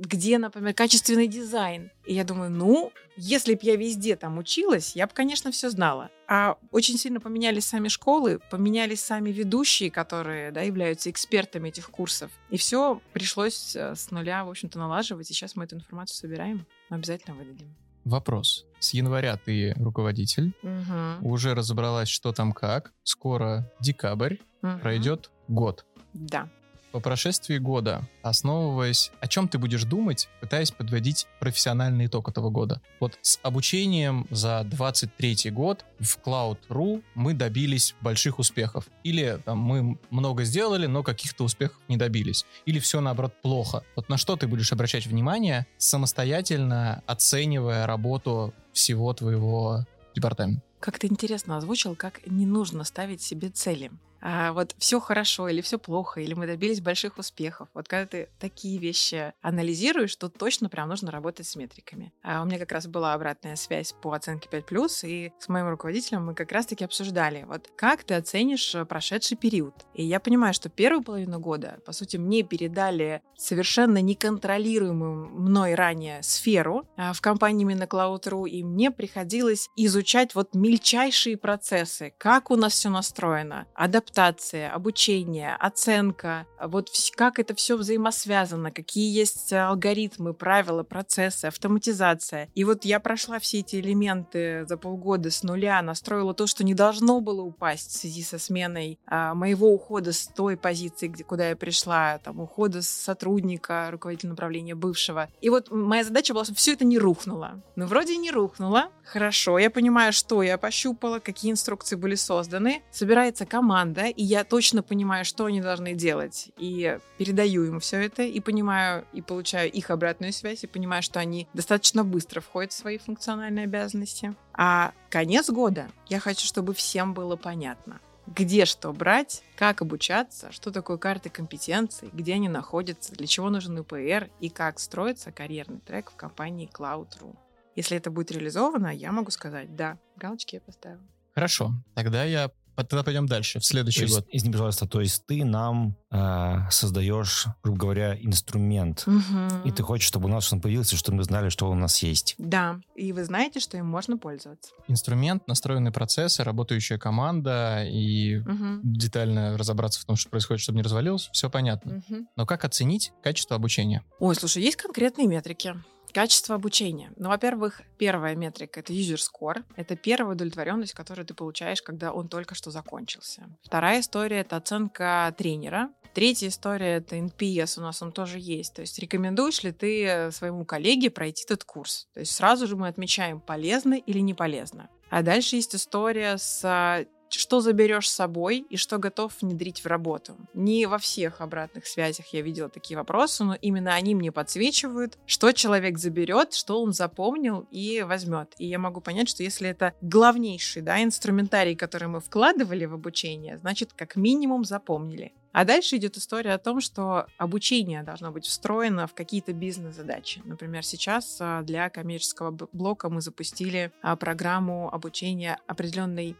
где, 0.00 0.38
например, 0.38 0.72
качественный 0.74 1.26
дизайн. 1.28 1.90
И 2.06 2.14
я 2.14 2.24
думаю, 2.24 2.50
ну, 2.50 2.90
если 3.16 3.54
бы 3.54 3.60
я 3.62 3.76
везде 3.76 4.16
там 4.16 4.38
училась, 4.38 4.96
я 4.96 5.06
бы, 5.06 5.12
конечно, 5.12 5.50
все 5.52 5.68
знала. 5.68 6.08
А 6.26 6.56
очень 6.70 6.96
сильно 6.96 7.20
поменялись 7.20 7.66
сами 7.66 7.88
школы, 7.88 8.40
поменялись 8.50 9.00
сами 9.02 9.30
ведущие, 9.30 9.90
которые 9.90 10.52
да, 10.52 10.62
являются 10.62 11.10
экспертами 11.10 11.68
этих 11.68 11.90
курсов. 11.90 12.30
И 12.48 12.56
все 12.56 13.00
пришлось 13.12 13.76
э, 13.76 13.94
с 13.94 14.10
нуля, 14.10 14.44
в 14.44 14.50
общем-то, 14.50 14.78
налаживать. 14.78 15.30
И 15.30 15.34
сейчас 15.34 15.54
мы 15.54 15.64
эту 15.64 15.76
информацию 15.76 16.16
собираем. 16.16 16.66
Мы 16.88 16.96
обязательно 16.96 17.36
выдадим. 17.36 17.76
Вопрос. 18.04 18.64
С 18.78 18.94
января 18.94 19.36
ты 19.36 19.74
руководитель, 19.76 20.54
Мгм. 20.62 21.18
уже 21.26 21.54
разобралась, 21.54 22.08
что 22.08 22.32
там 22.32 22.52
как. 22.52 22.92
Скоро 23.02 23.70
декабрь, 23.80 24.36
Мгм. 24.62 24.80
пройдет 24.80 25.30
год. 25.48 25.84
Да. 26.14 26.48
По 26.92 27.00
прошествии 27.00 27.58
года, 27.58 28.02
основываясь, 28.22 29.10
о 29.20 29.28
чем 29.28 29.48
ты 29.48 29.58
будешь 29.58 29.84
думать, 29.84 30.28
пытаясь 30.40 30.70
подводить 30.70 31.26
профессиональный 31.38 32.06
итог 32.06 32.28
этого 32.28 32.50
года? 32.50 32.80
Вот 32.98 33.18
с 33.22 33.38
обучением 33.42 34.26
за 34.30 34.62
23 34.64 35.50
год 35.50 35.84
в 35.98 36.18
Cloud.ru 36.18 37.02
мы 37.14 37.34
добились 37.34 37.94
больших 38.00 38.38
успехов. 38.38 38.86
Или 39.04 39.40
там, 39.44 39.58
мы 39.58 39.98
много 40.10 40.44
сделали, 40.44 40.86
но 40.86 41.02
каких-то 41.02 41.44
успехов 41.44 41.78
не 41.88 41.96
добились. 41.96 42.44
Или 42.66 42.78
все, 42.78 43.00
наоборот, 43.00 43.34
плохо. 43.42 43.84
Вот 43.96 44.08
на 44.08 44.16
что 44.16 44.36
ты 44.36 44.46
будешь 44.46 44.72
обращать 44.72 45.06
внимание, 45.06 45.66
самостоятельно 45.78 47.02
оценивая 47.06 47.86
работу 47.86 48.52
всего 48.72 49.12
твоего 49.12 49.84
департамента? 50.14 50.62
Как 50.80 50.98
ты 50.98 51.08
интересно 51.08 51.58
озвучил, 51.58 51.94
как 51.94 52.26
не 52.26 52.46
нужно 52.46 52.84
ставить 52.84 53.20
себе 53.20 53.50
цели 53.50 53.90
а, 54.20 54.52
вот 54.52 54.74
все 54.78 55.00
хорошо 55.00 55.48
или 55.48 55.60
все 55.60 55.78
плохо, 55.78 56.20
или 56.20 56.34
мы 56.34 56.46
добились 56.46 56.80
больших 56.80 57.18
успехов. 57.18 57.68
Вот 57.74 57.88
когда 57.88 58.06
ты 58.06 58.28
такие 58.38 58.78
вещи 58.78 59.32
анализируешь, 59.40 60.14
то 60.16 60.28
точно 60.28 60.68
прям 60.68 60.88
нужно 60.88 61.10
работать 61.10 61.46
с 61.46 61.56
метриками. 61.56 62.12
А 62.22 62.42
у 62.42 62.44
меня 62.44 62.58
как 62.58 62.72
раз 62.72 62.86
была 62.86 63.14
обратная 63.14 63.56
связь 63.56 63.94
по 64.02 64.12
оценке 64.12 64.48
5+, 64.50 65.08
и 65.08 65.32
с 65.38 65.48
моим 65.48 65.68
руководителем 65.68 66.26
мы 66.26 66.34
как 66.34 66.52
раз-таки 66.52 66.84
обсуждали, 66.84 67.44
вот 67.48 67.70
как 67.76 68.04
ты 68.04 68.14
оценишь 68.14 68.74
э, 68.74 68.84
прошедший 68.84 69.36
период. 69.36 69.74
И 69.94 70.04
я 70.04 70.20
понимаю, 70.20 70.54
что 70.54 70.68
первую 70.68 71.02
половину 71.02 71.38
года, 71.38 71.78
по 71.86 71.92
сути, 71.92 72.16
мне 72.16 72.42
передали 72.42 73.22
совершенно 73.36 74.02
неконтролируемую 74.02 75.30
мной 75.30 75.74
ранее 75.74 76.22
сферу 76.22 76.86
а, 76.96 77.12
в 77.12 77.20
компании 77.20 77.60
Cloud.ru, 77.70 78.48
и 78.48 78.62
мне 78.62 78.90
приходилось 78.90 79.68
изучать 79.76 80.34
вот 80.34 80.54
мельчайшие 80.54 81.36
процессы, 81.36 82.12
как 82.18 82.50
у 82.50 82.56
нас 82.56 82.72
все 82.72 82.90
настроено, 82.90 83.66
адаптация 83.74 84.09
адаптация, 84.10 84.72
обучение, 84.72 85.54
оценка, 85.58 86.46
вот 86.60 86.90
как 87.16 87.38
это 87.38 87.54
все 87.54 87.76
взаимосвязано, 87.76 88.70
какие 88.70 89.16
есть 89.16 89.52
алгоритмы, 89.52 90.34
правила, 90.34 90.82
процессы, 90.82 91.46
автоматизация. 91.46 92.48
И 92.54 92.64
вот 92.64 92.84
я 92.84 92.98
прошла 93.00 93.38
все 93.38 93.60
эти 93.60 93.76
элементы 93.76 94.66
за 94.66 94.76
полгода 94.76 95.30
с 95.30 95.42
нуля, 95.42 95.80
настроила 95.82 96.34
то, 96.34 96.46
что 96.46 96.64
не 96.64 96.74
должно 96.74 97.20
было 97.20 97.42
упасть 97.42 97.90
в 97.90 97.96
связи 97.96 98.22
со 98.22 98.38
сменой 98.38 98.98
а, 99.06 99.34
моего 99.34 99.72
ухода 99.72 100.12
с 100.12 100.26
той 100.26 100.56
позиции, 100.56 101.08
где, 101.08 101.24
куда 101.24 101.50
я 101.50 101.56
пришла, 101.56 102.18
там, 102.18 102.40
ухода 102.40 102.82
с 102.82 102.88
сотрудника, 102.88 103.88
руководителя 103.90 104.30
направления 104.30 104.74
бывшего. 104.74 105.28
И 105.40 105.50
вот 105.50 105.70
моя 105.70 106.04
задача 106.04 106.34
была, 106.34 106.44
чтобы 106.44 106.58
все 106.58 106.72
это 106.72 106.84
не 106.84 106.98
рухнуло. 106.98 107.62
Ну, 107.76 107.86
вроде 107.86 108.16
не 108.16 108.30
рухнуло. 108.30 108.90
Хорошо, 109.04 109.58
я 109.58 109.70
понимаю, 109.70 110.12
что 110.12 110.42
я 110.42 110.58
пощупала, 110.58 111.18
какие 111.18 111.52
инструкции 111.52 111.96
были 111.96 112.14
созданы. 112.14 112.82
Собирается 112.90 113.46
команда, 113.46 113.99
да, 114.00 114.08
и 114.08 114.22
я 114.22 114.44
точно 114.44 114.82
понимаю, 114.82 115.26
что 115.26 115.44
они 115.44 115.60
должны 115.60 115.92
делать, 115.92 116.50
и 116.56 116.98
передаю 117.18 117.64
им 117.64 117.80
все 117.80 117.98
это, 117.98 118.22
и 118.22 118.40
понимаю, 118.40 119.04
и 119.12 119.20
получаю 119.20 119.70
их 119.70 119.90
обратную 119.90 120.32
связь, 120.32 120.64
и 120.64 120.66
понимаю, 120.66 121.02
что 121.02 121.20
они 121.20 121.46
достаточно 121.52 122.02
быстро 122.02 122.40
входят 122.40 122.72
в 122.72 122.76
свои 122.76 122.96
функциональные 122.96 123.64
обязанности. 123.64 124.34
А 124.54 124.92
конец 125.10 125.50
года 125.50 125.88
я 126.08 126.18
хочу, 126.18 126.46
чтобы 126.46 126.72
всем 126.74 127.14
было 127.14 127.36
понятно 127.36 128.00
где 128.26 128.64
что 128.64 128.92
брать, 128.92 129.42
как 129.56 129.82
обучаться, 129.82 130.52
что 130.52 130.70
такое 130.70 130.98
карты 130.98 131.30
компетенций, 131.30 132.10
где 132.12 132.34
они 132.34 132.48
находятся, 132.48 133.12
для 133.12 133.26
чего 133.26 133.50
нужен 133.50 133.80
ИПР 133.80 134.30
и 134.38 134.50
как 134.50 134.78
строится 134.78 135.32
карьерный 135.32 135.80
трек 135.80 136.12
в 136.12 136.14
компании 136.14 136.70
Cloud.ru. 136.72 137.34
Если 137.74 137.96
это 137.96 138.12
будет 138.12 138.30
реализовано, 138.30 138.94
я 138.94 139.10
могу 139.10 139.32
сказать, 139.32 139.74
да, 139.74 139.98
галочки 140.14 140.54
я 140.54 140.60
поставила. 140.60 141.02
Хорошо, 141.34 141.72
тогда 141.94 142.22
я 142.22 142.52
тогда 142.88 143.02
пойдем 143.02 143.26
дальше, 143.26 143.60
в 143.60 143.64
следующий 143.64 144.06
то 144.06 144.14
год. 144.14 144.26
Есть, 144.26 144.36
извини, 144.36 144.52
пожалуйста, 144.52 144.86
то 144.86 145.00
есть 145.00 145.26
ты 145.26 145.44
нам 145.44 145.96
э, 146.10 146.56
создаешь, 146.70 147.46
грубо 147.62 147.78
говоря, 147.78 148.16
инструмент, 148.20 149.04
угу. 149.06 149.64
и 149.64 149.70
ты 149.70 149.82
хочешь, 149.82 150.06
чтобы 150.06 150.26
у 150.26 150.28
нас 150.28 150.52
он 150.52 150.60
появился, 150.60 150.96
чтобы 150.96 151.18
мы 151.18 151.24
знали, 151.24 151.48
что 151.48 151.70
у 151.70 151.74
нас 151.74 152.02
есть. 152.02 152.34
Да, 152.38 152.80
и 152.94 153.12
вы 153.12 153.24
знаете, 153.24 153.60
что 153.60 153.76
им 153.76 153.86
можно 153.86 154.18
пользоваться. 154.18 154.72
Инструмент, 154.88 155.46
настроенные 155.46 155.92
процессы, 155.92 156.42
работающая 156.44 156.98
команда, 156.98 157.84
и 157.84 158.38
угу. 158.38 158.80
детально 158.82 159.56
разобраться 159.56 160.00
в 160.00 160.04
том, 160.04 160.16
что 160.16 160.30
происходит, 160.30 160.62
чтобы 160.62 160.76
не 160.76 160.82
развалилось, 160.82 161.30
все 161.32 161.50
понятно. 161.50 162.02
Угу. 162.08 162.26
Но 162.36 162.46
как 162.46 162.64
оценить 162.64 163.12
качество 163.22 163.56
обучения? 163.56 164.02
Ой, 164.18 164.34
слушай, 164.34 164.62
есть 164.62 164.76
конкретные 164.76 165.26
метрики. 165.26 165.74
Качество 166.12 166.54
обучения. 166.54 167.12
Ну, 167.16 167.28
во-первых, 167.28 167.82
первая 167.98 168.34
метрика— 168.34 168.80
это 168.80 168.92
user 168.92 169.18
score. 169.18 169.62
Это 169.76 169.96
первая 169.96 170.34
удовлетворенность, 170.34 170.92
которую 170.92 171.24
ты 171.24 171.34
получаешь, 171.34 171.82
когда 171.82 172.12
он 172.12 172.28
только 172.28 172.54
что 172.54 172.70
закончился. 172.70 173.48
Вторая 173.62 174.00
история— 174.00 174.40
это 174.40 174.56
оценка 174.56 175.32
тренера. 175.38 175.90
Третья 176.12 176.48
история— 176.48 176.96
это 176.96 177.16
NPS, 177.16 177.78
у 177.78 177.82
нас 177.82 178.02
он 178.02 178.10
тоже 178.10 178.38
есть. 178.40 178.74
То 178.74 178.80
есть 178.80 178.98
рекомендуешь 178.98 179.62
ли 179.62 179.70
ты 179.70 180.30
своему 180.32 180.64
коллеге 180.64 181.10
пройти 181.10 181.44
этот 181.44 181.62
курс? 181.62 182.08
То 182.14 182.20
есть 182.20 182.32
сразу 182.32 182.66
же 182.66 182.76
мы 182.76 182.88
отмечаем, 182.88 183.40
полезно 183.40 183.94
или 183.94 184.18
не 184.18 184.34
полезно. 184.34 184.88
А 185.08 185.22
дальше 185.22 185.56
есть 185.56 185.74
история 185.74 186.36
с 186.36 187.06
что 187.38 187.60
заберешь 187.60 188.08
с 188.08 188.14
собой 188.14 188.64
и 188.68 188.76
что 188.76 188.98
готов 188.98 189.32
внедрить 189.40 189.84
в 189.84 189.86
работу. 189.86 190.36
Не 190.54 190.86
во 190.86 190.98
всех 190.98 191.40
обратных 191.40 191.86
связях 191.86 192.26
я 192.32 192.42
видела 192.42 192.68
такие 192.68 192.96
вопросы, 192.96 193.44
но 193.44 193.54
именно 193.54 193.94
они 193.94 194.14
мне 194.14 194.32
подсвечивают, 194.32 195.18
что 195.26 195.52
человек 195.52 195.98
заберет, 195.98 196.54
что 196.54 196.82
он 196.82 196.92
запомнил 196.92 197.66
и 197.70 198.02
возьмет. 198.02 198.54
И 198.58 198.66
я 198.66 198.78
могу 198.78 199.00
понять, 199.00 199.28
что 199.28 199.42
если 199.42 199.68
это 199.68 199.94
главнейший 200.00 200.82
да, 200.82 201.02
инструментарий, 201.02 201.76
который 201.76 202.08
мы 202.08 202.20
вкладывали 202.20 202.84
в 202.84 202.94
обучение, 202.94 203.58
значит, 203.58 203.92
как 203.94 204.16
минимум 204.16 204.64
запомнили. 204.64 205.32
А 205.52 205.64
дальше 205.64 205.96
идет 205.96 206.16
история 206.16 206.52
о 206.52 206.58
том, 206.58 206.80
что 206.80 207.26
обучение 207.36 208.02
должно 208.04 208.30
быть 208.30 208.46
встроено 208.46 209.06
в 209.06 209.14
какие-то 209.14 209.52
бизнес-задачи. 209.52 210.42
Например, 210.44 210.84
сейчас 210.84 211.38
а, 211.40 211.62
для 211.62 211.90
коммерческого 211.90 212.52
блока 212.72 213.08
мы 213.08 213.20
запустили 213.20 213.90
а, 214.00 214.14
программу 214.14 214.92
обучения 214.94 215.58
определенной 215.66 216.36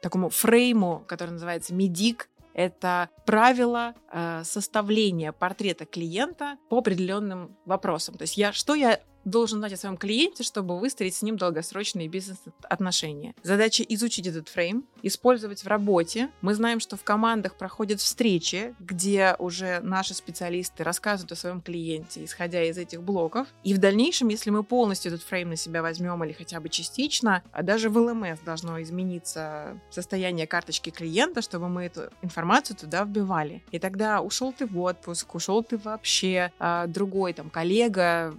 такому 0.00 0.30
фрейму, 0.30 1.04
который 1.06 1.30
называется 1.30 1.74
медик. 1.74 2.28
Это 2.52 3.10
правило 3.26 3.94
э, 4.12 4.42
составления 4.44 5.32
портрета 5.32 5.86
клиента 5.86 6.56
по 6.68 6.78
определенным 6.78 7.56
вопросам. 7.64 8.16
То 8.16 8.22
есть 8.22 8.36
я, 8.36 8.52
что 8.52 8.74
я 8.74 9.00
должен 9.24 9.58
знать 9.58 9.72
о 9.72 9.76
своем 9.76 9.96
клиенте, 9.96 10.42
чтобы 10.42 10.78
выстроить 10.78 11.14
с 11.14 11.22
ним 11.22 11.36
долгосрочные 11.36 12.08
бизнес-отношения. 12.08 13.34
Задача 13.42 13.82
изучить 13.82 14.26
этот 14.26 14.48
фрейм, 14.48 14.84
использовать 15.02 15.64
в 15.64 15.66
работе. 15.66 16.30
Мы 16.40 16.54
знаем, 16.54 16.80
что 16.80 16.96
в 16.96 17.04
командах 17.04 17.56
проходят 17.56 18.00
встречи, 18.00 18.74
где 18.80 19.34
уже 19.38 19.80
наши 19.80 20.14
специалисты 20.14 20.84
рассказывают 20.84 21.32
о 21.32 21.36
своем 21.36 21.60
клиенте, 21.60 22.24
исходя 22.24 22.62
из 22.62 22.78
этих 22.78 23.02
блоков. 23.02 23.48
И 23.64 23.74
в 23.74 23.78
дальнейшем, 23.78 24.28
если 24.28 24.50
мы 24.50 24.62
полностью 24.62 25.12
этот 25.12 25.26
фрейм 25.26 25.50
на 25.50 25.56
себя 25.56 25.82
возьмем 25.82 26.22
или 26.24 26.32
хотя 26.32 26.60
бы 26.60 26.68
частично, 26.68 27.42
а 27.52 27.62
даже 27.62 27.90
в 27.90 27.98
ЛМС 27.98 28.40
должно 28.40 28.80
измениться 28.82 29.78
состояние 29.90 30.46
карточки 30.46 30.90
клиента, 30.90 31.42
чтобы 31.42 31.68
мы 31.68 31.84
эту 31.84 32.10
информацию 32.22 32.76
туда 32.76 33.04
вбивали. 33.04 33.62
И 33.70 33.78
тогда 33.78 34.20
ушел 34.20 34.52
ты 34.52 34.66
в 34.66 34.78
отпуск, 34.78 35.34
ушел 35.34 35.62
ты 35.62 35.78
вообще, 35.78 36.52
а 36.58 36.86
другой 36.86 37.32
там 37.32 37.50
коллега 37.50 38.34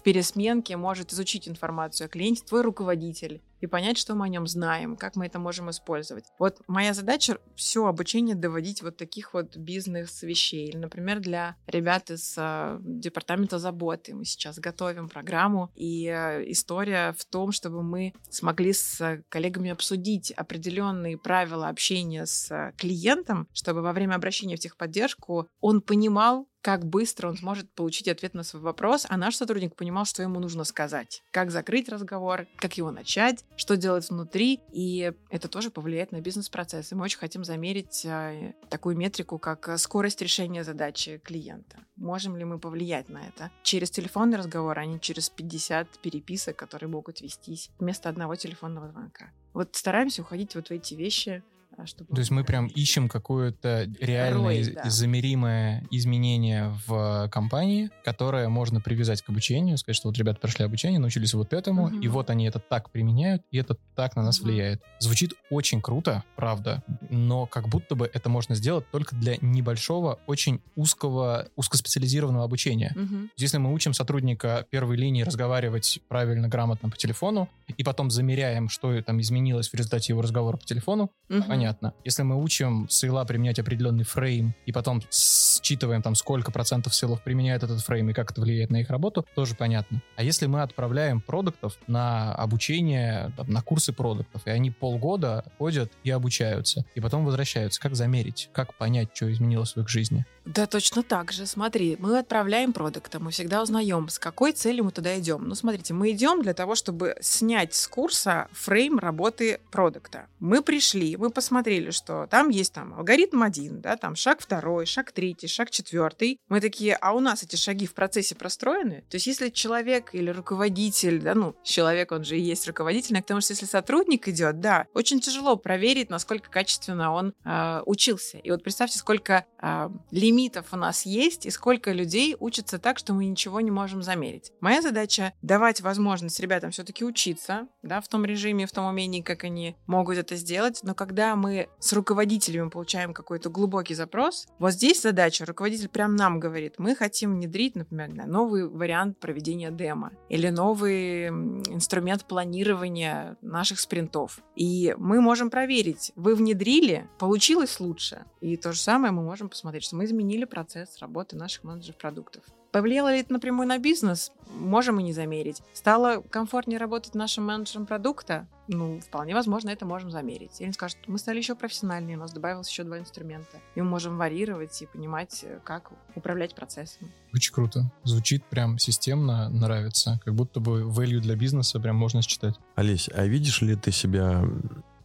в 0.00 0.02
пересменке 0.02 0.78
может 0.78 1.12
изучить 1.12 1.46
информацию 1.46 2.06
о 2.06 2.08
клиенте, 2.08 2.42
твой 2.42 2.62
руководитель, 2.62 3.42
и 3.60 3.66
понять, 3.66 3.98
что 3.98 4.14
мы 4.14 4.24
о 4.24 4.28
нем 4.28 4.46
знаем, 4.46 4.96
как 4.96 5.14
мы 5.14 5.26
это 5.26 5.38
можем 5.38 5.68
использовать. 5.68 6.24
Вот 6.38 6.62
моя 6.66 6.94
задача 6.94 7.38
все 7.54 7.84
обучение 7.84 8.34
доводить 8.34 8.80
вот 8.80 8.96
таких 8.96 9.34
вот 9.34 9.58
бизнес-вещей. 9.58 10.72
Например, 10.74 11.20
для 11.20 11.56
ребят 11.66 12.10
из 12.10 12.34
э, 12.38 12.78
департамента 12.80 13.58
заботы 13.58 14.14
мы 14.14 14.24
сейчас 14.24 14.58
готовим 14.58 15.10
программу, 15.10 15.70
и 15.74 16.06
э, 16.06 16.50
история 16.50 17.14
в 17.18 17.26
том, 17.26 17.52
чтобы 17.52 17.82
мы 17.82 18.14
смогли 18.30 18.72
с 18.72 19.22
коллегами 19.28 19.70
обсудить 19.70 20.30
определенные 20.30 21.18
правила 21.18 21.68
общения 21.68 22.24
с 22.24 22.72
клиентом, 22.78 23.48
чтобы 23.52 23.82
во 23.82 23.92
время 23.92 24.14
обращения 24.14 24.56
в 24.56 24.60
техподдержку 24.60 25.48
он 25.60 25.82
понимал, 25.82 26.48
как 26.62 26.86
быстро 26.86 27.28
он 27.28 27.36
сможет 27.36 27.72
получить 27.72 28.08
ответ 28.08 28.34
на 28.34 28.42
свой 28.42 28.62
вопрос, 28.62 29.06
а 29.08 29.16
наш 29.16 29.36
сотрудник 29.36 29.76
понимал, 29.76 30.04
что 30.04 30.22
ему 30.22 30.40
нужно 30.40 30.64
сказать, 30.64 31.22
как 31.30 31.50
закрыть 31.50 31.88
разговор, 31.88 32.46
как 32.56 32.76
его 32.76 32.90
начать, 32.90 33.44
что 33.56 33.76
делать 33.76 34.08
внутри, 34.10 34.60
и 34.72 35.12
это 35.30 35.48
тоже 35.48 35.70
повлияет 35.70 36.12
на 36.12 36.20
бизнес-процесс. 36.20 36.92
И 36.92 36.94
мы 36.94 37.04
очень 37.04 37.18
хотим 37.18 37.44
замерить 37.44 38.04
э, 38.04 38.54
такую 38.68 38.96
метрику, 38.96 39.38
как 39.38 39.78
скорость 39.78 40.22
решения 40.22 40.64
задачи 40.64 41.18
клиента. 41.18 41.78
Можем 41.96 42.36
ли 42.36 42.44
мы 42.44 42.58
повлиять 42.58 43.08
на 43.08 43.26
это? 43.26 43.50
Через 43.62 43.90
телефонный 43.90 44.38
разговор, 44.38 44.78
а 44.78 44.84
не 44.84 45.00
через 45.00 45.28
50 45.30 45.98
переписок, 46.00 46.56
которые 46.56 46.88
могут 46.88 47.20
вестись 47.20 47.70
вместо 47.78 48.08
одного 48.08 48.36
телефонного 48.36 48.88
звонка. 48.88 49.32
Вот 49.52 49.74
стараемся 49.76 50.22
уходить 50.22 50.54
вот 50.54 50.68
в 50.68 50.70
эти 50.70 50.94
вещи, 50.94 51.42
чтобы... 51.86 52.12
То 52.14 52.18
есть 52.20 52.30
мы 52.30 52.44
прям 52.44 52.66
ищем 52.68 53.08
какое-то 53.08 53.88
реальное, 54.00 54.64
Рой, 54.64 54.72
да. 54.74 54.88
замеримое 54.90 55.86
изменение 55.90 56.74
в 56.86 57.28
компании, 57.32 57.90
которое 58.04 58.48
можно 58.48 58.80
привязать 58.80 59.22
к 59.22 59.28
обучению, 59.28 59.76
сказать, 59.78 59.96
что 59.96 60.08
вот 60.08 60.18
ребята 60.18 60.40
прошли 60.40 60.64
обучение, 60.64 60.98
научились 60.98 61.34
вот 61.34 61.52
этому, 61.52 61.88
Мгм. 61.88 62.00
и 62.00 62.08
вот 62.08 62.30
они 62.30 62.46
это 62.46 62.58
так 62.58 62.90
применяют, 62.90 63.42
и 63.50 63.58
это 63.58 63.76
так 63.94 64.16
на 64.16 64.22
нас 64.22 64.40
Мгм. 64.40 64.48
влияет. 64.48 64.82
Звучит 64.98 65.34
очень 65.50 65.80
круто, 65.80 66.24
правда, 66.36 66.82
но 67.08 67.46
как 67.46 67.68
будто 67.68 67.94
бы 67.94 68.10
это 68.12 68.28
можно 68.28 68.54
сделать 68.54 68.84
только 68.90 69.14
для 69.16 69.36
небольшого, 69.40 70.18
очень 70.26 70.60
узкого, 70.76 71.48
узкоспециализированного 71.56 72.44
обучения. 72.44 72.92
Мгм. 72.94 73.30
Если 73.36 73.58
мы 73.58 73.72
учим 73.72 73.94
сотрудника 73.94 74.66
первой 74.70 74.96
линии 74.96 75.22
разговаривать 75.22 76.00
правильно, 76.08 76.48
грамотно 76.48 76.90
по 76.90 76.96
телефону, 76.96 77.48
и 77.76 77.84
потом 77.84 78.10
замеряем, 78.10 78.68
что 78.68 79.00
там 79.02 79.20
изменилось 79.20 79.68
в 79.68 79.74
результате 79.74 80.12
его 80.12 80.22
разговора 80.22 80.56
по 80.56 80.64
телефону, 80.64 81.10
Мгм. 81.28 81.42
понятно. 81.44 81.69
Если 82.04 82.22
мы 82.22 82.42
учим 82.42 82.88
sale 82.88 83.17
а 83.17 83.24
применять 83.24 83.58
определенный 83.58 84.04
фрейм, 84.04 84.54
и 84.66 84.72
потом 84.72 85.02
считываем 85.10 86.02
там, 86.02 86.14
сколько 86.14 86.50
процентов 86.50 86.94
sale 86.94 87.13
ов 87.13 87.22
применяют 87.22 87.62
этот 87.62 87.80
фрейм 87.80 88.10
и 88.10 88.12
как 88.12 88.30
это 88.32 88.40
влияет 88.40 88.70
на 88.70 88.80
их 88.80 88.90
работу, 88.90 89.26
тоже 89.34 89.54
понятно. 89.54 90.02
А 90.16 90.22
если 90.22 90.46
мы 90.46 90.62
отправляем 90.62 91.20
продуктов 91.20 91.78
на 91.86 92.34
обучение, 92.34 93.32
там, 93.36 93.50
на 93.50 93.62
курсы 93.62 93.92
продуктов, 93.92 94.46
и 94.46 94.50
они 94.50 94.70
полгода 94.70 95.44
ходят 95.58 95.92
и 96.04 96.10
обучаются, 96.10 96.84
и 96.94 97.00
потом 97.00 97.24
возвращаются, 97.24 97.80
как 97.80 97.94
замерить, 97.94 98.50
как 98.52 98.74
понять, 98.74 99.10
что 99.14 99.30
изменилось 99.30 99.76
в 99.76 99.80
их 99.80 99.88
жизни? 99.88 100.24
Да, 100.44 100.66
точно 100.66 101.02
так 101.02 101.32
же. 101.32 101.46
Смотри, 101.46 101.96
мы 101.98 102.18
отправляем 102.18 102.72
продукта, 102.72 103.20
мы 103.20 103.30
всегда 103.30 103.62
узнаем, 103.62 104.08
с 104.08 104.18
какой 104.18 104.52
целью 104.52 104.84
мы 104.84 104.90
туда 104.90 105.18
идем. 105.18 105.46
Ну, 105.46 105.54
смотрите, 105.54 105.92
мы 105.92 106.10
идем 106.12 106.42
для 106.42 106.54
того, 106.54 106.74
чтобы 106.74 107.16
снять 107.20 107.74
с 107.74 107.86
курса 107.86 108.48
фрейм 108.52 108.98
работы 108.98 109.60
продукта. 109.70 110.26
Мы 110.38 110.62
пришли, 110.62 111.16
мы 111.16 111.30
посмотрели, 111.30 111.90
что 111.90 112.26
там 112.30 112.48
есть 112.48 112.72
там 112.72 112.94
алгоритм 112.94 113.42
один, 113.42 113.80
да, 113.80 113.96
там 113.96 114.16
шаг 114.16 114.40
второй, 114.40 114.86
шаг 114.86 115.12
третий, 115.12 115.46
шаг 115.46 115.70
четвертый. 115.70 116.38
Мы 116.48 116.60
такие, 116.60 116.94
а 116.94 117.12
у 117.12 117.20
нас 117.20 117.42
эти 117.42 117.56
шаги 117.56 117.86
в 117.86 117.94
процессе 117.94 118.34
простроены? 118.34 119.04
То 119.10 119.16
есть, 119.16 119.26
если 119.26 119.50
человек 119.50 120.14
или 120.14 120.30
руководитель, 120.30 121.20
да, 121.20 121.34
ну, 121.34 121.54
человек, 121.62 122.12
он 122.12 122.24
же 122.24 122.38
и 122.38 122.40
есть 122.40 122.66
руководитель, 122.66 123.18
а 123.18 123.22
потому 123.22 123.40
что 123.40 123.52
если 123.52 123.66
сотрудник 123.66 124.26
идет, 124.28 124.60
да, 124.60 124.86
очень 124.94 125.20
тяжело 125.20 125.56
проверить, 125.56 126.08
насколько 126.08 126.50
качественно 126.50 127.12
он 127.12 127.34
а, 127.44 127.82
учился. 127.84 128.38
И 128.38 128.50
вот 128.50 128.62
представьте, 128.62 128.98
сколько 128.98 129.44
а, 129.58 129.90
лимитов 130.30 130.66
у 130.72 130.76
нас 130.76 131.06
есть 131.06 131.44
и 131.44 131.50
сколько 131.50 131.90
людей 131.90 132.36
учатся 132.38 132.78
так, 132.78 132.98
что 132.98 133.12
мы 133.12 133.26
ничего 133.26 133.60
не 133.60 133.72
можем 133.72 134.00
замерить. 134.02 134.52
Моя 134.60 134.80
задача 134.80 135.32
давать 135.42 135.80
возможность 135.80 136.38
ребятам 136.38 136.70
все-таки 136.70 137.04
учиться, 137.04 137.66
да, 137.82 138.00
в 138.00 138.06
том 138.06 138.24
режиме, 138.24 138.66
в 138.66 138.72
том 138.72 138.84
умении, 138.84 139.22
как 139.22 139.42
они 139.42 139.76
могут 139.86 140.18
это 140.18 140.36
сделать. 140.36 140.80
Но 140.84 140.94
когда 140.94 141.34
мы 141.34 141.68
с 141.80 141.92
руководителями 141.92 142.68
получаем 142.68 143.12
какой-то 143.12 143.50
глубокий 143.50 143.94
запрос, 143.94 144.46
вот 144.60 144.72
здесь 144.72 145.02
задача, 145.02 145.44
руководитель 145.44 145.88
прям 145.88 146.14
нам 146.14 146.38
говорит, 146.38 146.74
мы 146.78 146.94
хотим 146.94 147.34
внедрить, 147.34 147.74
например, 147.74 148.10
новый 148.26 148.68
вариант 148.68 149.18
проведения 149.18 149.72
демо 149.72 150.12
или 150.28 150.48
новый 150.48 151.26
инструмент 151.28 152.24
планирования 152.24 153.36
наших 153.40 153.80
спринтов. 153.80 154.38
И 154.54 154.94
мы 154.96 155.20
можем 155.20 155.50
проверить, 155.50 156.12
вы 156.14 156.36
внедрили, 156.36 157.08
получилось 157.18 157.80
лучше. 157.80 158.24
И 158.40 158.56
то 158.56 158.72
же 158.72 158.78
самое 158.78 159.12
мы 159.12 159.22
можем 159.22 159.48
посмотреть, 159.48 159.84
что 159.84 159.96
мы 159.96 160.04
изменили 160.04 160.19
процесс 160.46 160.98
работы 160.98 161.36
наших 161.36 161.64
менеджеров 161.64 161.96
продуктов. 161.96 162.44
Повлияло 162.72 163.12
ли 163.12 163.20
это 163.20 163.32
напрямую 163.32 163.66
на 163.66 163.78
бизнес? 163.78 164.30
Можем 164.54 165.00
и 165.00 165.02
не 165.02 165.12
замерить. 165.12 165.60
Стало 165.72 166.22
комфортнее 166.22 166.78
работать 166.78 167.14
нашим 167.14 167.46
менеджером 167.46 167.84
продукта? 167.84 168.46
Ну, 168.68 169.00
вполне 169.00 169.34
возможно, 169.34 169.70
это 169.70 169.84
можем 169.84 170.12
замерить. 170.12 170.60
Или 170.60 170.68
он 170.68 170.74
скажет, 170.74 170.98
мы 171.08 171.18
стали 171.18 171.38
еще 171.38 171.56
профессиональнее, 171.56 172.16
у 172.16 172.20
нас 172.20 172.32
добавилось 172.32 172.68
еще 172.68 172.84
два 172.84 173.00
инструмента. 173.00 173.58
И 173.74 173.80
мы 173.80 173.88
можем 173.88 174.16
варьировать 174.16 174.80
и 174.82 174.86
понимать, 174.86 175.40
э, 175.42 175.58
как 175.64 175.90
управлять 176.14 176.54
процессом. 176.54 177.10
Очень 177.34 177.52
круто. 177.52 177.90
Звучит 178.04 178.44
прям 178.44 178.78
системно, 178.78 179.48
нравится. 179.48 180.20
Как 180.24 180.34
будто 180.34 180.60
бы 180.60 180.82
value 180.82 181.18
для 181.18 181.34
бизнеса 181.34 181.80
прям 181.80 181.96
можно 181.96 182.22
считать. 182.22 182.54
Олесь, 182.76 183.10
а 183.12 183.26
видишь 183.26 183.62
ли 183.62 183.74
ты 183.74 183.90
себя 183.90 184.44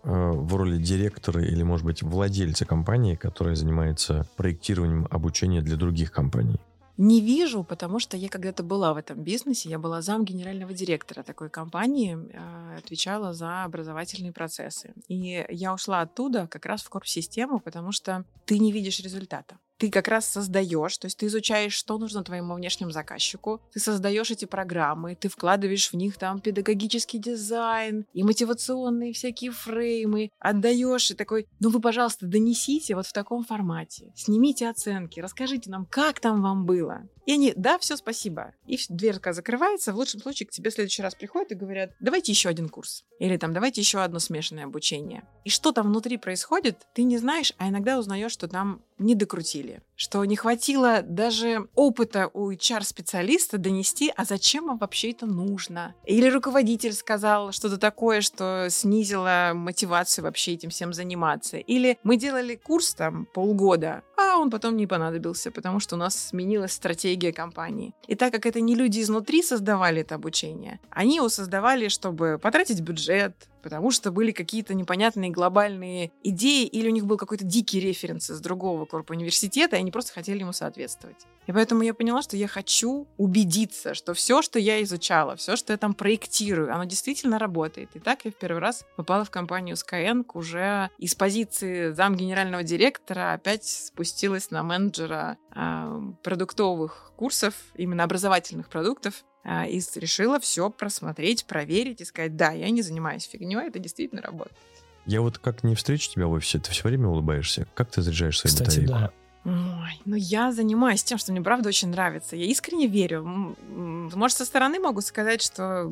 в 0.06 0.56
роли 0.56 0.78
директора 0.78 1.44
или, 1.44 1.64
может 1.64 1.86
быть, 1.86 2.04
владельца 2.04 2.66
компании, 2.66 3.16
которая 3.16 3.56
занимается 3.56 4.28
проектированием 4.38 5.08
обучения 5.10 5.62
для 5.62 5.76
других 5.76 6.12
компаний? 6.12 6.60
Не 6.98 7.20
вижу, 7.20 7.64
потому 7.66 8.00
что 8.00 8.16
я 8.16 8.30
когда-то 8.30 8.64
была 8.64 8.94
в 8.94 8.98
этом 8.98 9.22
бизнесе. 9.22 9.70
Я 9.70 9.80
была 9.80 10.02
зам 10.02 10.24
генерального 10.24 10.74
директора 10.74 11.24
такой 11.24 11.50
компании, 11.50 12.18
э, 12.18 12.78
отвечала 12.78 13.34
за 13.34 13.66
образовательные 13.66 14.32
процессы. 14.32 14.94
И 15.10 15.46
я 15.50 15.74
ушла 15.74 16.02
оттуда 16.02 16.48
как 16.48 16.66
раз 16.66 16.84
в 16.84 16.90
корп-систему, 16.90 17.60
потому 17.60 17.92
что 17.92 18.24
ты 18.46 18.60
не 18.60 18.72
видишь 18.72 19.02
результата. 19.02 19.58
Ты 19.78 19.92
как 19.92 20.08
раз 20.08 20.28
создаешь, 20.28 20.98
то 20.98 21.06
есть 21.06 21.18
ты 21.18 21.26
изучаешь, 21.26 21.74
что 21.74 21.98
нужно 21.98 22.24
твоему 22.24 22.56
внешнему 22.56 22.92
заказчику, 22.92 23.62
ты 23.74 23.80
создаешь 23.80 24.32
эти 24.32 24.46
программы, 24.46 25.16
ты 25.16 25.30
вкладываешь 25.30 25.92
в 25.92 25.96
них 25.96 26.18
там 26.18 26.40
педагогический 26.40 27.20
дизайн 27.20 28.06
и 28.14 28.24
мотивационные 28.24 29.14
всякие 29.14 29.52
фреймы, 29.52 30.30
отдаешь 30.40 31.12
и 31.12 31.16
такой, 31.16 31.48
ну 31.60 31.70
вы, 31.70 31.82
пожалуйста, 31.82 32.26
донесите 32.26 32.96
вот 32.96 33.08
в 33.08 33.14
таком 33.14 33.44
формате, 33.44 34.12
снимите 34.16 34.70
оценки, 34.70 35.20
расскажите 35.20 35.70
нам, 35.70 35.86
как 35.86 36.20
там 36.20 36.42
вам 36.42 36.66
было. 36.66 37.04
И 37.26 37.32
они, 37.32 37.54
да, 37.56 37.80
все, 37.80 37.98
спасибо. 37.98 38.54
И 38.68 38.80
дверка 38.90 39.34
закрывается, 39.34 39.94
в 39.94 39.98
лучшем 39.98 40.22
случае 40.22 40.48
к 40.48 40.52
тебе 40.52 40.70
в 40.70 40.74
следующий 40.74 41.02
раз 41.02 41.16
приходят 41.16 41.52
и 41.52 41.56
говорят, 41.56 41.92
давайте 42.00 42.32
еще 42.32 42.50
один 42.50 42.70
курс. 42.70 43.04
Или 43.20 43.38
там, 43.38 43.52
давайте 43.52 43.82
еще 43.82 44.00
одно 44.00 44.20
смешанное 44.20 44.66
обучение. 44.66 45.24
И 45.44 45.50
что 45.50 45.72
там 45.72 45.88
внутри 45.88 46.18
происходит, 46.18 46.86
ты 46.94 47.04
не 47.04 47.18
знаешь, 47.18 47.54
а 47.58 47.70
иногда 47.70 47.98
узнаешь, 47.98 48.32
что 48.32 48.48
там 48.48 48.82
не 48.98 49.16
докрутили. 49.16 49.82
Что 49.96 50.26
не 50.26 50.36
хватило 50.36 51.02
даже 51.02 51.70
опыта 51.74 52.30
у 52.34 52.52
HR-специалиста 52.52 53.58
донести, 53.58 54.12
а 54.16 54.26
зачем 54.26 54.68
вам 54.68 54.78
вообще 54.78 55.12
это 55.12 55.26
нужно. 55.26 55.96
Или 56.06 56.30
руководитель 56.30 56.92
сказал 56.92 57.54
что-то 57.54 57.78
такое, 57.78 58.20
что 58.20 58.68
снизило 58.70 59.52
мотивацию 59.56 60.26
вообще 60.26 60.54
этим 60.54 60.70
всем 60.70 60.94
заниматься. 60.94 61.58
Или 61.58 61.98
мы 62.04 62.18
делали 62.18 62.56
курс 62.56 62.94
там 62.94 63.26
полгода, 63.34 64.04
а 64.18 64.38
он 64.38 64.50
потом 64.50 64.76
не 64.76 64.86
понадобился, 64.86 65.50
потому 65.50 65.80
что 65.80 65.96
у 65.96 65.98
нас 66.00 66.28
сменилась 66.28 66.74
стратегия 66.74 67.32
компании. 67.32 67.94
И 68.08 68.16
так 68.16 68.34
как 68.34 68.46
это 68.46 68.60
не 68.60 68.76
люди 68.76 69.00
изнутри 69.02 69.42
создавали 69.42 70.02
это 70.02 70.16
обучение, 70.16 70.80
они 70.90 71.16
его 71.18 71.30
создавали, 71.30 71.88
чтобы 71.88 72.38
потратить 72.42 72.82
бюджет, 72.82 73.48
потому 73.66 73.90
что 73.90 74.12
были 74.12 74.32
какие-то 74.32 74.76
непонятные 74.76 75.32
глобальные 75.32 76.12
идеи, 76.22 76.66
или 76.66 76.88
у 76.88 76.92
них 76.92 77.08
был 77.08 77.18
какой-то 77.18 77.46
дикий 77.46 77.80
референс 77.80 78.30
из 78.30 78.40
другого 78.40 78.86
корпуса 78.86 79.18
университета, 79.18 79.78
они 79.86 79.92
просто 79.92 80.14
хотели 80.14 80.40
ему 80.40 80.52
соответствовать. 80.52 81.28
И 81.46 81.52
поэтому 81.52 81.84
я 81.84 81.94
поняла, 81.94 82.24
что 82.24 82.36
я 82.36 82.48
хочу 82.48 83.08
убедиться, 83.18 83.94
что 83.94 84.16
все, 84.16 84.42
что 84.42 84.58
я 84.58 84.82
изучала, 84.82 85.36
все, 85.36 85.56
что 85.56 85.74
я 85.74 85.78
там 85.78 85.94
проектирую, 85.94 86.74
оно 86.74 86.86
действительно 86.86 87.38
работает. 87.38 87.96
И 87.96 88.00
так 88.00 88.26
я 88.26 88.32
в 88.32 88.36
первый 88.36 88.60
раз 88.60 88.84
попала 88.96 89.24
в 89.26 89.30
компанию 89.30 89.76
Skyeng 89.76 90.26
уже 90.34 90.90
из 90.98 91.14
позиции 91.14 91.92
зам 91.92 92.16
генерального 92.16 92.64
директора 92.64 93.34
опять 93.34 93.66
спустилась 93.66 94.50
на 94.50 94.64
менеджера 94.64 95.38
а, 95.52 96.02
продуктовых 96.24 97.12
курсов, 97.16 97.54
именно 97.76 98.04
образовательных 98.04 98.68
продуктов, 98.70 99.24
а, 99.44 99.68
и 99.68 99.80
решила 99.96 100.40
все 100.40 100.72
просмотреть, 100.72 101.46
проверить 101.46 102.02
и 102.02 102.06
сказать, 102.06 102.36
да, 102.36 102.52
я 102.52 102.72
не 102.72 102.82
занимаюсь 102.82 103.24
фигней, 103.24 103.68
это 103.68 103.78
действительно 103.78 104.24
работает. 104.24 104.58
Я 105.06 105.22
вот 105.22 105.38
как 105.38 105.64
не 105.64 105.76
встречу 105.76 106.10
тебя 106.10 106.26
в 106.26 106.32
офисе, 106.32 106.58
ты 106.58 106.72
все 106.72 106.84
время 106.84 107.08
улыбаешься. 107.08 107.68
Как 107.76 107.92
ты 107.92 108.02
заряжаешь 108.02 108.40
свою 108.40 108.52
Кстати, 108.52 108.80
батарейку? 108.80 108.94
да. 108.94 109.25
Ой, 109.46 110.02
ну 110.06 110.16
я 110.16 110.52
занимаюсь 110.52 111.04
тем, 111.04 111.20
что 111.20 111.32
мне 111.32 111.40
правда 111.40 111.70
очень 111.70 111.90
нравится. 111.90 112.36
Я 112.36 112.46
искренне 112.46 112.88
верю. 112.88 113.24
Может, 113.24 114.38
со 114.38 114.46
стороны 114.46 114.80
могу 114.80 115.02
сказать, 115.02 115.44
что 115.44 115.86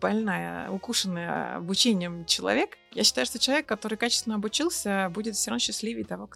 больная, 0.00 0.70
укушенная 0.70 1.56
обучением 1.56 2.24
человек. 2.24 2.78
Я 2.92 3.04
считаю, 3.04 3.26
что 3.26 3.38
человек, 3.38 3.66
который 3.66 3.98
качественно 3.98 4.36
обучился, 4.36 5.10
будет 5.12 5.36
все 5.36 5.50
равно 5.50 5.58
счастливее 5.58 6.06
того, 6.06 6.30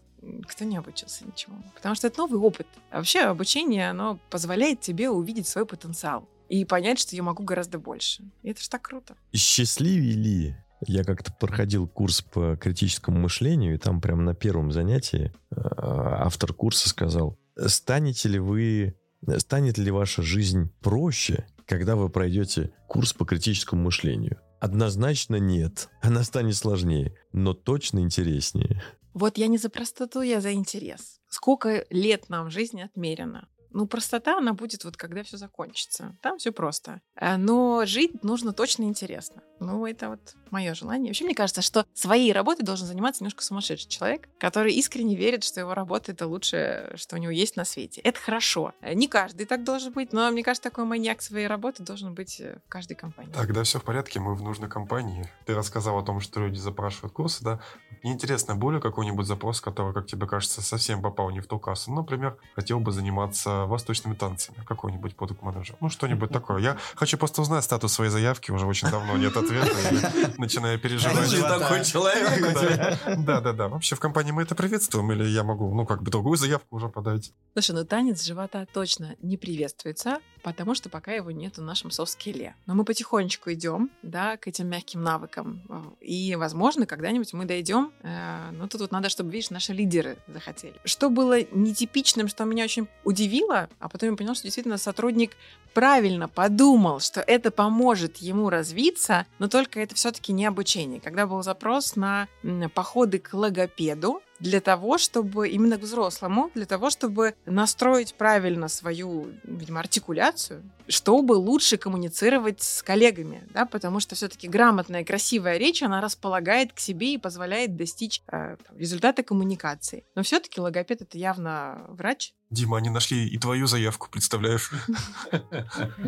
кто 0.46 0.64
не 0.64 0.76
обучился 0.76 1.24
ничему. 1.26 1.62
Потому 1.74 1.94
что 1.94 2.06
это 2.06 2.18
новый 2.18 2.38
опыт. 2.38 2.66
А 2.90 2.98
вообще 2.98 3.20
обучение, 3.20 3.88
оно 3.88 4.18
позволяет 4.28 4.82
тебе 4.82 5.08
увидеть 5.08 5.48
свой 5.48 5.64
потенциал 5.64 6.28
и 6.50 6.66
понять, 6.66 6.98
что 6.98 7.16
я 7.16 7.22
могу 7.22 7.44
гораздо 7.44 7.78
больше. 7.78 8.22
И 8.42 8.50
это 8.50 8.60
же 8.62 8.68
так 8.68 8.82
круто. 8.82 9.16
Счастливее 9.32 10.14
ли? 10.14 10.56
Я 10.86 11.04
как-то 11.04 11.32
проходил 11.32 11.88
курс 11.88 12.22
по 12.22 12.56
критическому 12.56 13.18
мышлению, 13.18 13.74
и 13.74 13.78
там 13.78 14.00
прямо 14.00 14.22
на 14.22 14.34
первом 14.34 14.70
занятии 14.70 15.32
э, 15.50 15.56
автор 15.56 16.52
курса 16.52 16.88
сказал, 16.88 17.38
станете 17.66 18.28
ли 18.28 18.38
вы, 18.38 18.94
станет 19.38 19.78
ли 19.78 19.90
ваша 19.90 20.22
жизнь 20.22 20.70
проще, 20.80 21.46
когда 21.66 21.96
вы 21.96 22.08
пройдете 22.08 22.72
курс 22.86 23.12
по 23.12 23.24
критическому 23.24 23.82
мышлению? 23.82 24.40
Однозначно 24.60 25.36
нет. 25.36 25.88
Она 26.02 26.22
станет 26.22 26.56
сложнее, 26.56 27.16
но 27.32 27.54
точно 27.54 28.00
интереснее. 28.00 28.82
Вот 29.14 29.36
я 29.36 29.48
не 29.48 29.58
за 29.58 29.68
простоту, 29.68 30.22
я 30.22 30.40
за 30.40 30.52
интерес. 30.52 31.20
Сколько 31.28 31.84
лет 31.90 32.28
нам 32.28 32.50
жизни 32.50 32.82
отмерено? 32.82 33.48
Ну, 33.78 33.86
простота, 33.86 34.38
она 34.38 34.54
будет 34.54 34.82
вот 34.82 34.96
когда 34.96 35.22
все 35.22 35.36
закончится. 35.36 36.16
Там 36.20 36.38
все 36.38 36.50
просто. 36.50 37.00
Э, 37.14 37.36
Но 37.36 37.86
жить 37.86 38.24
нужно 38.24 38.52
точно 38.52 38.82
интересно. 38.82 39.44
Ну, 39.60 39.86
это 39.86 40.08
вот 40.08 40.34
мое 40.50 40.74
желание. 40.74 41.10
Вообще, 41.10 41.24
мне 41.24 41.34
кажется, 41.34 41.62
что 41.62 41.86
своей 41.94 42.32
работой 42.32 42.64
должен 42.64 42.88
заниматься 42.88 43.22
немножко 43.22 43.44
сумасшедший 43.44 43.88
человек, 43.88 44.28
который 44.40 44.72
искренне 44.72 45.14
верит, 45.14 45.44
что 45.44 45.60
его 45.60 45.74
работа— 45.74 46.10
это 46.12 46.26
лучшее, 46.26 46.92
что 46.96 47.16
у 47.16 47.18
него 47.18 47.30
есть 47.30 47.56
на 47.56 47.64
свете. 47.64 48.00
Это 48.00 48.18
хорошо. 48.18 48.72
Не 48.82 49.06
каждый 49.06 49.46
так 49.46 49.62
должен 49.62 49.92
быть, 49.92 50.12
но 50.12 50.28
мне 50.30 50.42
кажется, 50.42 50.68
такой 50.68 50.84
маньяк 50.84 51.22
своей 51.22 51.46
работы 51.46 51.84
должен 51.84 52.14
быть 52.14 52.40
э, 52.40 52.58
в 52.66 52.68
каждой 52.68 52.94
компании. 52.94 53.32
Тогда 53.32 53.62
все 53.62 53.78
в 53.78 53.84
порядке, 53.84 54.18
мы 54.18 54.34
в 54.34 54.42
нужной 54.42 54.68
компании. 54.68 55.30
Ты 55.46 55.54
рассказал 55.54 55.98
о 55.98 56.02
том, 56.02 56.18
что 56.18 56.40
люди 56.40 56.58
запрашивают 56.58 57.12
курсы, 57.12 57.44
да? 57.44 57.60
Мне 58.02 58.12
интересно, 58.12 58.56
более 58.56 58.80
какой-нибудь 58.80 59.26
запрос, 59.26 59.60
который, 59.60 59.94
как 59.94 60.06
тебе 60.06 60.26
кажется, 60.26 60.62
совсем 60.62 61.00
попал 61.00 61.30
не 61.30 61.40
в 61.40 61.46
ту 61.46 61.60
кассу? 61.60 61.90
Ну, 61.90 61.98
например, 61.98 62.38
хотел 62.54 62.80
бы 62.80 62.90
заниматься 62.90 63.66
восточными 63.68 64.14
танцами, 64.14 64.58
какой-нибудь 64.66 65.16
продукт 65.16 65.42
менеджер 65.42 65.76
Ну, 65.80 65.88
что-нибудь 65.88 66.30
такое. 66.32 66.60
Я 66.60 66.76
хочу 66.94 67.18
просто 67.18 67.42
узнать 67.42 67.64
статус 67.64 67.92
своей 67.92 68.10
заявки, 68.10 68.50
уже 68.50 68.66
очень 68.66 68.90
давно 68.90 69.16
нет 69.16 69.36
ответа, 69.36 69.76
и 69.90 70.38
начинаю 70.40 70.78
переживать. 70.78 71.30
Ты 71.30 71.42
такой 71.42 71.84
человек. 71.84 73.18
Да-да-да. 73.18 73.68
Вообще 73.68 73.94
в 73.94 74.00
компании 74.00 74.32
мы 74.32 74.42
это 74.42 74.54
приветствуем, 74.54 75.12
или 75.12 75.24
я 75.24 75.44
могу, 75.44 75.74
ну, 75.74 75.86
как 75.86 76.02
бы 76.02 76.10
другую 76.10 76.36
заявку 76.36 76.76
уже 76.76 76.88
подать? 76.88 77.32
Слушай, 77.54 77.76
ну 77.76 77.84
танец 77.84 78.24
живота 78.24 78.66
точно 78.72 79.16
не 79.22 79.36
приветствуется, 79.36 80.18
потому 80.42 80.74
что 80.74 80.88
пока 80.88 81.12
его 81.12 81.30
нет 81.30 81.58
в 81.58 81.62
нашем 81.62 81.90
софт-скилле. 81.90 82.54
Но 82.66 82.74
мы 82.74 82.84
потихонечку 82.84 83.52
идем, 83.52 83.90
да, 84.02 84.36
к 84.36 84.46
этим 84.48 84.68
мягким 84.68 85.02
навыкам. 85.02 85.62
И, 86.00 86.34
возможно, 86.36 86.86
когда-нибудь 86.86 87.32
мы 87.32 87.44
дойдем. 87.44 87.92
Э, 88.02 88.50
но 88.52 88.68
тут 88.68 88.80
вот 88.82 88.92
надо, 88.92 89.08
чтобы, 89.08 89.30
видишь, 89.30 89.50
наши 89.50 89.72
лидеры 89.72 90.18
захотели. 90.26 90.74
Что 90.84 91.10
было 91.10 91.42
нетипичным, 91.52 92.28
что 92.28 92.44
меня 92.44 92.64
очень 92.64 92.88
удивило, 93.04 93.68
а 93.78 93.88
потом 93.88 94.10
я 94.10 94.16
поняла, 94.16 94.34
что 94.34 94.44
действительно 94.44 94.78
сотрудник 94.78 95.32
правильно 95.74 96.28
подумал, 96.28 97.00
что 97.00 97.20
это 97.20 97.50
поможет 97.50 98.16
ему 98.18 98.50
развиться, 98.50 99.26
но 99.38 99.48
только 99.48 99.80
это 99.80 99.94
все-таки 99.94 100.32
не 100.32 100.46
обучение. 100.46 101.00
Когда 101.00 101.26
был 101.26 101.42
запрос 101.42 101.96
на 101.96 102.28
походы 102.74 103.18
к 103.18 103.32
логопеду, 103.34 104.22
для 104.40 104.60
того, 104.60 104.98
чтобы 104.98 105.48
именно 105.48 105.78
к 105.78 105.82
взрослому, 105.82 106.50
для 106.54 106.66
того, 106.66 106.90
чтобы 106.90 107.34
настроить 107.46 108.14
правильно 108.14 108.68
свою, 108.68 109.28
видимо, 109.44 109.80
артикуляцию, 109.80 110.62
чтобы 110.88 111.32
лучше 111.32 111.76
коммуницировать 111.76 112.62
с 112.62 112.82
коллегами, 112.82 113.46
да, 113.52 113.66
потому 113.66 114.00
что 114.00 114.14
все-таки 114.14 114.48
грамотная, 114.48 115.04
красивая 115.04 115.58
речь, 115.58 115.82
она 115.82 116.00
располагает 116.00 116.72
к 116.72 116.78
себе 116.78 117.14
и 117.14 117.18
позволяет 117.18 117.76
достичь 117.76 118.22
э, 118.30 118.56
результата 118.76 119.22
коммуникации. 119.22 120.04
Но 120.14 120.22
все-таки 120.22 120.60
логопед 120.60 121.02
это 121.02 121.18
явно 121.18 121.84
врач. 121.88 122.32
Дима, 122.50 122.78
они 122.78 122.90
нашли 122.90 123.28
и 123.28 123.38
твою 123.38 123.66
заявку, 123.66 124.08
представляешь? 124.10 124.70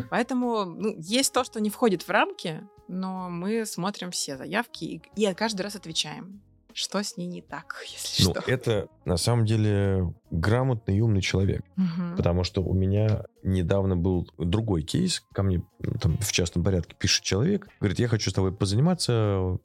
Поэтому 0.09 0.65
ну, 0.65 0.95
есть 0.97 1.33
то, 1.33 1.43
что 1.43 1.59
не 1.59 1.69
входит 1.69 2.03
в 2.03 2.09
рамки, 2.09 2.67
но 2.87 3.29
мы 3.29 3.65
смотрим 3.65 4.11
все 4.11 4.37
заявки 4.37 4.83
и, 4.85 5.01
и 5.15 5.33
каждый 5.33 5.61
раз 5.61 5.75
отвечаем 5.75 6.41
что 6.73 7.01
с 7.03 7.17
ней 7.17 7.27
не 7.27 7.41
так, 7.41 7.75
если 7.91 8.23
ну, 8.23 8.31
что. 8.31 8.51
это 8.51 8.87
на 9.05 9.17
самом 9.17 9.45
деле 9.45 10.13
грамотный 10.29 10.97
и 10.97 11.01
умный 11.01 11.21
человек. 11.21 11.63
Угу. 11.77 12.17
Потому 12.17 12.43
что 12.43 12.61
у 12.61 12.73
меня 12.73 13.23
недавно 13.43 13.95
был 13.95 14.29
другой 14.37 14.81
кейс. 14.83 15.23
Ко 15.33 15.43
мне 15.43 15.63
ну, 15.79 15.93
там, 15.99 16.17
в 16.17 16.31
частном 16.31 16.63
порядке 16.63 16.95
пишет 16.97 17.23
человек. 17.23 17.67
Говорит, 17.79 17.99
я 17.99 18.07
хочу 18.07 18.29
с 18.29 18.33
тобой 18.33 18.51
позаниматься. 18.51 19.57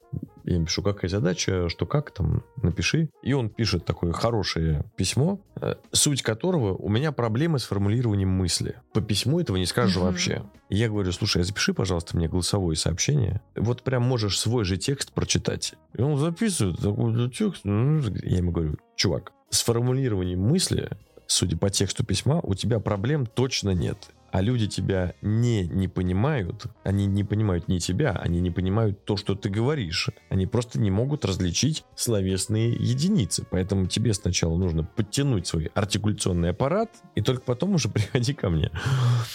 Я 0.43 0.55
ему 0.55 0.65
пишу, 0.65 0.81
какая 0.81 1.09
задача, 1.09 1.69
что 1.69 1.85
как, 1.85 2.11
там, 2.11 2.43
напиши. 2.61 3.09
И 3.21 3.33
он 3.33 3.49
пишет 3.49 3.85
такое 3.85 4.13
хорошее 4.13 4.85
письмо, 4.95 5.41
э, 5.61 5.75
суть 5.91 6.21
которого 6.21 6.73
у 6.75 6.89
меня 6.89 7.11
проблемы 7.11 7.59
с 7.59 7.63
формулированием 7.63 8.29
мысли. 8.29 8.75
По 8.93 9.01
письму 9.01 9.39
этого 9.39 9.57
не 9.57 9.65
скажешь 9.65 9.97
Мгм. 9.97 10.05
вообще. 10.05 10.43
И 10.69 10.77
я 10.77 10.89
говорю, 10.89 11.11
слушай, 11.11 11.41
а 11.41 11.45
запиши, 11.45 11.73
пожалуйста, 11.73 12.15
мне 12.15 12.27
голосовое 12.27 12.75
сообщение. 12.77 13.41
Вот 13.55 13.83
прям 13.83 14.03
можешь 14.03 14.39
свой 14.39 14.63
же 14.63 14.77
текст 14.77 15.11
прочитать. 15.13 15.73
И 15.93 16.01
он 16.01 16.17
записывает 16.17 16.77
такой 16.79 17.29
текст. 17.31 17.61
Ну, 17.63 17.99
Я 18.23 18.37
ему 18.37 18.51
говорю, 18.51 18.77
чувак, 18.95 19.33
с 19.49 19.61
формулированием 19.61 20.41
мысли, 20.41 20.89
судя 21.27 21.57
по 21.57 21.69
тексту 21.69 22.05
письма, 22.05 22.39
у 22.41 22.55
тебя 22.55 22.79
проблем 22.79 23.25
точно 23.25 23.71
нет. 23.71 24.09
А 24.31 24.41
люди 24.41 24.67
тебя 24.67 25.13
не, 25.21 25.65
не 25.67 25.87
понимают, 25.87 26.65
они 26.83 27.05
не 27.05 27.23
понимают 27.23 27.69
не 27.69 27.79
тебя, 27.79 28.11
они 28.11 28.41
не 28.41 28.51
понимают 28.51 29.05
то, 29.05 29.15
что 29.15 29.35
ты 29.35 29.49
говоришь. 29.49 30.09
Они 30.29 30.45
просто 30.45 30.79
не 30.79 30.91
могут 30.91 31.23
различить 31.23 31.85
словесные 31.95 32.71
единицы. 32.71 33.45
Поэтому 33.49 33.87
тебе 33.87 34.13
сначала 34.13 34.57
нужно 34.57 34.83
подтянуть 34.83 35.47
свой 35.47 35.71
артикуляционный 35.73 36.49
аппарат, 36.49 36.91
и 37.15 37.21
только 37.21 37.41
потом 37.41 37.75
уже 37.75 37.87
приходи 37.89 38.33
ко 38.33 38.49
мне. 38.49 38.69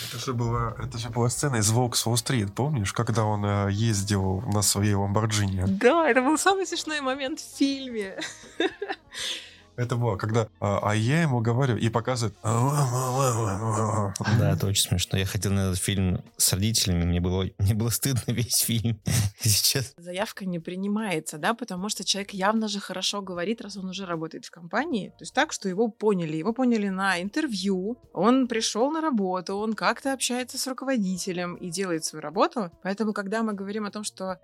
Это 0.09 0.24
же 0.24 0.34
была, 0.34 0.76
это 0.78 0.99
же 0.99 1.09
была 1.09 1.30
сцена 1.30 1.57
из 1.57 1.70
«Волк 1.70 1.97
с 1.97 2.07
Уолл-стрит», 2.07 2.55
помнишь, 2.55 2.93
когда 2.93 3.24
он 3.24 3.45
э, 3.45 3.68
ездил 3.72 4.43
на 4.43 4.61
своей 4.61 4.95
Ламборджини? 4.95 5.64
Да, 5.66 6.09
это 6.09 6.20
был 6.20 6.36
самый 6.36 6.66
смешной 6.66 7.01
момент 7.01 7.40
в 7.40 7.57
фильме. 7.57 8.18
Это 9.76 9.96
было, 9.96 10.16
когда 10.16 10.48
а, 10.60 10.80
а 10.82 10.94
я 10.94 11.22
ему 11.22 11.40
говорю 11.40 11.76
и 11.76 11.88
показывает. 11.88 12.34
Да, 14.38 14.52
это 14.52 14.66
очень 14.66 14.82
смешно. 14.82 15.18
Я 15.18 15.24
ходил 15.26 15.52
на 15.52 15.70
этот 15.70 15.78
фильм 15.78 16.22
с 16.36 16.52
родителями, 16.52 17.04
мне 17.04 17.20
было, 17.20 17.46
мне 17.58 17.74
было 17.74 17.88
стыдно 17.88 18.22
весь 18.32 18.58
фильм. 18.58 19.00
Сейчас. 19.40 19.94
Заявка 19.96 20.44
не 20.44 20.58
принимается, 20.58 21.38
да, 21.38 21.54
потому 21.54 21.88
что 21.88 22.04
человек 22.04 22.32
явно 22.32 22.68
же 22.68 22.80
хорошо 22.80 23.22
говорит, 23.22 23.60
раз 23.60 23.76
он 23.76 23.88
уже 23.88 24.04
работает 24.06 24.44
в 24.44 24.50
компании. 24.50 25.08
То 25.10 25.22
есть 25.22 25.34
так, 25.34 25.52
что 25.52 25.68
его 25.68 25.88
поняли. 25.88 26.36
Его 26.36 26.52
поняли 26.52 26.88
на 26.88 27.20
интервью, 27.22 27.98
он 28.12 28.48
пришел 28.48 28.90
на 28.90 29.00
работу, 29.00 29.56
он 29.56 29.72
как-то 29.74 30.12
общается 30.12 30.58
с 30.58 30.66
руководителем 30.66 31.54
и 31.56 31.70
делает 31.70 32.04
свою 32.04 32.22
работу. 32.22 32.70
Поэтому, 32.82 33.12
когда 33.12 33.42
мы 33.42 33.54
говорим 33.54 33.86
о 33.86 33.90
том, 33.90 34.04
что 34.04 34.38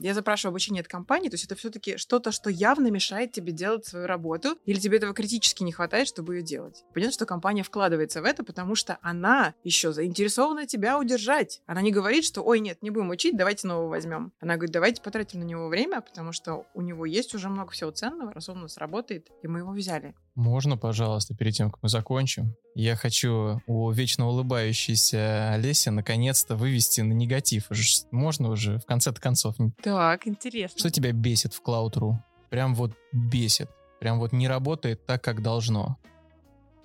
я 0.00 0.14
запрашиваю 0.14 0.50
обучение 0.50 0.82
от 0.82 0.88
компании, 0.88 1.28
то 1.28 1.34
есть 1.34 1.44
это 1.44 1.56
все-таки 1.56 1.96
что-то, 1.96 2.32
что 2.32 2.50
явно 2.50 2.88
мешает 2.88 3.32
тебе 3.32 3.52
делать 3.52 3.86
свою 3.86 4.06
работу, 4.06 4.51
или 4.64 4.78
тебе 4.78 4.98
этого 4.98 5.14
критически 5.14 5.62
не 5.62 5.72
хватает, 5.72 6.08
чтобы 6.08 6.36
ее 6.36 6.42
делать. 6.42 6.84
Понятно, 6.94 7.12
что 7.12 7.26
компания 7.26 7.62
вкладывается 7.62 8.22
в 8.22 8.24
это, 8.24 8.44
потому 8.44 8.74
что 8.74 8.98
она 9.02 9.54
еще 9.64 9.92
заинтересована 9.92 10.66
тебя 10.66 10.98
удержать. 10.98 11.62
Она 11.66 11.82
не 11.82 11.90
говорит, 11.90 12.24
что, 12.24 12.42
ой, 12.42 12.60
нет, 12.60 12.82
не 12.82 12.90
будем 12.90 13.10
учить, 13.10 13.36
давайте 13.36 13.66
нового 13.66 13.88
возьмем. 13.88 14.32
Она 14.40 14.56
говорит, 14.56 14.72
давайте 14.72 15.02
потратим 15.02 15.40
на 15.40 15.44
него 15.44 15.68
время, 15.68 16.00
потому 16.00 16.32
что 16.32 16.66
у 16.74 16.80
него 16.80 17.06
есть 17.06 17.34
уже 17.34 17.48
много 17.48 17.72
всего 17.72 17.90
ценного, 17.90 18.32
раз 18.32 18.48
он 18.48 18.58
у 18.58 18.62
нас 18.62 18.76
работает, 18.78 19.28
и 19.42 19.48
мы 19.48 19.60
его 19.60 19.72
взяли. 19.72 20.14
Можно, 20.34 20.78
пожалуйста, 20.78 21.34
перед 21.34 21.54
тем, 21.54 21.70
как 21.70 21.82
мы 21.82 21.88
закончим, 21.88 22.54
я 22.74 22.96
хочу 22.96 23.60
у 23.66 23.90
вечно 23.90 24.28
улыбающейся 24.28 25.52
Олеси 25.52 25.90
наконец-то 25.90 26.56
вывести 26.56 27.02
на 27.02 27.12
негатив. 27.12 27.68
Можно 28.10 28.50
уже 28.50 28.78
в 28.78 28.86
конце-то 28.86 29.20
концов. 29.20 29.56
Так, 29.82 30.26
интересно. 30.26 30.78
Что 30.78 30.90
тебя 30.90 31.12
бесит 31.12 31.52
в 31.52 31.62
Cloud.ru? 31.62 32.14
Прям 32.48 32.74
вот 32.74 32.92
бесит. 33.12 33.70
Прям 34.02 34.18
вот 34.18 34.32
не 34.32 34.48
работает 34.48 35.06
так, 35.06 35.22
как 35.22 35.42
должно. 35.42 35.96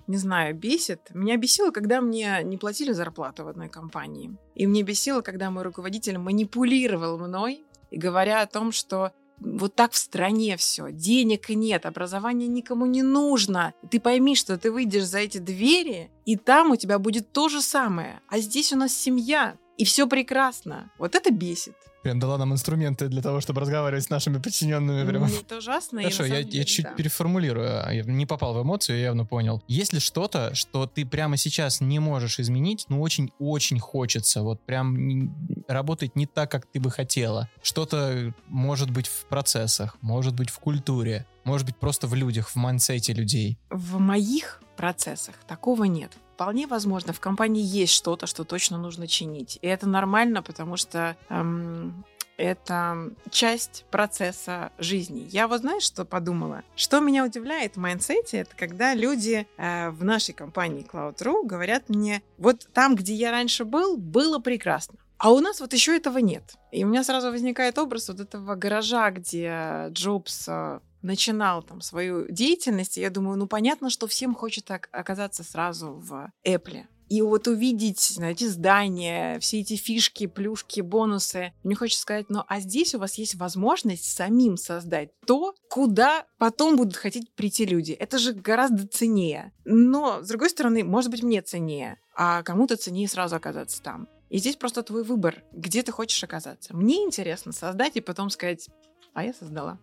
не 0.06 0.18
знаю, 0.18 0.54
бесит. 0.54 1.00
Меня 1.12 1.36
бесило, 1.36 1.72
когда 1.72 2.00
мне 2.00 2.42
не 2.44 2.56
платили 2.56 2.92
зарплату 2.92 3.42
в 3.42 3.48
одной 3.48 3.68
компании. 3.68 4.36
И 4.54 4.68
мне 4.68 4.84
бесило, 4.84 5.20
когда 5.20 5.50
мой 5.50 5.64
руководитель 5.64 6.16
манипулировал 6.16 7.18
мной, 7.18 7.64
и 7.90 7.98
говоря 7.98 8.40
о 8.40 8.46
том, 8.46 8.70
что 8.70 9.10
вот 9.40 9.74
так 9.74 9.90
в 9.90 9.96
стране 9.96 10.56
все, 10.56 10.92
денег 10.92 11.48
нет, 11.48 11.86
образование 11.86 12.46
никому 12.46 12.86
не 12.86 13.02
нужно. 13.02 13.74
Ты 13.90 13.98
пойми, 13.98 14.36
что 14.36 14.56
ты 14.56 14.70
выйдешь 14.70 15.06
за 15.06 15.18
эти 15.18 15.38
двери, 15.38 16.12
и 16.24 16.36
там 16.36 16.70
у 16.70 16.76
тебя 16.76 17.00
будет 17.00 17.32
то 17.32 17.48
же 17.48 17.62
самое. 17.62 18.20
А 18.28 18.38
здесь 18.38 18.72
у 18.72 18.76
нас 18.76 18.92
семья, 18.92 19.56
и 19.78 19.84
все 19.84 20.06
прекрасно. 20.08 20.90
Вот 20.98 21.14
это 21.14 21.30
бесит. 21.30 21.74
Прям 22.02 22.18
дала 22.20 22.38
нам 22.38 22.52
инструменты 22.52 23.08
для 23.08 23.22
того, 23.22 23.40
чтобы 23.40 23.60
разговаривать 23.60 24.04
с 24.04 24.10
нашими 24.10 24.38
подчиненными. 24.38 25.08
Прям. 25.08 25.24
Это 25.24 25.58
ужасно. 25.58 26.00
Хорошо, 26.00 26.24
я, 26.24 26.28
самом 26.28 26.42
я 26.44 26.50
деле, 26.50 26.64
чуть 26.64 26.84
да. 26.84 26.92
переформулирую. 26.92 27.86
а, 27.86 27.92
Я 27.92 28.02
не 28.04 28.26
попал 28.26 28.54
в 28.54 28.62
эмоцию, 28.62 28.98
я 28.98 29.04
явно 29.04 29.24
понял. 29.24 29.62
Есть 29.68 29.92
ли 29.92 30.00
что-то, 30.00 30.54
что 30.54 30.86
ты 30.86 31.04
прямо 31.04 31.36
сейчас 31.36 31.80
не 31.80 31.98
можешь 31.98 32.38
изменить, 32.40 32.86
но 32.88 33.00
очень-очень 33.00 33.78
хочется, 33.78 34.42
вот 34.42 34.60
прям 34.64 35.34
работать 35.68 36.14
не 36.16 36.26
так, 36.26 36.50
как 36.50 36.66
ты 36.66 36.80
бы 36.80 36.90
хотела? 36.90 37.48
Что-то 37.62 38.32
может 38.46 38.90
быть 38.90 39.06
в 39.06 39.26
процессах, 39.26 39.96
может 40.00 40.34
быть 40.34 40.50
в 40.50 40.58
культуре, 40.58 41.26
может 41.44 41.66
быть 41.66 41.76
просто 41.76 42.06
в 42.06 42.14
людях, 42.14 42.48
в 42.48 42.56
mindset 42.56 43.05
е 43.05 43.12
людей. 43.12 43.58
В 43.70 43.98
моих 43.98 44.60
процессах 44.76 45.34
такого 45.46 45.84
нет. 45.84 46.12
Вполне 46.38 46.68
возможно, 46.68 47.12
в 47.12 47.18
компании 47.18 47.64
есть 47.64 47.92
что-то, 47.92 48.28
что 48.28 48.44
точно 48.44 48.78
нужно 48.78 49.08
чинить. 49.08 49.58
И 49.60 49.66
это 49.66 49.88
нормально, 49.88 50.40
потому 50.40 50.76
что 50.76 51.16
эм, 51.30 52.04
это 52.36 53.10
часть 53.28 53.84
процесса 53.90 54.70
жизни. 54.78 55.26
Я 55.32 55.48
вот 55.48 55.62
знаешь, 55.62 55.82
что 55.82 56.04
подумала? 56.04 56.62
Что 56.76 57.00
меня 57.00 57.24
удивляет 57.24 57.74
в 57.74 57.80
mindset 57.80 58.24
е, 58.24 58.36
это 58.36 58.54
когда 58.54 58.94
люди 58.94 59.48
э, 59.56 59.90
в 59.90 60.04
нашей 60.04 60.32
компании 60.32 60.86
Cloud.ru 60.88 61.44
говорят 61.44 61.88
мне, 61.88 62.22
вот 62.38 62.68
там, 62.72 62.94
где 62.94 63.14
я 63.14 63.32
раньше 63.32 63.64
был, 63.64 63.96
было 63.96 64.38
прекрасно. 64.38 64.96
А 65.16 65.32
у 65.32 65.40
нас 65.40 65.60
вот 65.60 65.72
еще 65.72 65.96
этого 65.96 66.18
нет. 66.18 66.54
И 66.70 66.84
у 66.84 66.86
меня 66.86 67.02
сразу 67.02 67.32
возникает 67.32 67.76
образ 67.78 68.10
вот 68.10 68.20
этого 68.20 68.54
гаража, 68.54 69.10
где 69.10 69.88
Джобс 69.88 70.46
э, 70.46 70.78
начинал 71.02 71.62
там 71.62 71.80
свою 71.80 72.30
деятельность, 72.30 72.96
я 72.96 73.10
думаю, 73.10 73.38
ну 73.38 73.46
понятно, 73.46 73.90
что 73.90 74.06
всем 74.06 74.34
хочется 74.34 74.76
ок- 74.76 74.88
оказаться 74.92 75.44
сразу 75.44 75.92
в 75.92 76.30
Apple. 76.44 76.84
И 77.08 77.22
вот 77.22 77.48
увидеть 77.48 78.18
эти 78.20 78.44
здания, 78.44 79.38
все 79.40 79.60
эти 79.60 79.76
фишки, 79.76 80.26
плюшки, 80.26 80.82
бонусы, 80.82 81.54
мне 81.62 81.74
хочется 81.74 82.02
сказать, 82.02 82.26
ну 82.28 82.44
а 82.46 82.60
здесь 82.60 82.94
у 82.94 82.98
вас 82.98 83.14
есть 83.14 83.34
возможность 83.36 84.04
самим 84.04 84.56
создать 84.56 85.10
то, 85.26 85.54
куда 85.70 86.26
потом 86.36 86.76
будут 86.76 86.96
хотеть 86.96 87.34
прийти 87.34 87.64
люди. 87.64 87.92
Это 87.92 88.18
же 88.18 88.34
гораздо 88.34 88.86
ценнее. 88.86 89.52
Но, 89.64 90.22
с 90.22 90.28
другой 90.28 90.50
стороны, 90.50 90.84
может 90.84 91.10
быть, 91.10 91.22
мне 91.22 91.40
ценнее, 91.40 91.98
а 92.14 92.42
кому-то 92.42 92.76
ценнее 92.76 93.08
сразу 93.08 93.36
оказаться 93.36 93.82
там. 93.82 94.06
И 94.28 94.36
здесь 94.38 94.56
просто 94.56 94.82
твой 94.82 95.04
выбор, 95.04 95.42
где 95.52 95.82
ты 95.82 95.90
хочешь 95.92 96.22
оказаться. 96.22 96.76
Мне 96.76 97.02
интересно 97.04 97.52
создать 97.52 97.96
и 97.96 98.02
потом 98.02 98.28
сказать, 98.28 98.68
а 99.14 99.24
я 99.24 99.32
создала. 99.32 99.78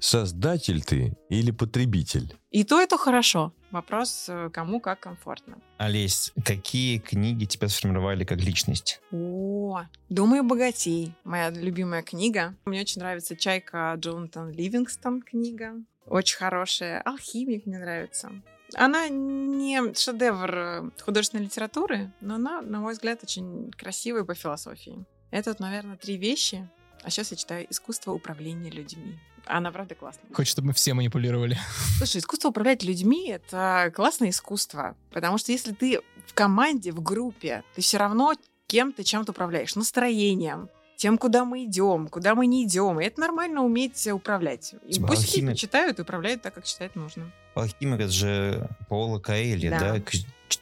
Создатель 0.00 0.82
ты 0.82 1.16
или 1.28 1.50
потребитель? 1.50 2.34
И 2.50 2.64
то, 2.64 2.80
это 2.80 2.96
хорошо. 2.96 3.52
Вопрос, 3.70 4.26
э, 4.28 4.50
кому 4.52 4.80
как 4.80 5.00
комфортно. 5.00 5.58
Олесь, 5.78 6.32
какие 6.44 6.98
книги 6.98 7.44
тебя 7.44 7.68
сформировали 7.68 8.24
как 8.24 8.38
личность? 8.38 9.00
О, 9.12 9.82
«Думаю, 10.08 10.42
богатей»— 10.42 11.14
моя 11.24 11.50
любимая 11.50 12.02
книга. 12.02 12.54
Мне 12.64 12.80
очень 12.80 13.00
нравится 13.00 13.36
«Чайка» 13.36 13.94
Джонатан 13.96 14.50
Ливингстон 14.50 15.22
книга. 15.22 15.74
Очень 16.06 16.38
хорошая. 16.38 17.00
«Алхимик» 17.02 17.66
мне 17.66 17.78
нравится. 17.78 18.32
Она 18.74 19.08
не 19.08 19.94
шедевр 19.94 20.54
э, 20.54 20.90
художественной 21.00 21.44
литературы, 21.44 22.12
но 22.20 22.36
она, 22.36 22.62
на 22.62 22.80
мой 22.80 22.94
взгляд, 22.94 23.22
очень 23.22 23.70
красивая 23.72 24.24
по 24.24 24.34
философии. 24.34 25.04
Это, 25.30 25.54
наверное, 25.58 25.96
три 25.96 26.16
вещи. 26.16 26.68
А 27.02 27.10
сейчас 27.10 27.30
я 27.30 27.36
читаю 27.36 27.66
«Искусство 27.70 28.12
управления 28.12 28.70
людьми». 28.70 29.18
Она, 29.46 29.70
правда, 29.72 29.94
классная. 29.94 30.24
Хочешь, 30.32 30.52
чтобы 30.52 30.68
мы 30.68 30.72
все 30.74 30.94
манипулировали. 30.94 31.58
Слушай, 31.98 32.18
искусство 32.18 32.48
управлять 32.50 32.82
людьми— 32.82 33.28
это 33.30 33.92
классное 33.94 34.30
искусство. 34.30 34.94
Потому 35.12 35.38
что 35.38 35.52
если 35.52 35.72
ты 35.72 36.00
в 36.26 36.34
команде, 36.34 36.92
в 36.92 37.02
группе, 37.02 37.64
ты 37.74 37.80
все 37.82 37.98
равно 37.98 38.34
кем-то, 38.66 39.02
чем-то 39.04 39.32
управляешь. 39.32 39.74
Настроением, 39.74 40.68
тем, 40.96 41.18
куда 41.18 41.44
мы 41.44 41.64
идем, 41.64 42.08
куда 42.08 42.34
мы 42.34 42.46
не 42.46 42.64
идем. 42.64 43.00
И 43.00 43.04
это 43.04 43.20
нормально 43.20 43.62
уметь 43.64 44.06
управлять. 44.06 44.74
И 44.86 44.92
Типа 44.92 45.08
пусть 45.08 45.22
алхимик. 45.24 45.56
все 45.56 45.66
читают 45.66 45.98
и 45.98 46.02
управляют 46.02 46.42
так, 46.42 46.54
как 46.54 46.66
считают 46.66 46.94
нужным. 46.94 47.32
Алхимик, 47.54 48.00
это 48.00 48.12
же 48.12 48.68
Паула 48.88 49.18
Каэли, 49.18 49.68
Да. 49.70 49.78
да? 49.94 50.00
К- 50.00 50.12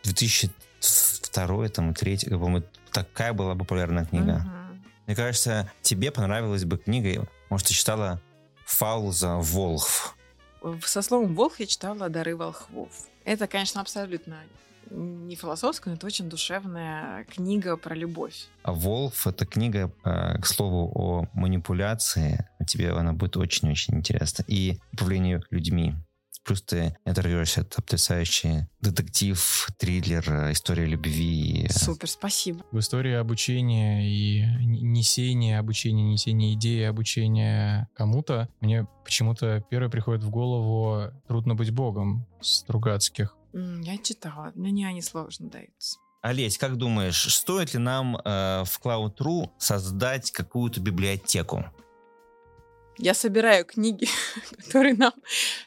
2002 0.05 1.69
там, 1.69 1.93
2003, 1.93 2.31
по-моему, 2.31 2.63
такая 2.93 3.33
была 3.33 3.55
популярная 3.55 4.05
книга. 4.07 4.39
Мгм. 4.39 4.83
Мне 5.07 5.17
кажется, 5.17 5.71
тебе 5.83 6.11
понравилась 6.11 6.65
бы 6.65 6.79
книга, 6.79 7.27
может, 7.51 7.67
ты 7.69 7.75
читала 7.75 8.21
Фауза 8.69 9.39
Волхв. 9.39 10.15
Со 10.85 11.03
словом 11.03 11.35
«волх» 11.35 11.59
я 11.59 11.67
читала 11.67 12.09
«Дары 12.11 12.37
волхвов». 12.37 12.91
Это, 13.25 13.47
конечно, 13.47 13.81
абсолютно 13.81 14.37
не 14.91 15.37
философская, 15.37 15.93
но 15.93 15.97
это 15.97 16.07
очень 16.07 16.29
душевная 16.29 17.25
книга 17.25 17.77
про 17.77 17.95
любовь. 17.95 18.47
А 18.63 18.73
Волф— 18.73 19.27
это 19.27 19.47
книга, 19.47 19.91
э, 20.05 20.39
к 20.39 20.47
слову, 20.47 20.91
о 20.95 21.27
манипуляции. 21.33 22.47
Тебе 22.67 22.93
она 22.93 23.13
будет 23.13 23.37
очень-очень 23.37 23.97
интересна. 23.97 24.45
И 24.47 24.79
управлению 24.93 25.43
людьми. 25.51 25.95
Плюс 26.49 26.63
ты 26.63 26.97
оторвешься 27.05 27.61
от 27.61 27.75
потрясающий 27.77 28.69
детектив, 28.81 29.69
триллер, 29.77 30.25
э, 30.33 30.53
история 30.53 30.87
любви. 30.87 31.69
Супер, 31.71 32.09
спасибо. 32.09 32.65
В 32.73 32.79
истории 32.79 33.13
обучения 33.13 34.09
и 34.09 34.47
несения 34.65 35.59
обучения, 35.59 36.05
несения 36.05 36.55
идеи 36.55 36.85
обучения 36.85 37.91
кому-то, 37.95 38.49
мне 38.63 38.87
почему-то 39.05 39.63
первое 39.69 39.91
приходит 39.91 40.25
в 40.25 40.31
голову 40.31 41.13
«Трудно 41.27 41.55
быть 41.55 41.71
богом» 41.71 42.27
Стругацких. 42.41 43.37
Я 43.53 43.99
читала, 43.99 44.51
мне 44.55 44.89
они 44.89 45.03
сложно 45.03 45.51
даются. 45.51 45.99
Олесь, 46.23 46.57
как 46.57 46.79
думаешь, 46.79 47.31
стоит 47.31 47.75
ли 47.75 47.79
нам 47.79 48.17
э, 48.17 48.65
в 48.65 48.81
Cloud.ru 48.83 49.51
создать 49.59 50.31
какую-то 50.31 50.81
библиотеку? 50.81 51.67
Я 52.99 53.15
собираю 53.15 53.65
книги, 53.65 54.09
которые 54.67 54.95
нам 54.95 55.13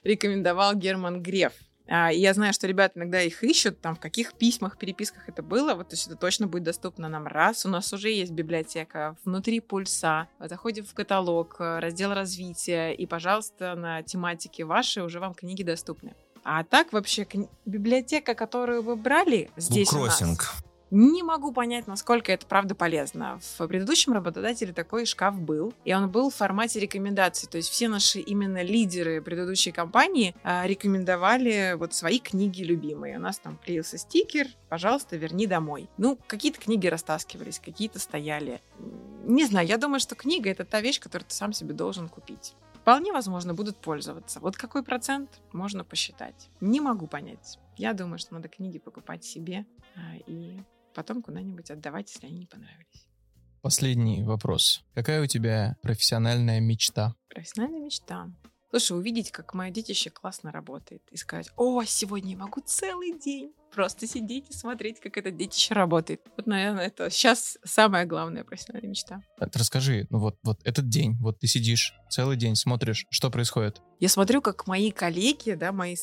рекомендовал 0.03 0.75
Герман 0.75 1.21
Греф. 1.21 1.53
А, 1.87 2.11
и 2.11 2.19
я 2.19 2.33
знаю, 2.33 2.53
что 2.53 2.67
ребята 2.67 2.99
иногда 2.99 3.21
их 3.21 3.43
ищут, 3.43 3.81
там 3.81 3.95
в 3.95 3.99
каких 3.99 4.33
письмах, 4.35 4.77
переписках 4.77 5.27
это 5.27 5.43
было. 5.43 5.73
Вот, 5.73 5.89
то 5.89 5.95
есть 5.95 6.07
это 6.07 6.15
точно 6.15 6.47
будет 6.47 6.63
доступно 6.63 7.09
нам 7.09 7.27
раз. 7.27 7.65
У 7.65 7.69
нас 7.69 7.91
уже 7.91 8.09
есть 8.09 8.31
библиотека 8.31 9.17
внутри 9.25 9.59
пульса. 9.59 10.29
Заходим 10.39 10.85
в 10.85 10.93
каталог, 10.93 11.57
э, 11.59 11.79
раздел 11.79 12.13
развития, 12.13 12.91
и, 12.91 13.05
пожалуйста, 13.05 13.75
на 13.75 14.03
тематике 14.03 14.63
вашей 14.63 15.03
уже 15.03 15.19
вам 15.19 15.33
книги 15.33 15.63
доступны. 15.63 16.13
А 16.43 16.63
так 16.63 16.93
вообще 16.93 17.23
кни- 17.23 17.49
библиотека, 17.65 18.35
которую 18.35 18.83
вы 18.83 18.95
брали 18.95 19.49
здесь 19.57 19.91
у 19.91 20.05
нас. 20.05 20.17
Не 20.91 21.23
могу 21.23 21.53
понять, 21.53 21.87
насколько 21.87 22.31
это 22.31 22.45
правда 22.45 22.75
полезно. 22.75 23.39
В 23.57 23.67
предыдущем 23.67 24.13
работодателе 24.13 24.73
такой 24.73 25.05
шкаф 25.05 25.39
был, 25.39 25.73
и 25.85 25.93
он 25.93 26.11
был 26.11 26.29
в 26.29 26.35
формате 26.35 26.81
рекомендаций. 26.81 27.49
То 27.49 27.57
есть 27.57 27.69
все 27.69 27.87
наши 27.87 28.19
именно 28.19 28.61
лидеры 28.61 29.21
предыдущей 29.21 29.71
компании 29.71 30.35
а, 30.43 30.67
рекомендовали 30.67 31.75
вот 31.77 31.93
свои 31.93 32.19
книги 32.19 32.61
любимые. 32.63 33.17
У 33.17 33.21
нас 33.21 33.39
там 33.39 33.57
клеился 33.57 33.97
стикер, 33.97 34.47
пожалуйста, 34.69 35.15
верни 35.15 35.47
домой. 35.47 35.89
Ну, 35.97 36.19
какие-то 36.27 36.59
книги 36.59 36.87
растаскивались, 36.87 37.59
какие-то 37.59 37.99
стояли. 37.99 38.61
Не 39.23 39.45
знаю, 39.45 39.67
я 39.67 39.77
думаю, 39.77 40.01
что 40.01 40.15
книга— 40.15 40.49
это 40.51 40.65
та 40.65 40.81
вещь, 40.81 40.99
которую 40.99 41.27
ты 41.27 41.33
сам 41.33 41.53
себе 41.53 41.73
должен 41.73 42.09
купить. 42.09 42.53
Вполне 42.81 43.13
возможно, 43.13 43.53
будут 43.53 43.77
пользоваться. 43.77 44.39
Вот 44.39 44.57
какой 44.57 44.83
процент 44.83 45.29
можно 45.53 45.85
посчитать. 45.85 46.49
Не 46.59 46.81
могу 46.81 47.07
понять. 47.07 47.59
Я 47.77 47.93
думаю, 47.93 48.17
что 48.17 48.33
надо 48.33 48.49
книги 48.49 48.79
покупать 48.79 49.23
себе 49.23 49.65
а, 49.95 50.17
и 50.25 50.59
потом 50.93 51.21
куда-нибудь 51.21 51.71
отдавать, 51.71 52.11
если 52.11 52.27
они 52.27 52.39
не 52.39 52.47
понравились. 52.47 53.07
Последний 53.61 54.23
вопрос. 54.23 54.83
Какая 54.95 55.21
у 55.21 55.27
тебя 55.27 55.77
профессиональная 55.83 56.59
мечта? 56.59 57.15
Профессиональная 57.29 57.81
мечта. 57.81 58.29
Слушай, 58.71 58.97
увидеть, 58.97 59.31
как 59.31 59.53
мое 59.53 59.69
детище 59.69 60.09
классно 60.09 60.51
работает, 60.51 61.03
и 61.11 61.17
сказать, 61.17 61.51
о, 61.57 61.83
сегодня 61.83 62.31
я 62.31 62.37
могу 62.37 62.61
целый 62.61 63.19
день 63.19 63.53
просто 63.71 64.07
сидеть 64.07 64.49
и 64.49 64.53
смотреть, 64.53 64.99
как 64.99 65.17
это 65.17 65.31
детище 65.31 65.73
работает. 65.73 66.21
Вот, 66.37 66.47
наверное, 66.47 66.87
это 66.87 67.09
сейчас 67.09 67.57
самая 67.63 68.05
главная 68.05 68.43
профессиональная 68.43 68.89
мечта. 68.89 69.21
Э, 69.39 69.45
Расскажи, 69.53 70.07
ну 70.09 70.19
вот, 70.19 70.37
вот 70.43 70.59
этот 70.63 70.89
день, 70.89 71.17
вот 71.19 71.39
ты 71.39 71.47
сидишь 71.47 71.93
целый 72.09 72.37
день, 72.37 72.55
смотришь, 72.55 73.05
что 73.09 73.31
происходит? 73.31 73.81
Я 73.99 74.09
смотрю, 74.09 74.41
как 74.41 74.65
мои 74.65 74.89
коллеги, 74.89 75.51
да, 75.51 75.71
мои 75.71 75.95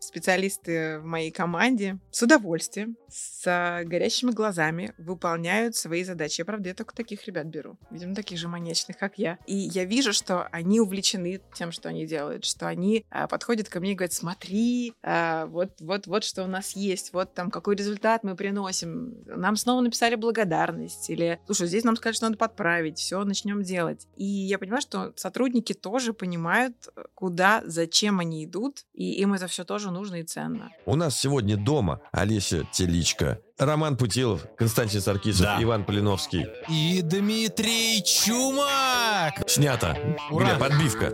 специалисты 0.00 0.98
в 0.98 1.04
моей 1.04 1.30
команде 1.30 1.98
с 2.10 2.22
удовольствием, 2.22 2.96
с 3.08 3.82
горящими 3.86 4.32
глазами 4.32 4.92
выполняют 4.98 5.74
свои 5.74 6.04
задачи. 6.04 6.42
Я, 6.42 6.44
правда, 6.44 6.68
я 6.68 6.74
только 6.74 6.94
таких 6.94 7.26
ребят 7.26 7.46
беру. 7.46 7.78
Видимо, 7.90 8.14
таких 8.14 8.38
же 8.38 8.48
маньячных, 8.48 8.98
как 8.98 9.18
я. 9.18 9.38
И 9.46 9.56
я 9.56 9.84
вижу, 9.84 10.12
что 10.12 10.46
они 10.52 10.78
увлечены 10.80 11.40
тем, 11.54 11.72
что 11.72 11.88
они 11.88 12.06
делают, 12.06 12.44
что 12.44 12.68
они 12.68 13.06
а, 13.08 13.26
подходят 13.26 13.70
ко 13.70 13.80
мне 13.80 13.92
и 13.92 13.94
говорят, 13.94 14.12
смотри, 14.12 14.92
а, 15.02 15.46
вот, 15.46 15.80
вот, 15.80 16.06
вот 16.06 16.24
что 16.24 16.44
у 16.44 16.48
нас 16.48 16.76
есть, 16.76 17.07
вот 17.12 17.34
там 17.34 17.50
какой 17.50 17.76
результат 17.76 18.24
мы 18.24 18.34
приносим. 18.34 19.14
Нам 19.26 19.56
снова 19.56 19.80
написали 19.80 20.14
благодарность. 20.14 21.10
Или, 21.10 21.40
слушай, 21.46 21.66
здесь 21.66 21.84
нам 21.84 21.96
сказали, 21.96 22.14
что 22.16 22.26
надо 22.26 22.38
подправить, 22.38 22.98
все, 22.98 23.22
начнем 23.24 23.62
делать. 23.62 24.06
И 24.16 24.24
я 24.24 24.58
понимаю, 24.58 24.80
что 24.82 25.12
сотрудники 25.16 25.72
тоже 25.72 26.12
понимают, 26.12 26.74
куда, 27.14 27.62
зачем 27.64 28.20
они 28.20 28.44
идут, 28.44 28.84
и 28.94 29.12
им 29.20 29.34
это 29.34 29.46
все 29.46 29.64
тоже 29.64 29.90
нужно 29.90 30.16
и 30.16 30.22
ценно. 30.22 30.70
У 30.86 30.96
нас 30.96 31.18
сегодня 31.18 31.56
дома 31.56 32.00
Олеся 32.12 32.64
Теличка, 32.72 33.40
Роман 33.58 33.96
Путилов, 33.96 34.46
Константин 34.56 35.00
Саркисов, 35.00 35.42
Да. 35.42 35.62
Иван 35.62 35.84
Полиновский. 35.84 36.46
И 36.68 37.02
Дмитрий 37.02 38.02
Чумак! 38.04 39.42
Снято. 39.48 39.96
Ура! 40.30 40.46
Где 40.50 40.58
подбивка? 40.58 41.06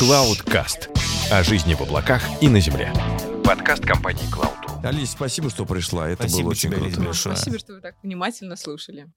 Cloudcast. 0.00 0.88
О 1.30 1.42
жизни 1.42 1.74
в 1.74 1.80
облаках 1.82 2.22
и 2.40 2.48
на 2.48 2.60
земле. 2.60 2.92
Подкаст 3.44 3.84
компании 3.84 4.24
Cloud. 4.32 4.65
Олесь, 4.86 5.10
спасибо, 5.10 5.50
что 5.50 5.66
пришла. 5.66 6.08
Это 6.08 6.22
Спасибо 6.24 6.42
было 6.42 6.50
очень 6.50 6.70
тебе, 6.70 6.78
круто. 6.78 7.00
Большое. 7.00 7.36
Спасибо, 7.36 7.58
что 7.58 7.74
вы 7.74 7.80
так 7.80 7.96
внимательно 8.02 8.56
слушали. 8.56 9.10